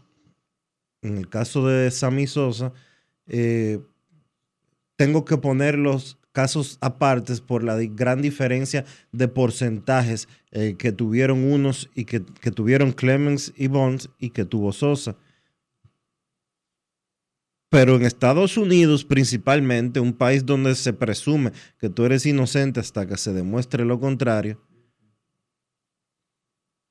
[1.01, 2.73] En el caso de Sammy Sosa,
[3.29, 3.79] eh,
[4.97, 11.45] tengo que poner los casos apartes por la gran diferencia de porcentajes eh, que tuvieron
[11.45, 15.17] unos y que, que tuvieron Clemens y Bonds y que tuvo Sosa.
[17.69, 23.07] Pero en Estados Unidos principalmente, un país donde se presume que tú eres inocente hasta
[23.07, 24.61] que se demuestre lo contrario,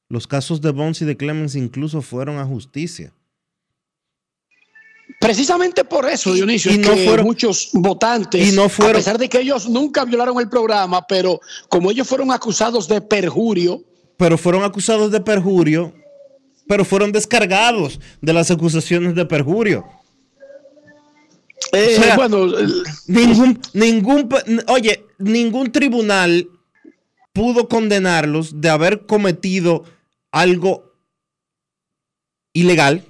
[0.09, 3.13] los casos de Bonds y de Clemens incluso fueron a justicia.
[5.20, 9.40] Precisamente por eso, Dionisio, y no fueron, muchos votantes, no fueron, a pesar de que
[9.40, 11.40] ellos nunca violaron el programa, pero
[11.70, 13.84] como ellos fueron acusados de perjurio.
[14.18, 15.94] Pero fueron acusados de perjurio,
[16.68, 19.86] pero fueron descargados de las acusaciones de perjurio.
[21.74, 22.48] Eh, bueno,
[23.08, 24.30] ningún, ningún,
[24.68, 26.48] oye, ningún tribunal
[27.34, 29.84] pudo condenarlos de haber cometido
[30.32, 30.94] algo
[32.54, 33.06] ilegal.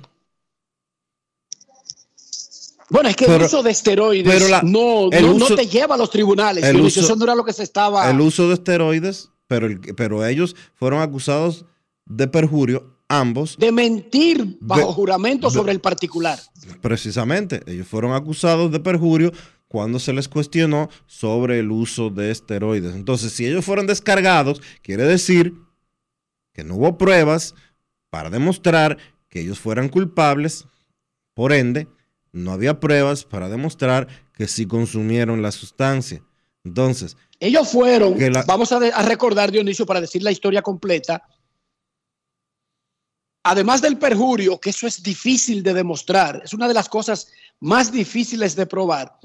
[2.92, 6.64] Bueno, es que el uso de esteroides no, no, te lleva a los tribunales.
[6.66, 8.10] El uso, eso no era lo que se estaba.
[8.10, 11.66] El uso de esteroides, pero, pero ellos fueron acusados
[12.06, 13.58] de perjurio ambos.
[13.58, 16.40] De mentir bajo juramento sobre el particular.
[16.82, 19.32] Precisamente, ellos fueron acusados de perjurio
[19.68, 22.94] cuando se les cuestionó sobre el uso de esteroides.
[22.94, 25.54] Entonces, si ellos fueron descargados, quiere decir
[26.54, 27.56] que no hubo pruebas
[28.10, 28.98] para demostrar
[29.30, 30.66] que ellos fueran culpables,
[31.34, 31.88] por ende,
[32.32, 36.24] no había pruebas para demostrar que sí consumieron la sustancia.
[36.64, 41.28] Entonces, ellos fueron, vamos a, a recordar, Dionisio, para decir la historia completa,
[43.44, 47.30] además del perjurio, que eso es difícil de demostrar, es una de las cosas
[47.60, 49.20] más difíciles de probar,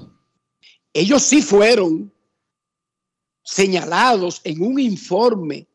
[0.93, 2.11] ellos sí fueron
[3.43, 5.67] señalados en un informe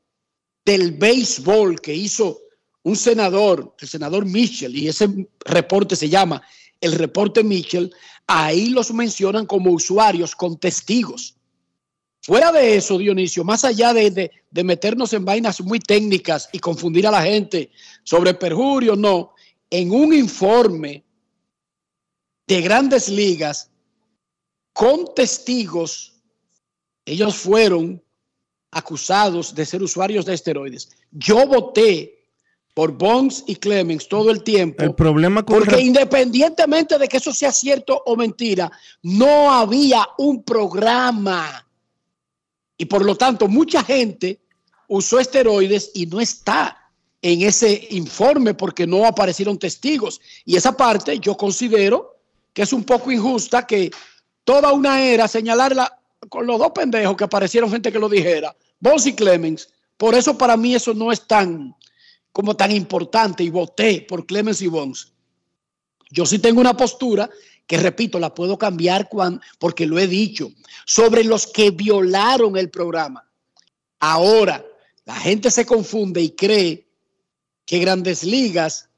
[0.65, 2.39] del béisbol que hizo
[2.83, 6.43] un senador, el senador Mitchell, y ese reporte se llama
[6.83, 7.95] el reporte Mitchell,
[8.27, 11.37] ahí los mencionan como usuarios con testigos.
[12.21, 17.11] Fuera de eso, Dionisio, más allá de, meternos en vainas muy técnicas y confundir a
[17.11, 17.71] la gente
[18.05, 19.35] sobre perjurio, no,
[19.71, 21.05] en un informe
[22.47, 23.71] de grandes ligas
[24.73, 26.15] con testigos,
[27.05, 28.03] ellos fueron
[28.71, 30.91] acusados de ser usuarios de esteroides.
[31.11, 32.22] Yo voté
[32.75, 34.83] por Bonds y Clemens todo el tiempo.
[34.83, 38.71] El problema porque independientemente de que eso sea cierto o mentira,
[39.03, 41.67] no había un programa
[42.83, 44.41] y por lo tanto, mucha gente
[44.89, 46.91] usó esteroides y no está
[47.23, 50.21] en ese informe porque no aparecieron testigos.
[50.45, 52.17] Y esa parte yo considero
[52.53, 53.93] que es un poco injusta que
[54.43, 55.97] toda una era señalarla
[56.29, 59.69] con los dos pendejos que aparecieron gente que lo dijera, Bones y Clemens.
[59.97, 61.77] Por eso para mí eso no es tan
[62.33, 65.13] como tan importante y voté por Clemens y Bones.
[66.11, 67.29] Yo sí tengo una postura
[67.67, 70.51] que repito, la puedo cambiar cuan- porque lo he dicho,
[70.85, 73.27] sobre los que violaron el programa.
[73.99, 74.65] Ahora,
[75.05, 76.87] la gente se confunde y cree
[77.65, 78.89] que Grandes Ligas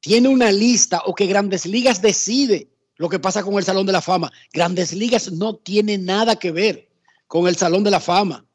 [0.00, 3.92] tiene una lista o que Grandes Ligas decide lo que pasa con el Salón de
[3.92, 4.32] la Fama.
[4.52, 6.88] Grandes Ligas no tiene nada que ver
[7.26, 8.46] con el Salón de la Fama.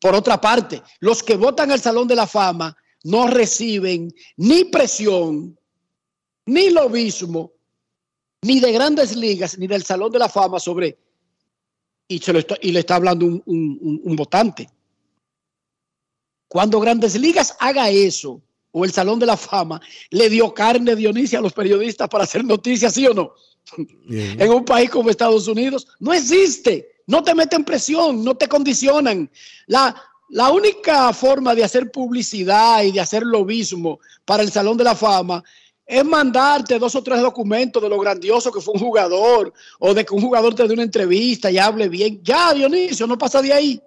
[0.00, 5.58] Por otra parte, los que votan al Salón de la Fama no reciben ni presión,
[6.46, 7.52] ni lobismo,
[8.42, 10.98] ni de grandes ligas, ni del Salón de la Fama sobre,
[12.08, 14.68] y, se lo está- y le está hablando un, un- votante.
[16.48, 21.38] Cuando grandes ligas haga eso, o el Salón de la Fama, le dio carne Dionisio
[21.38, 23.32] a los periodistas para hacer noticias, ¿sí o no?
[24.08, 26.88] En un país como Estados Unidos, no existe.
[27.06, 29.30] No te meten presión, no te condicionan.
[29.66, 30.00] La,
[30.30, 34.94] la única forma de hacer publicidad y de hacer lobismo para el Salón de la
[34.94, 35.42] Fama
[35.84, 40.04] es mandarte dos o tres documentos de lo grandioso que fue un jugador o de
[40.04, 42.20] que un jugador te dé una entrevista y hable bien.
[42.22, 43.82] Ya, Dionisio, no pasa de ahí.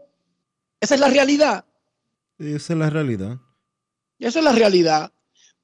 [0.82, 1.64] Esa es la realidad.
[2.38, 3.38] Esa es la realidad.
[4.20, 5.14] Esa es la realidad.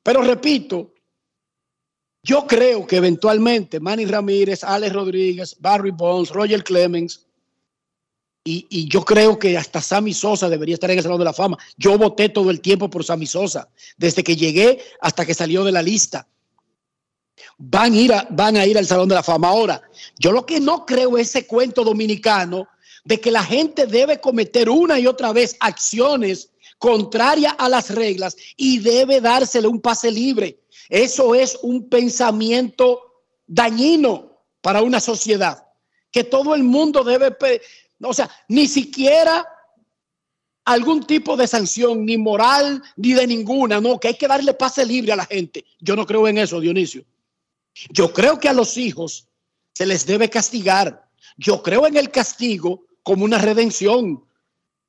[0.02, 0.94] Pero repito,
[2.24, 7.28] yo creo que eventualmente Manny Ramírez, Alex Rodríguez, Barry Bonds, Roger Clemens,
[8.44, 11.58] y, yo creo que hasta Sammy Sosa debería estar en el Salón de la Fama.
[11.78, 15.72] Yo voté todo el tiempo por Sammy Sosa, desde que llegué hasta que salió de
[15.72, 16.28] la lista.
[17.58, 19.50] Van a van a ir al Salón de la Fama.
[19.50, 19.82] Ahora,
[20.18, 22.68] yo lo que no creo es ese cuento dominicano
[23.04, 28.36] de que la gente debe cometer una y otra vez acciones contrarias a las reglas
[28.56, 30.60] y debe dársele un pase libre.
[30.90, 33.02] Eso es un pensamiento
[33.46, 35.66] dañino para una sociedad,
[36.12, 37.32] que todo el mundo debe,
[38.02, 39.46] o sea, ni siquiera
[40.66, 44.86] algún tipo de sanción, ni moral, ni de ninguna, no, que hay que darle pase
[44.86, 45.66] libre a la gente.
[45.80, 47.04] Yo no creo en eso, Dionisio.
[47.90, 49.28] Yo creo que a los hijos
[49.74, 51.10] se les debe castigar.
[51.38, 54.24] Yo creo en el castigo como una redención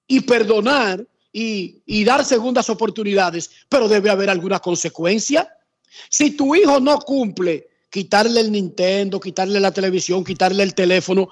[0.06, 5.48] y perdonar y, y dar segundas oportunidades, pero debe haber alguna consecuencia.
[6.08, 11.28] Si tu hijo no cumple, quitarle el Nintendo, quitarle la televisión, quitarle el teléfono,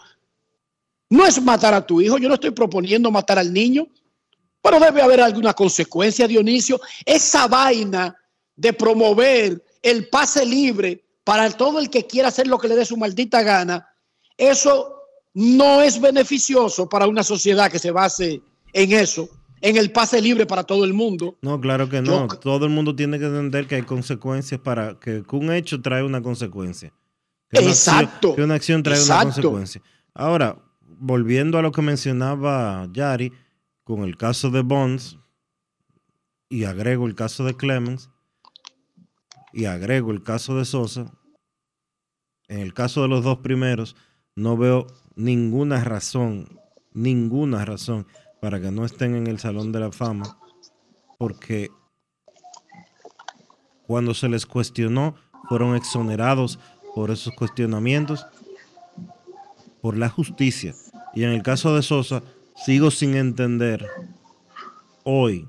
[1.10, 2.18] no es matar a tu hijo.
[2.18, 3.86] Yo no estoy proponiendo matar al niño,
[4.62, 6.80] pero debe haber alguna consecuencia, Dionisio.
[7.04, 8.16] Esa vaina
[8.56, 12.84] de promover el pase libre para todo el que quiera hacer lo que le dé
[12.84, 13.86] su maldita gana,
[14.36, 14.94] eso
[15.34, 18.40] no es beneficioso para una sociedad que se base
[18.72, 19.28] en eso,
[19.60, 21.36] en el pase libre para todo el mundo.
[21.42, 22.26] No, claro que no.
[22.28, 26.22] Todo el mundo tiene que entender que hay consecuencias para que, un hecho trae una
[26.22, 26.92] consecuencia.
[27.50, 29.82] Que una acción- Exacto, que una acción trae una consecuencia.
[30.14, 30.56] Ahora,
[30.98, 33.32] volviendo a lo que mencionaba Yari,
[33.84, 35.18] con el caso de Bonds,
[36.48, 38.10] y agrego el caso de Clemens,
[39.52, 41.12] y agrego el caso de Sosa,
[42.48, 43.96] en el caso de los dos primeros,
[44.34, 46.60] no veo ninguna razón,
[46.92, 48.06] ninguna razón
[48.40, 50.38] para que no estén en el Salón de la Fama,
[51.18, 51.70] porque
[53.86, 55.14] cuando se les cuestionó,
[55.48, 56.58] fueron exonerados
[56.94, 58.26] por esos cuestionamientos
[59.80, 60.74] por la justicia.
[61.18, 62.22] Y en el caso de Sosa,
[62.64, 63.84] sigo sin entender
[65.02, 65.48] hoy,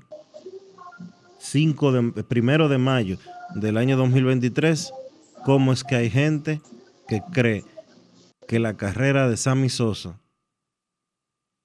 [1.38, 3.18] 5 de, primero de mayo
[3.54, 4.92] del año 2023,
[5.44, 6.60] cómo es que hay gente
[7.06, 7.64] que cree
[8.48, 10.20] que la carrera de Sammy Sosa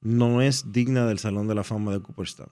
[0.01, 2.51] no es digna del Salón de la Fama de Cooperstown.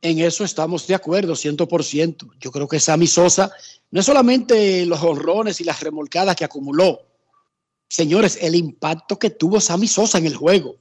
[0.00, 2.38] En eso estamos de acuerdo, 100%.
[2.40, 3.52] Yo creo que Sammy Sosa
[3.90, 7.13] no es solamente los honrones y las remolcadas que acumuló.
[7.94, 10.74] Señores, el impacto que tuvo Sammy Sosa en el juego.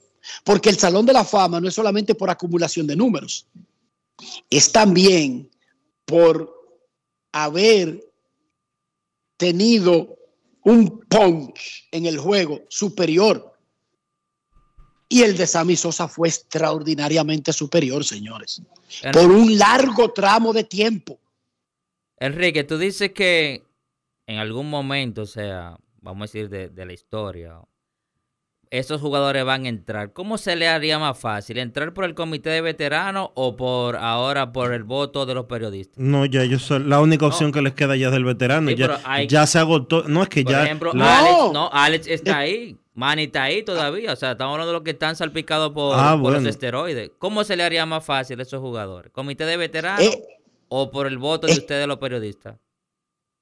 [0.44, 3.46] Porque el Salón de la Fama no es solamente por acumulación de números,
[4.50, 5.48] es también
[6.06, 6.52] por
[7.32, 8.04] haber
[9.38, 10.18] tenido
[10.64, 13.60] un punch en el juego superior.
[15.08, 18.60] Y el de Sammy Sosa fue extraordinariamente superior, señores.
[19.12, 21.20] Por un largo tramo de tiempo.
[22.18, 23.62] Enrique, tú dices que
[24.26, 27.60] en algún momento, o sea, vamos a decir de, de la historia,
[28.70, 30.14] esos jugadores van a entrar.
[30.14, 31.60] ¿Cómo se le haría más fácil?
[31.60, 35.98] ¿Entrar por el comité de veteranos o por ahora por el voto de los periodistas?
[36.00, 38.70] No, ya ellos son la única opción que les queda ya es del veterano.
[38.70, 40.04] Sí, ya, pero hay- ya se agotó.
[40.08, 40.64] No es que Por ya.
[40.66, 42.76] ejemplo, la- Alex, no, Alex está ahí.
[42.96, 44.14] Manny está ahí todavía.
[44.14, 47.12] O sea, estamos hablando de los que están salpicados por, Ah, por los esteroides.
[47.20, 49.12] ¿Cómo se le haría más fácil a esos jugadores?
[49.12, 50.24] ¿Comité de veteranos Eh,
[50.68, 52.56] o por el voto de ustedes los periodistas?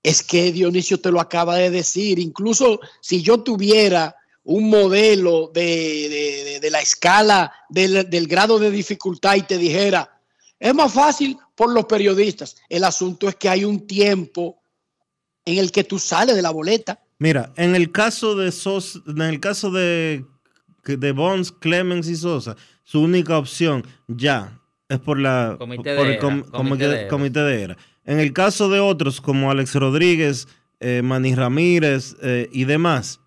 [0.03, 2.17] Es que Dionisio te lo acaba de decir.
[2.19, 8.57] Incluso si yo tuviera un modelo de, de- de- de la escala del, del grado
[8.57, 10.19] de dificultad y te dijera,
[10.59, 12.55] es más fácil por los periodistas.
[12.67, 14.61] El asunto es que hay un tiempo
[15.45, 16.99] en el que tú sales de la boleta.
[17.19, 20.25] Mira, en el caso de Sos, en el caso de,
[20.85, 24.59] de Bonds, Clemens y Sosa, su única opción ya
[24.89, 27.07] es por la Comité por de el com- comité comité- de era.
[27.07, 27.77] comité de era.
[28.05, 30.47] En el caso de otros como Alex Rodríguez,
[30.79, 33.19] eh, Manny Ramírez eh, y demás,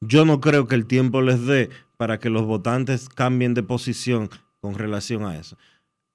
[0.00, 4.30] yo no creo que el tiempo les dé para que los votantes cambien de posición
[4.60, 5.56] con relación a eso.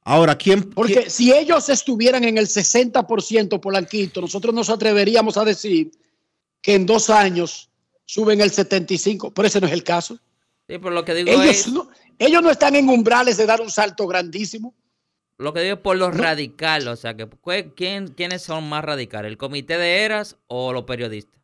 [0.05, 0.63] Ahora, ¿quién?
[0.63, 5.91] Porque si ellos estuvieran en el 60% Polanquito, nosotros nos atreveríamos a decir
[6.61, 7.69] que en dos años
[8.05, 10.15] suben el 75%, pero ese no es el caso.
[10.67, 13.61] Sí, pero lo que digo Ellos es, no, ellos no están en umbrales de dar
[13.61, 14.73] un salto grandísimo.
[15.37, 18.83] Lo que digo es por lo radical, o sea, que ¿cu- ¿quién, ¿quiénes son más
[18.83, 19.29] radicales?
[19.31, 21.41] ¿El comité de eras o los periodistas?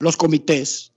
[0.00, 0.92] Los comités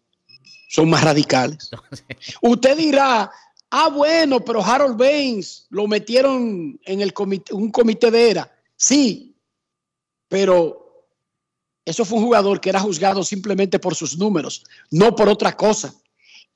[0.69, 1.69] son más radicales.
[2.41, 3.31] Usted dirá,
[3.69, 8.55] ah, bueno, pero Harold Baines lo metieron en el comité, un comité de era.
[8.75, 9.35] Sí,
[10.27, 11.05] pero
[11.83, 15.93] eso fue un jugador que era juzgado simplemente por sus números, no por otra cosa.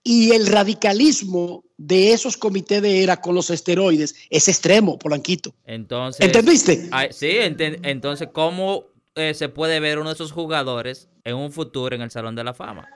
[0.08, 5.56] Y el radicalismo de esos comités de era con los esteroides es extremo, Polanquito.
[5.66, 6.88] Entonces, ¿Entendiste?
[6.92, 8.84] Ay, sí, enten- entonces, ¿cómo
[9.16, 12.44] eh, se puede ver uno de esos jugadores en un futuro en el Salón de
[12.44, 12.88] la Fama?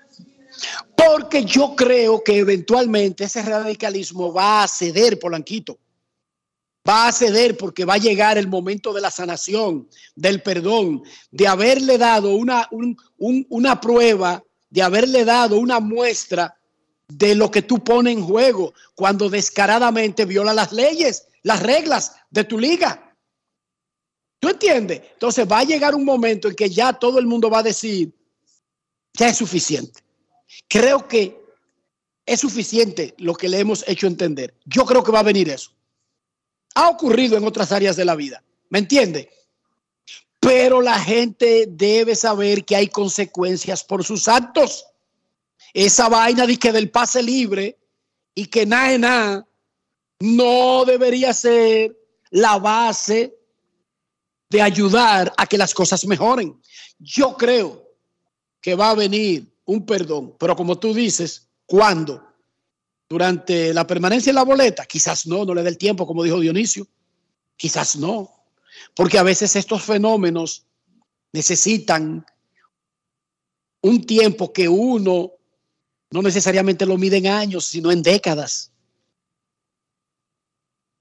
[0.96, 5.80] Porque yo creo que eventualmente ese radicalismo va a ceder, Polanquito.
[6.88, 11.48] Va a ceder porque va a llegar el momento de la sanación, del perdón, de
[11.48, 16.56] haberle dado una, un- un- una prueba, de haberle dado una muestra
[17.10, 22.44] de lo que tú pones en juego cuando descaradamente viola las leyes, las reglas de
[22.44, 23.16] tu liga.
[24.40, 25.02] ¿Tú entiendes?
[25.14, 28.14] Entonces va a llegar un momento en que ya todo el mundo va a decir,
[29.14, 30.02] ya es suficiente.
[30.68, 31.38] Creo que
[32.26, 34.54] es suficiente lo que le hemos hecho entender.
[34.66, 35.72] Yo creo que va a venir eso.
[36.76, 39.30] Ha ocurrido en otras áreas de la vida, ¿me entiende?
[40.40, 44.86] Pero la gente debe saber que hay consecuencias por sus actos.
[45.74, 47.78] Esa vaina de que del pase libre
[48.36, 49.48] y que nada nada
[50.20, 51.98] no debería ser
[52.32, 53.36] la base
[54.50, 56.60] de ayudar a que las cosas mejoren.
[56.98, 57.96] Yo creo
[58.62, 62.26] que va a venir un perdón, pero como tú dices, ¿cuándo?
[63.08, 66.40] Durante la permanencia en la boleta, quizás no, no le dé el tiempo, como dijo
[66.40, 66.88] Dionisio,
[67.56, 68.32] quizás no,
[68.96, 70.66] porque a veces estos fenómenos
[71.32, 72.26] necesitan
[73.82, 75.34] un tiempo que uno
[76.12, 78.72] no necesariamente lo mide en años, sino en décadas.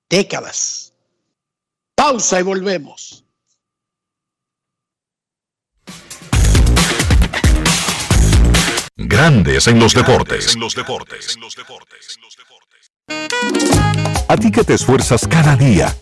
[0.09, 0.93] Décadas.
[1.95, 3.25] Pausa y volvemos.
[8.97, 10.55] Grandes en los deportes.
[10.55, 11.39] En los deportes.
[14.29, 15.97] A ti que te esfuerzas cada día,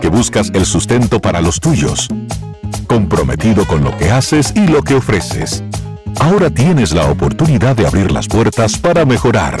[0.00, 2.08] que buscas el sustento para los tuyos,
[2.86, 5.62] comprometido con lo que haces y lo que ofreces.
[6.20, 9.60] Ahora tienes la oportunidad de abrir las puertas para mejorar,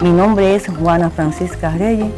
[0.00, 2.10] Mi nombre es Juana Francisca Reyes.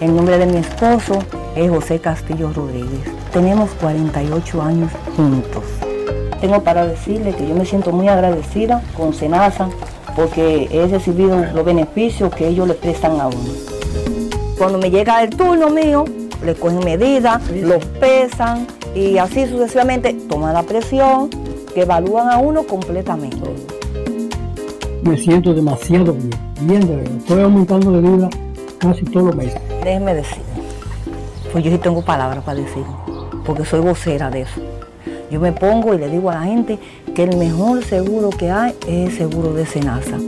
[0.00, 1.18] El nombre de mi esposo
[1.56, 3.00] es José Castillo Rodríguez.
[3.32, 5.64] Tenemos 48 años juntos.
[6.40, 9.68] Tengo para decirle que yo me siento muy agradecida con Senasa
[10.14, 13.50] porque he recibido los beneficios que ellos le prestan a uno.
[14.56, 16.04] Cuando me llega el turno mío,
[16.44, 21.30] le cogen medidas, los pesan y así sucesivamente toman la presión,
[21.74, 23.73] que evalúan a uno completamente.
[25.04, 26.30] Me siento demasiado bien,
[26.62, 27.16] bien de verdad.
[27.18, 28.30] Estoy aumentando de vida
[28.78, 29.60] casi todos los meses.
[29.82, 30.42] Déjeme decir,
[31.52, 32.84] pues yo sí tengo palabras para decir,
[33.44, 34.62] porque soy vocera de eso.
[35.30, 36.78] Yo me pongo y le digo a la gente
[37.14, 40.18] que el mejor seguro que hay es el seguro de Senasa.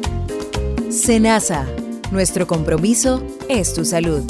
[0.91, 1.65] Senasa,
[2.11, 4.25] nuestro compromiso es tu salud.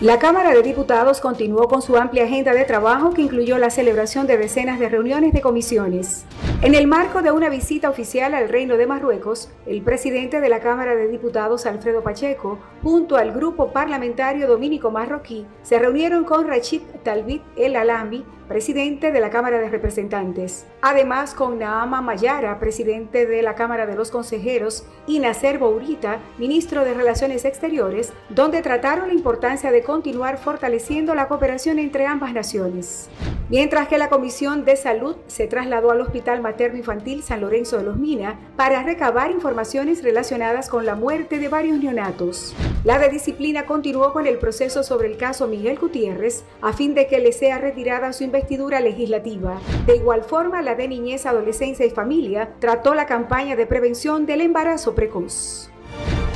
[0.00, 4.28] La Cámara de Diputados continuó con su amplia agenda de trabajo que incluyó la celebración
[4.28, 6.24] de decenas de reuniones de comisiones.
[6.62, 10.60] En el marco de una visita oficial al Reino de Marruecos, el presidente de la
[10.60, 16.80] Cámara de Diputados, Alfredo Pacheco, junto al grupo parlamentario dominico marroquí, se reunieron con Rachid
[17.02, 20.66] Talbit El Alami, presidente de la Cámara de Representantes.
[20.82, 26.84] Además, con Naama Mayara, presidente de la Cámara de los Consejeros, y Nacer Bourita, ministro
[26.84, 33.08] de Relaciones Exteriores, donde trataron la importancia de continuar fortaleciendo la cooperación entre ambas naciones.
[33.48, 37.84] Mientras que la Comisión de Salud se trasladó al Hospital Materno Infantil San Lorenzo de
[37.84, 42.56] los Mina para recabar informaciones relacionadas con la muerte de varios neonatos.
[42.82, 47.06] La de disciplina continuó con el proceso sobre el caso Miguel Gutiérrez a fin de
[47.06, 49.58] que le sea retirada su investidura legislativa.
[49.86, 54.42] De igual forma, la de Niñez, Adolescencia y Familia trató la campaña de prevención del
[54.42, 55.70] embarazo precoz.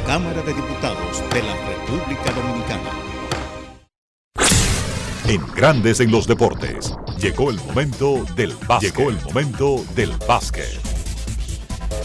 [0.07, 2.91] Cámara de Diputados de la República Dominicana.
[5.29, 8.97] En Grandes en los Deportes, llegó el momento del básquet.
[8.97, 10.81] Llegó el momento del básquet.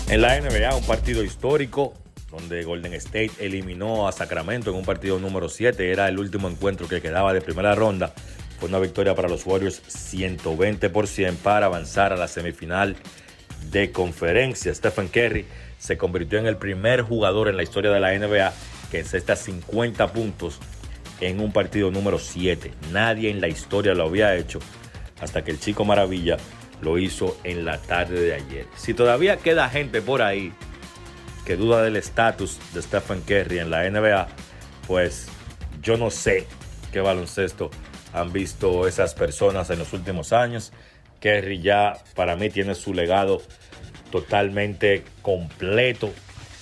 [0.09, 1.93] En la NBA, un partido histórico
[2.29, 5.89] donde Golden State eliminó a Sacramento en un partido número 7.
[5.89, 8.13] Era el último encuentro que quedaba de primera ronda.
[8.59, 12.95] Fue una victoria para los Warriors 120 por 100 para avanzar a la semifinal
[13.71, 14.73] de conferencia.
[14.73, 15.45] Stephen Curry
[15.77, 18.53] se convirtió en el primer jugador en la historia de la NBA
[18.91, 20.59] que encesta 50 puntos
[21.19, 22.71] en un partido número 7.
[22.91, 24.59] Nadie en la historia lo había hecho
[25.19, 26.37] hasta que el chico Maravilla
[26.81, 28.67] lo hizo en la tarde de ayer.
[28.75, 30.53] Si todavía queda gente por ahí
[31.45, 34.27] que duda del estatus de Stephen Curry en la NBA,
[34.87, 35.27] pues
[35.81, 36.47] yo no sé
[36.91, 37.69] qué baloncesto
[38.15, 40.71] han visto esas personas en los últimos años.
[41.21, 43.41] Curry ya para mí tiene su legado
[44.11, 46.11] totalmente completo.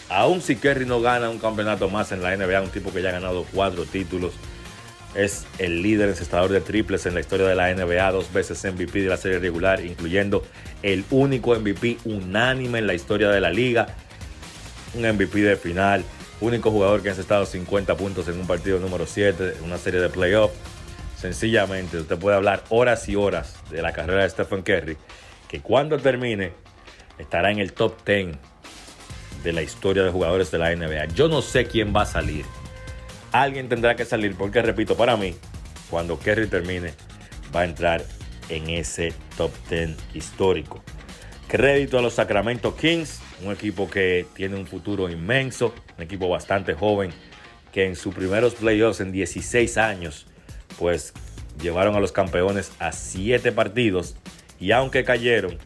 [0.10, 3.10] Aún si Curry no gana un campeonato más en la NBA, un tipo que ya
[3.10, 4.34] ha ganado cuatro títulos,
[5.16, 9.02] es el líder encestador de triples en la historia de la NBA, dos veces MVP
[9.02, 10.44] de la serie regular, incluyendo
[10.82, 13.96] el único MVP unánime en la historia de la liga
[14.94, 16.04] un MVP de final,
[16.42, 20.00] único jugador que ha estado 50 puntos en un partido número 7, en una serie
[20.00, 20.56] de playoffs.
[21.24, 24.98] Sencillamente, usted puede hablar horas y horas de la carrera de Stephen Curry,
[25.48, 26.52] que cuando termine
[27.18, 28.36] estará en el top 10
[29.42, 31.06] de la historia de jugadores de la NBA.
[31.16, 32.44] Yo no sé quién va a salir.
[33.32, 35.34] Alguien tendrá que salir porque, repito, para mí,
[35.90, 36.94] cuando Curry termine,
[37.56, 38.04] va a entrar
[38.50, 40.84] en ese top 10 histórico.
[41.48, 46.74] Crédito a los Sacramento Kings, un equipo que tiene un futuro inmenso, un equipo bastante
[46.74, 47.12] joven,
[47.72, 50.28] que en sus primeros playoffs en 16 años,
[50.78, 51.14] pues
[51.62, 54.16] llevaron a los campeones a 7 partidos
[54.60, 55.58] y aunque cayeron,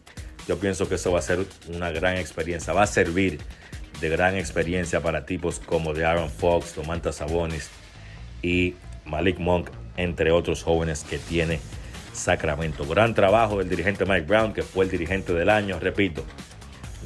[0.46, 3.38] yo pienso que eso va a ser una gran experiencia, va a servir
[4.00, 7.70] de gran experiencia para tipos como de Aaron Fox, Domantas Sabonis
[8.42, 11.60] y Malik Monk, entre otros jóvenes que tiene
[12.12, 12.86] Sacramento.
[12.86, 16.24] Gran trabajo del dirigente Mike Brown, que fue el dirigente del año, repito,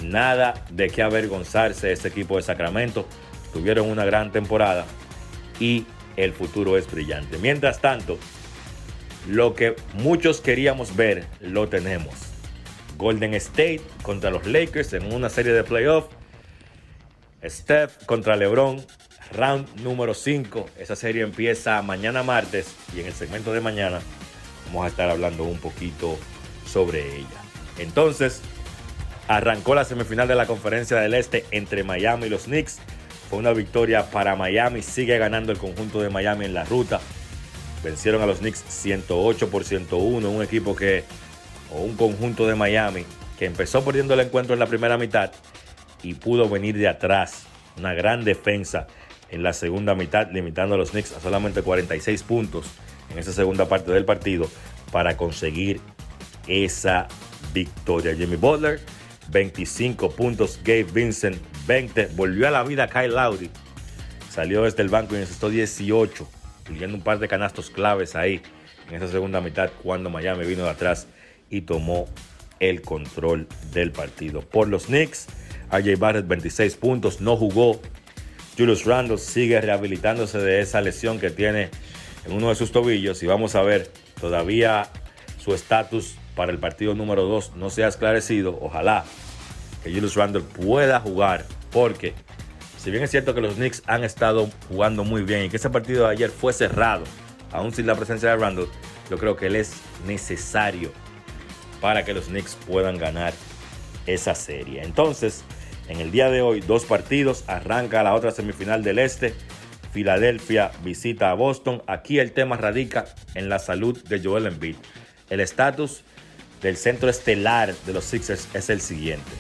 [0.00, 3.06] Nada de qué avergonzarse este equipo de Sacramento.
[3.52, 4.86] Tuvieron una gran temporada
[5.60, 5.84] y
[6.16, 7.38] el futuro es brillante.
[7.38, 8.18] Mientras tanto,
[9.28, 12.14] lo que muchos queríamos ver, lo tenemos.
[12.96, 16.14] Golden State contra los Lakers en una serie de playoffs.
[17.44, 18.84] Steph contra LeBron,
[19.32, 20.66] round número 5.
[20.78, 24.00] Esa serie empieza mañana martes y en el segmento de mañana
[24.66, 26.16] vamos a estar hablando un poquito
[26.64, 27.26] sobre ella.
[27.78, 28.42] Entonces,
[29.28, 32.80] Arrancó la semifinal de la conferencia del Este entre Miami y los Knicks.
[33.32, 34.82] Fue una victoria para Miami.
[34.82, 37.00] Sigue ganando el conjunto de Miami en la ruta.
[37.82, 40.28] Vencieron a los Knicks 108 por 101.
[40.28, 41.04] Un equipo que,
[41.72, 43.06] o un conjunto de Miami,
[43.38, 45.32] que empezó perdiendo el encuentro en la primera mitad
[46.02, 47.44] y pudo venir de atrás.
[47.78, 48.86] Una gran defensa
[49.30, 52.66] en la segunda mitad, limitando a los Knicks a solamente 46 puntos
[53.10, 54.46] en esa segunda parte del partido
[54.90, 55.80] para conseguir
[56.46, 57.08] esa
[57.54, 58.14] victoria.
[58.14, 58.78] Jimmy Butler
[59.30, 60.60] 25 puntos.
[60.62, 62.10] Gabe Vincent, 20.
[62.14, 63.50] Volvió a la vida Kyle Lowry.
[64.30, 66.28] Salió desde el banco y necesitó 18,
[66.60, 68.42] incluyendo un par de canastos claves ahí
[68.88, 71.06] en esa segunda mitad cuando Miami vino de atrás
[71.50, 72.06] y tomó
[72.60, 74.40] el control del partido.
[74.40, 75.26] Por los Knicks,
[75.70, 77.80] AJ Barrett 26 puntos, no jugó.
[78.56, 81.70] Julius Randle sigue rehabilitándose de esa lesión que tiene
[82.26, 83.90] en uno de sus tobillos y vamos a ver
[84.20, 84.88] todavía
[85.42, 88.58] su estatus para el partido número 2 no se ha esclarecido.
[88.60, 89.04] Ojalá
[89.82, 92.14] que Julius Randle pueda jugar, porque
[92.78, 95.70] si bien es cierto que los Knicks han estado jugando muy bien y que ese
[95.70, 97.04] partido de ayer fue cerrado,
[97.52, 98.66] aún sin la presencia de Randle,
[99.10, 99.74] yo creo que él es
[100.06, 100.92] necesario
[101.80, 103.34] para que los Knicks puedan ganar
[104.06, 104.82] esa serie.
[104.82, 105.44] Entonces,
[105.88, 109.34] en el día de hoy, dos partidos, arranca la otra semifinal del Este.
[109.92, 111.82] Filadelfia visita a Boston.
[111.86, 113.04] Aquí el tema radica
[113.34, 114.76] en la salud de Joel Embiid.
[115.28, 116.02] El estatus
[116.62, 119.30] del centro estelar de los Sixers es el siguiente.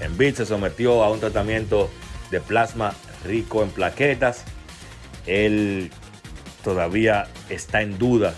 [0.00, 1.90] Embiid se sometió a un tratamiento
[2.30, 2.94] de plasma
[3.24, 4.44] rico en plaquetas.
[5.26, 5.90] Él
[6.64, 8.34] todavía está en duda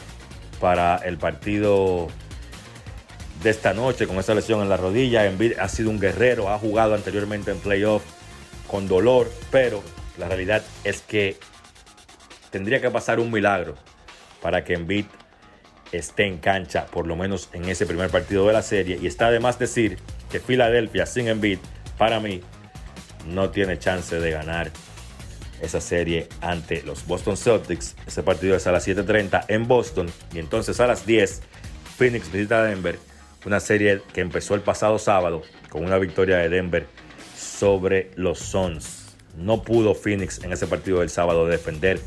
[0.60, 2.08] para el partido
[3.42, 5.26] de esta noche con esa lesión en la rodilla.
[5.26, 8.02] Embiid ha sido un guerrero, ha jugado anteriormente en playoff
[8.68, 9.82] con dolor, pero
[10.18, 11.36] la realidad es que
[12.50, 13.74] tendría que pasar un milagro
[14.40, 15.06] para que Embiid
[15.92, 18.98] esté en cancha, por lo menos en ese primer partido de la serie.
[19.00, 19.98] Y está de más decir
[20.32, 21.58] que Filadelfia sin Embiid,
[21.98, 22.40] para mí,
[23.26, 24.70] no tiene chance de ganar
[25.60, 27.94] esa serie ante los Boston Celtics.
[28.06, 30.10] Ese partido es a las 7:30 en Boston.
[30.32, 31.42] Y entonces a las 10,
[31.96, 32.98] Phoenix visita a Denver.
[33.44, 36.86] Una serie que empezó el pasado sábado con una victoria de Denver
[37.36, 39.14] sobre los Suns.
[39.36, 42.00] No pudo Phoenix en ese partido del sábado defender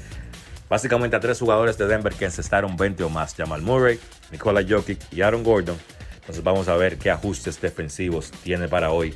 [0.69, 3.99] básicamente a tres jugadores de Denver que encestaron 20 o más, Jamal Murray,
[4.31, 5.77] Nikola Jokic y Aaron Gordon.
[6.25, 9.15] Entonces vamos a ver qué ajustes defensivos tiene para hoy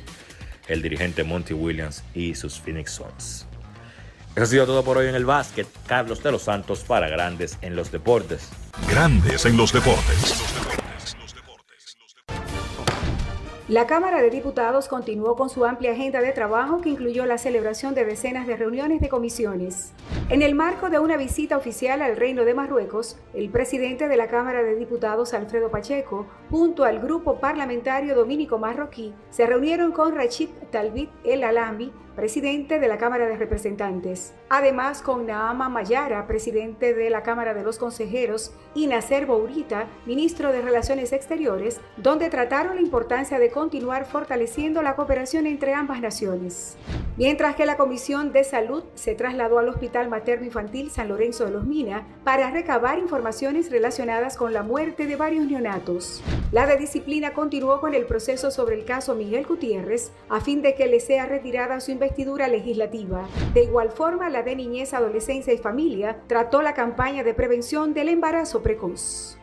[0.68, 3.46] el dirigente Monty Williams y sus Phoenix Suns.
[4.36, 5.66] Eso ha sido todo por hoy en el básquet.
[5.88, 8.48] Carlos de los Santos para Grandes en los Deportes.
[8.88, 10.40] Grandes en los Deportes.
[13.70, 17.94] La Cámara de Diputados continuó con su amplia agenda de trabajo que incluyó la celebración
[17.94, 19.92] de decenas de reuniones de comisiones.
[20.28, 24.26] En el marco de una visita oficial al Reino de Marruecos, el presidente de la
[24.26, 30.48] Cámara de Diputados, Alfredo Pacheco, junto al grupo parlamentario dominico marroquí, se reunieron con Rachid
[30.72, 34.34] Talbit El Alami, presidente de la Cámara de Representantes.
[34.48, 40.52] Además, con Naama Mayara, presidente de la Cámara de los Consejeros, y Nasser Bourita, ministro
[40.52, 46.76] de Relaciones Exteriores, donde trataron la importancia de continuar fortaleciendo la cooperación entre ambas naciones.
[47.16, 51.50] Mientras que la Comisión de Salud se trasladó al Hospital Materno Infantil San Lorenzo de
[51.50, 56.22] los Mina para recabar informaciones relacionadas con la muerte de varios neonatos.
[56.52, 60.74] La de disciplina continuó con el proceso sobre el caso Miguel Gutiérrez a fin de
[60.74, 63.28] que le sea retirada su investidura legislativa.
[63.52, 68.08] De igual forma, la de Niñez, Adolescencia y Familia trató la campaña de prevención del
[68.08, 69.36] embarazo precoz.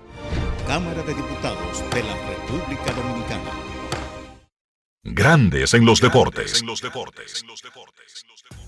[0.66, 3.52] Cámara de Diputados de la República Dominicana.
[5.04, 6.64] Grandes en los deportes.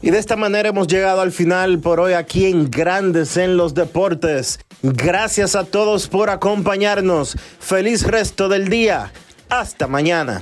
[0.01, 3.73] Y de esta manera hemos llegado al final por hoy aquí en Grandes en los
[3.73, 4.59] Deportes.
[4.83, 7.35] Gracias a todos por acompañarnos.
[7.59, 9.11] Feliz resto del día.
[9.49, 10.41] Hasta mañana.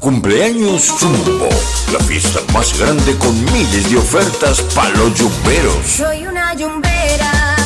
[0.00, 1.48] Cumpleaños Jumbo,
[1.92, 5.86] la fiesta más grande con miles de ofertas para los yumberos.
[5.86, 7.56] Soy una yumbera,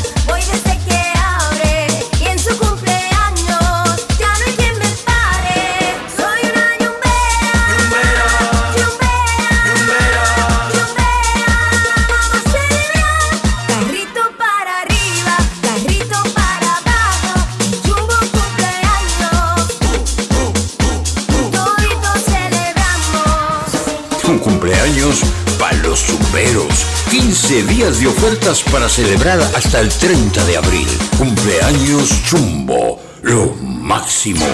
[24.73, 25.21] cumpleaños
[25.59, 26.87] para los yumberos.
[27.11, 30.89] 15 días de ofertas para celebrar hasta el 30 de abril.
[31.19, 34.47] Cumpleaños Jumbo, lo máximo.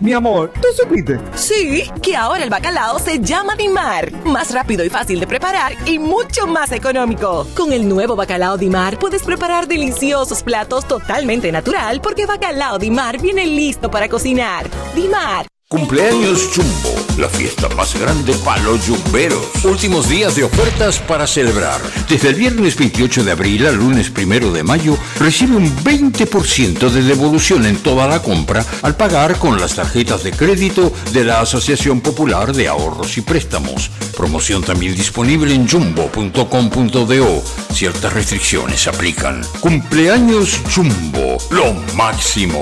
[0.00, 1.18] Mi amor, ¿tú supiste?
[1.34, 4.12] Sí, que ahora el bacalao se llama Dimar.
[4.24, 7.46] Más rápido y fácil de preparar y mucho más económico.
[7.56, 13.46] Con el nuevo bacalao Dimar puedes preparar deliciosos platos totalmente natural porque bacalao Dimar viene
[13.46, 14.66] listo para cocinar.
[14.94, 15.46] Dimar.
[15.74, 19.64] Cumpleaños Jumbo, la fiesta más grande para los yumberos.
[19.64, 21.80] Últimos días de ofertas para celebrar.
[22.08, 27.02] Desde el viernes 28 de abril al lunes 1 de mayo, recibe un 20% de
[27.02, 32.00] devolución en toda la compra al pagar con las tarjetas de crédito de la Asociación
[32.00, 33.90] Popular de Ahorros y Préstamos.
[34.16, 37.42] Promoción también disponible en jumbo.com.do.
[37.72, 39.42] Ciertas restricciones aplican.
[39.58, 42.60] Cumpleaños Jumbo, lo máximo.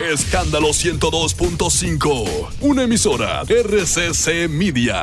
[0.00, 2.48] Escándalo 102.5.
[2.60, 5.02] Una emisora RCC Media.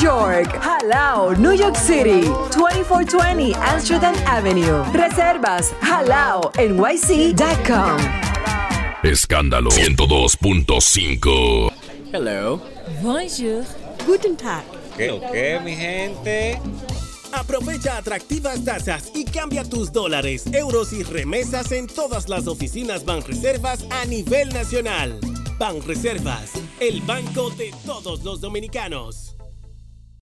[0.00, 0.58] York.
[0.60, 4.82] Jalao, New York City, 2420 Amsterdam Avenue.
[4.92, 7.96] Reservas jalao nyc.com.
[9.02, 11.72] Escándalo 102.5.
[12.12, 12.60] Hello.
[13.02, 13.64] Bonjour.
[14.06, 14.62] Guten Tag.
[14.96, 16.58] ¿Qué o qué, mi gente?
[17.32, 23.84] Aprovecha atractivas tasas y cambia tus dólares, euros y remesas en todas las oficinas Banreservas
[23.90, 25.18] a nivel nacional.
[25.58, 29.35] Banreservas, el banco de todos los dominicanos.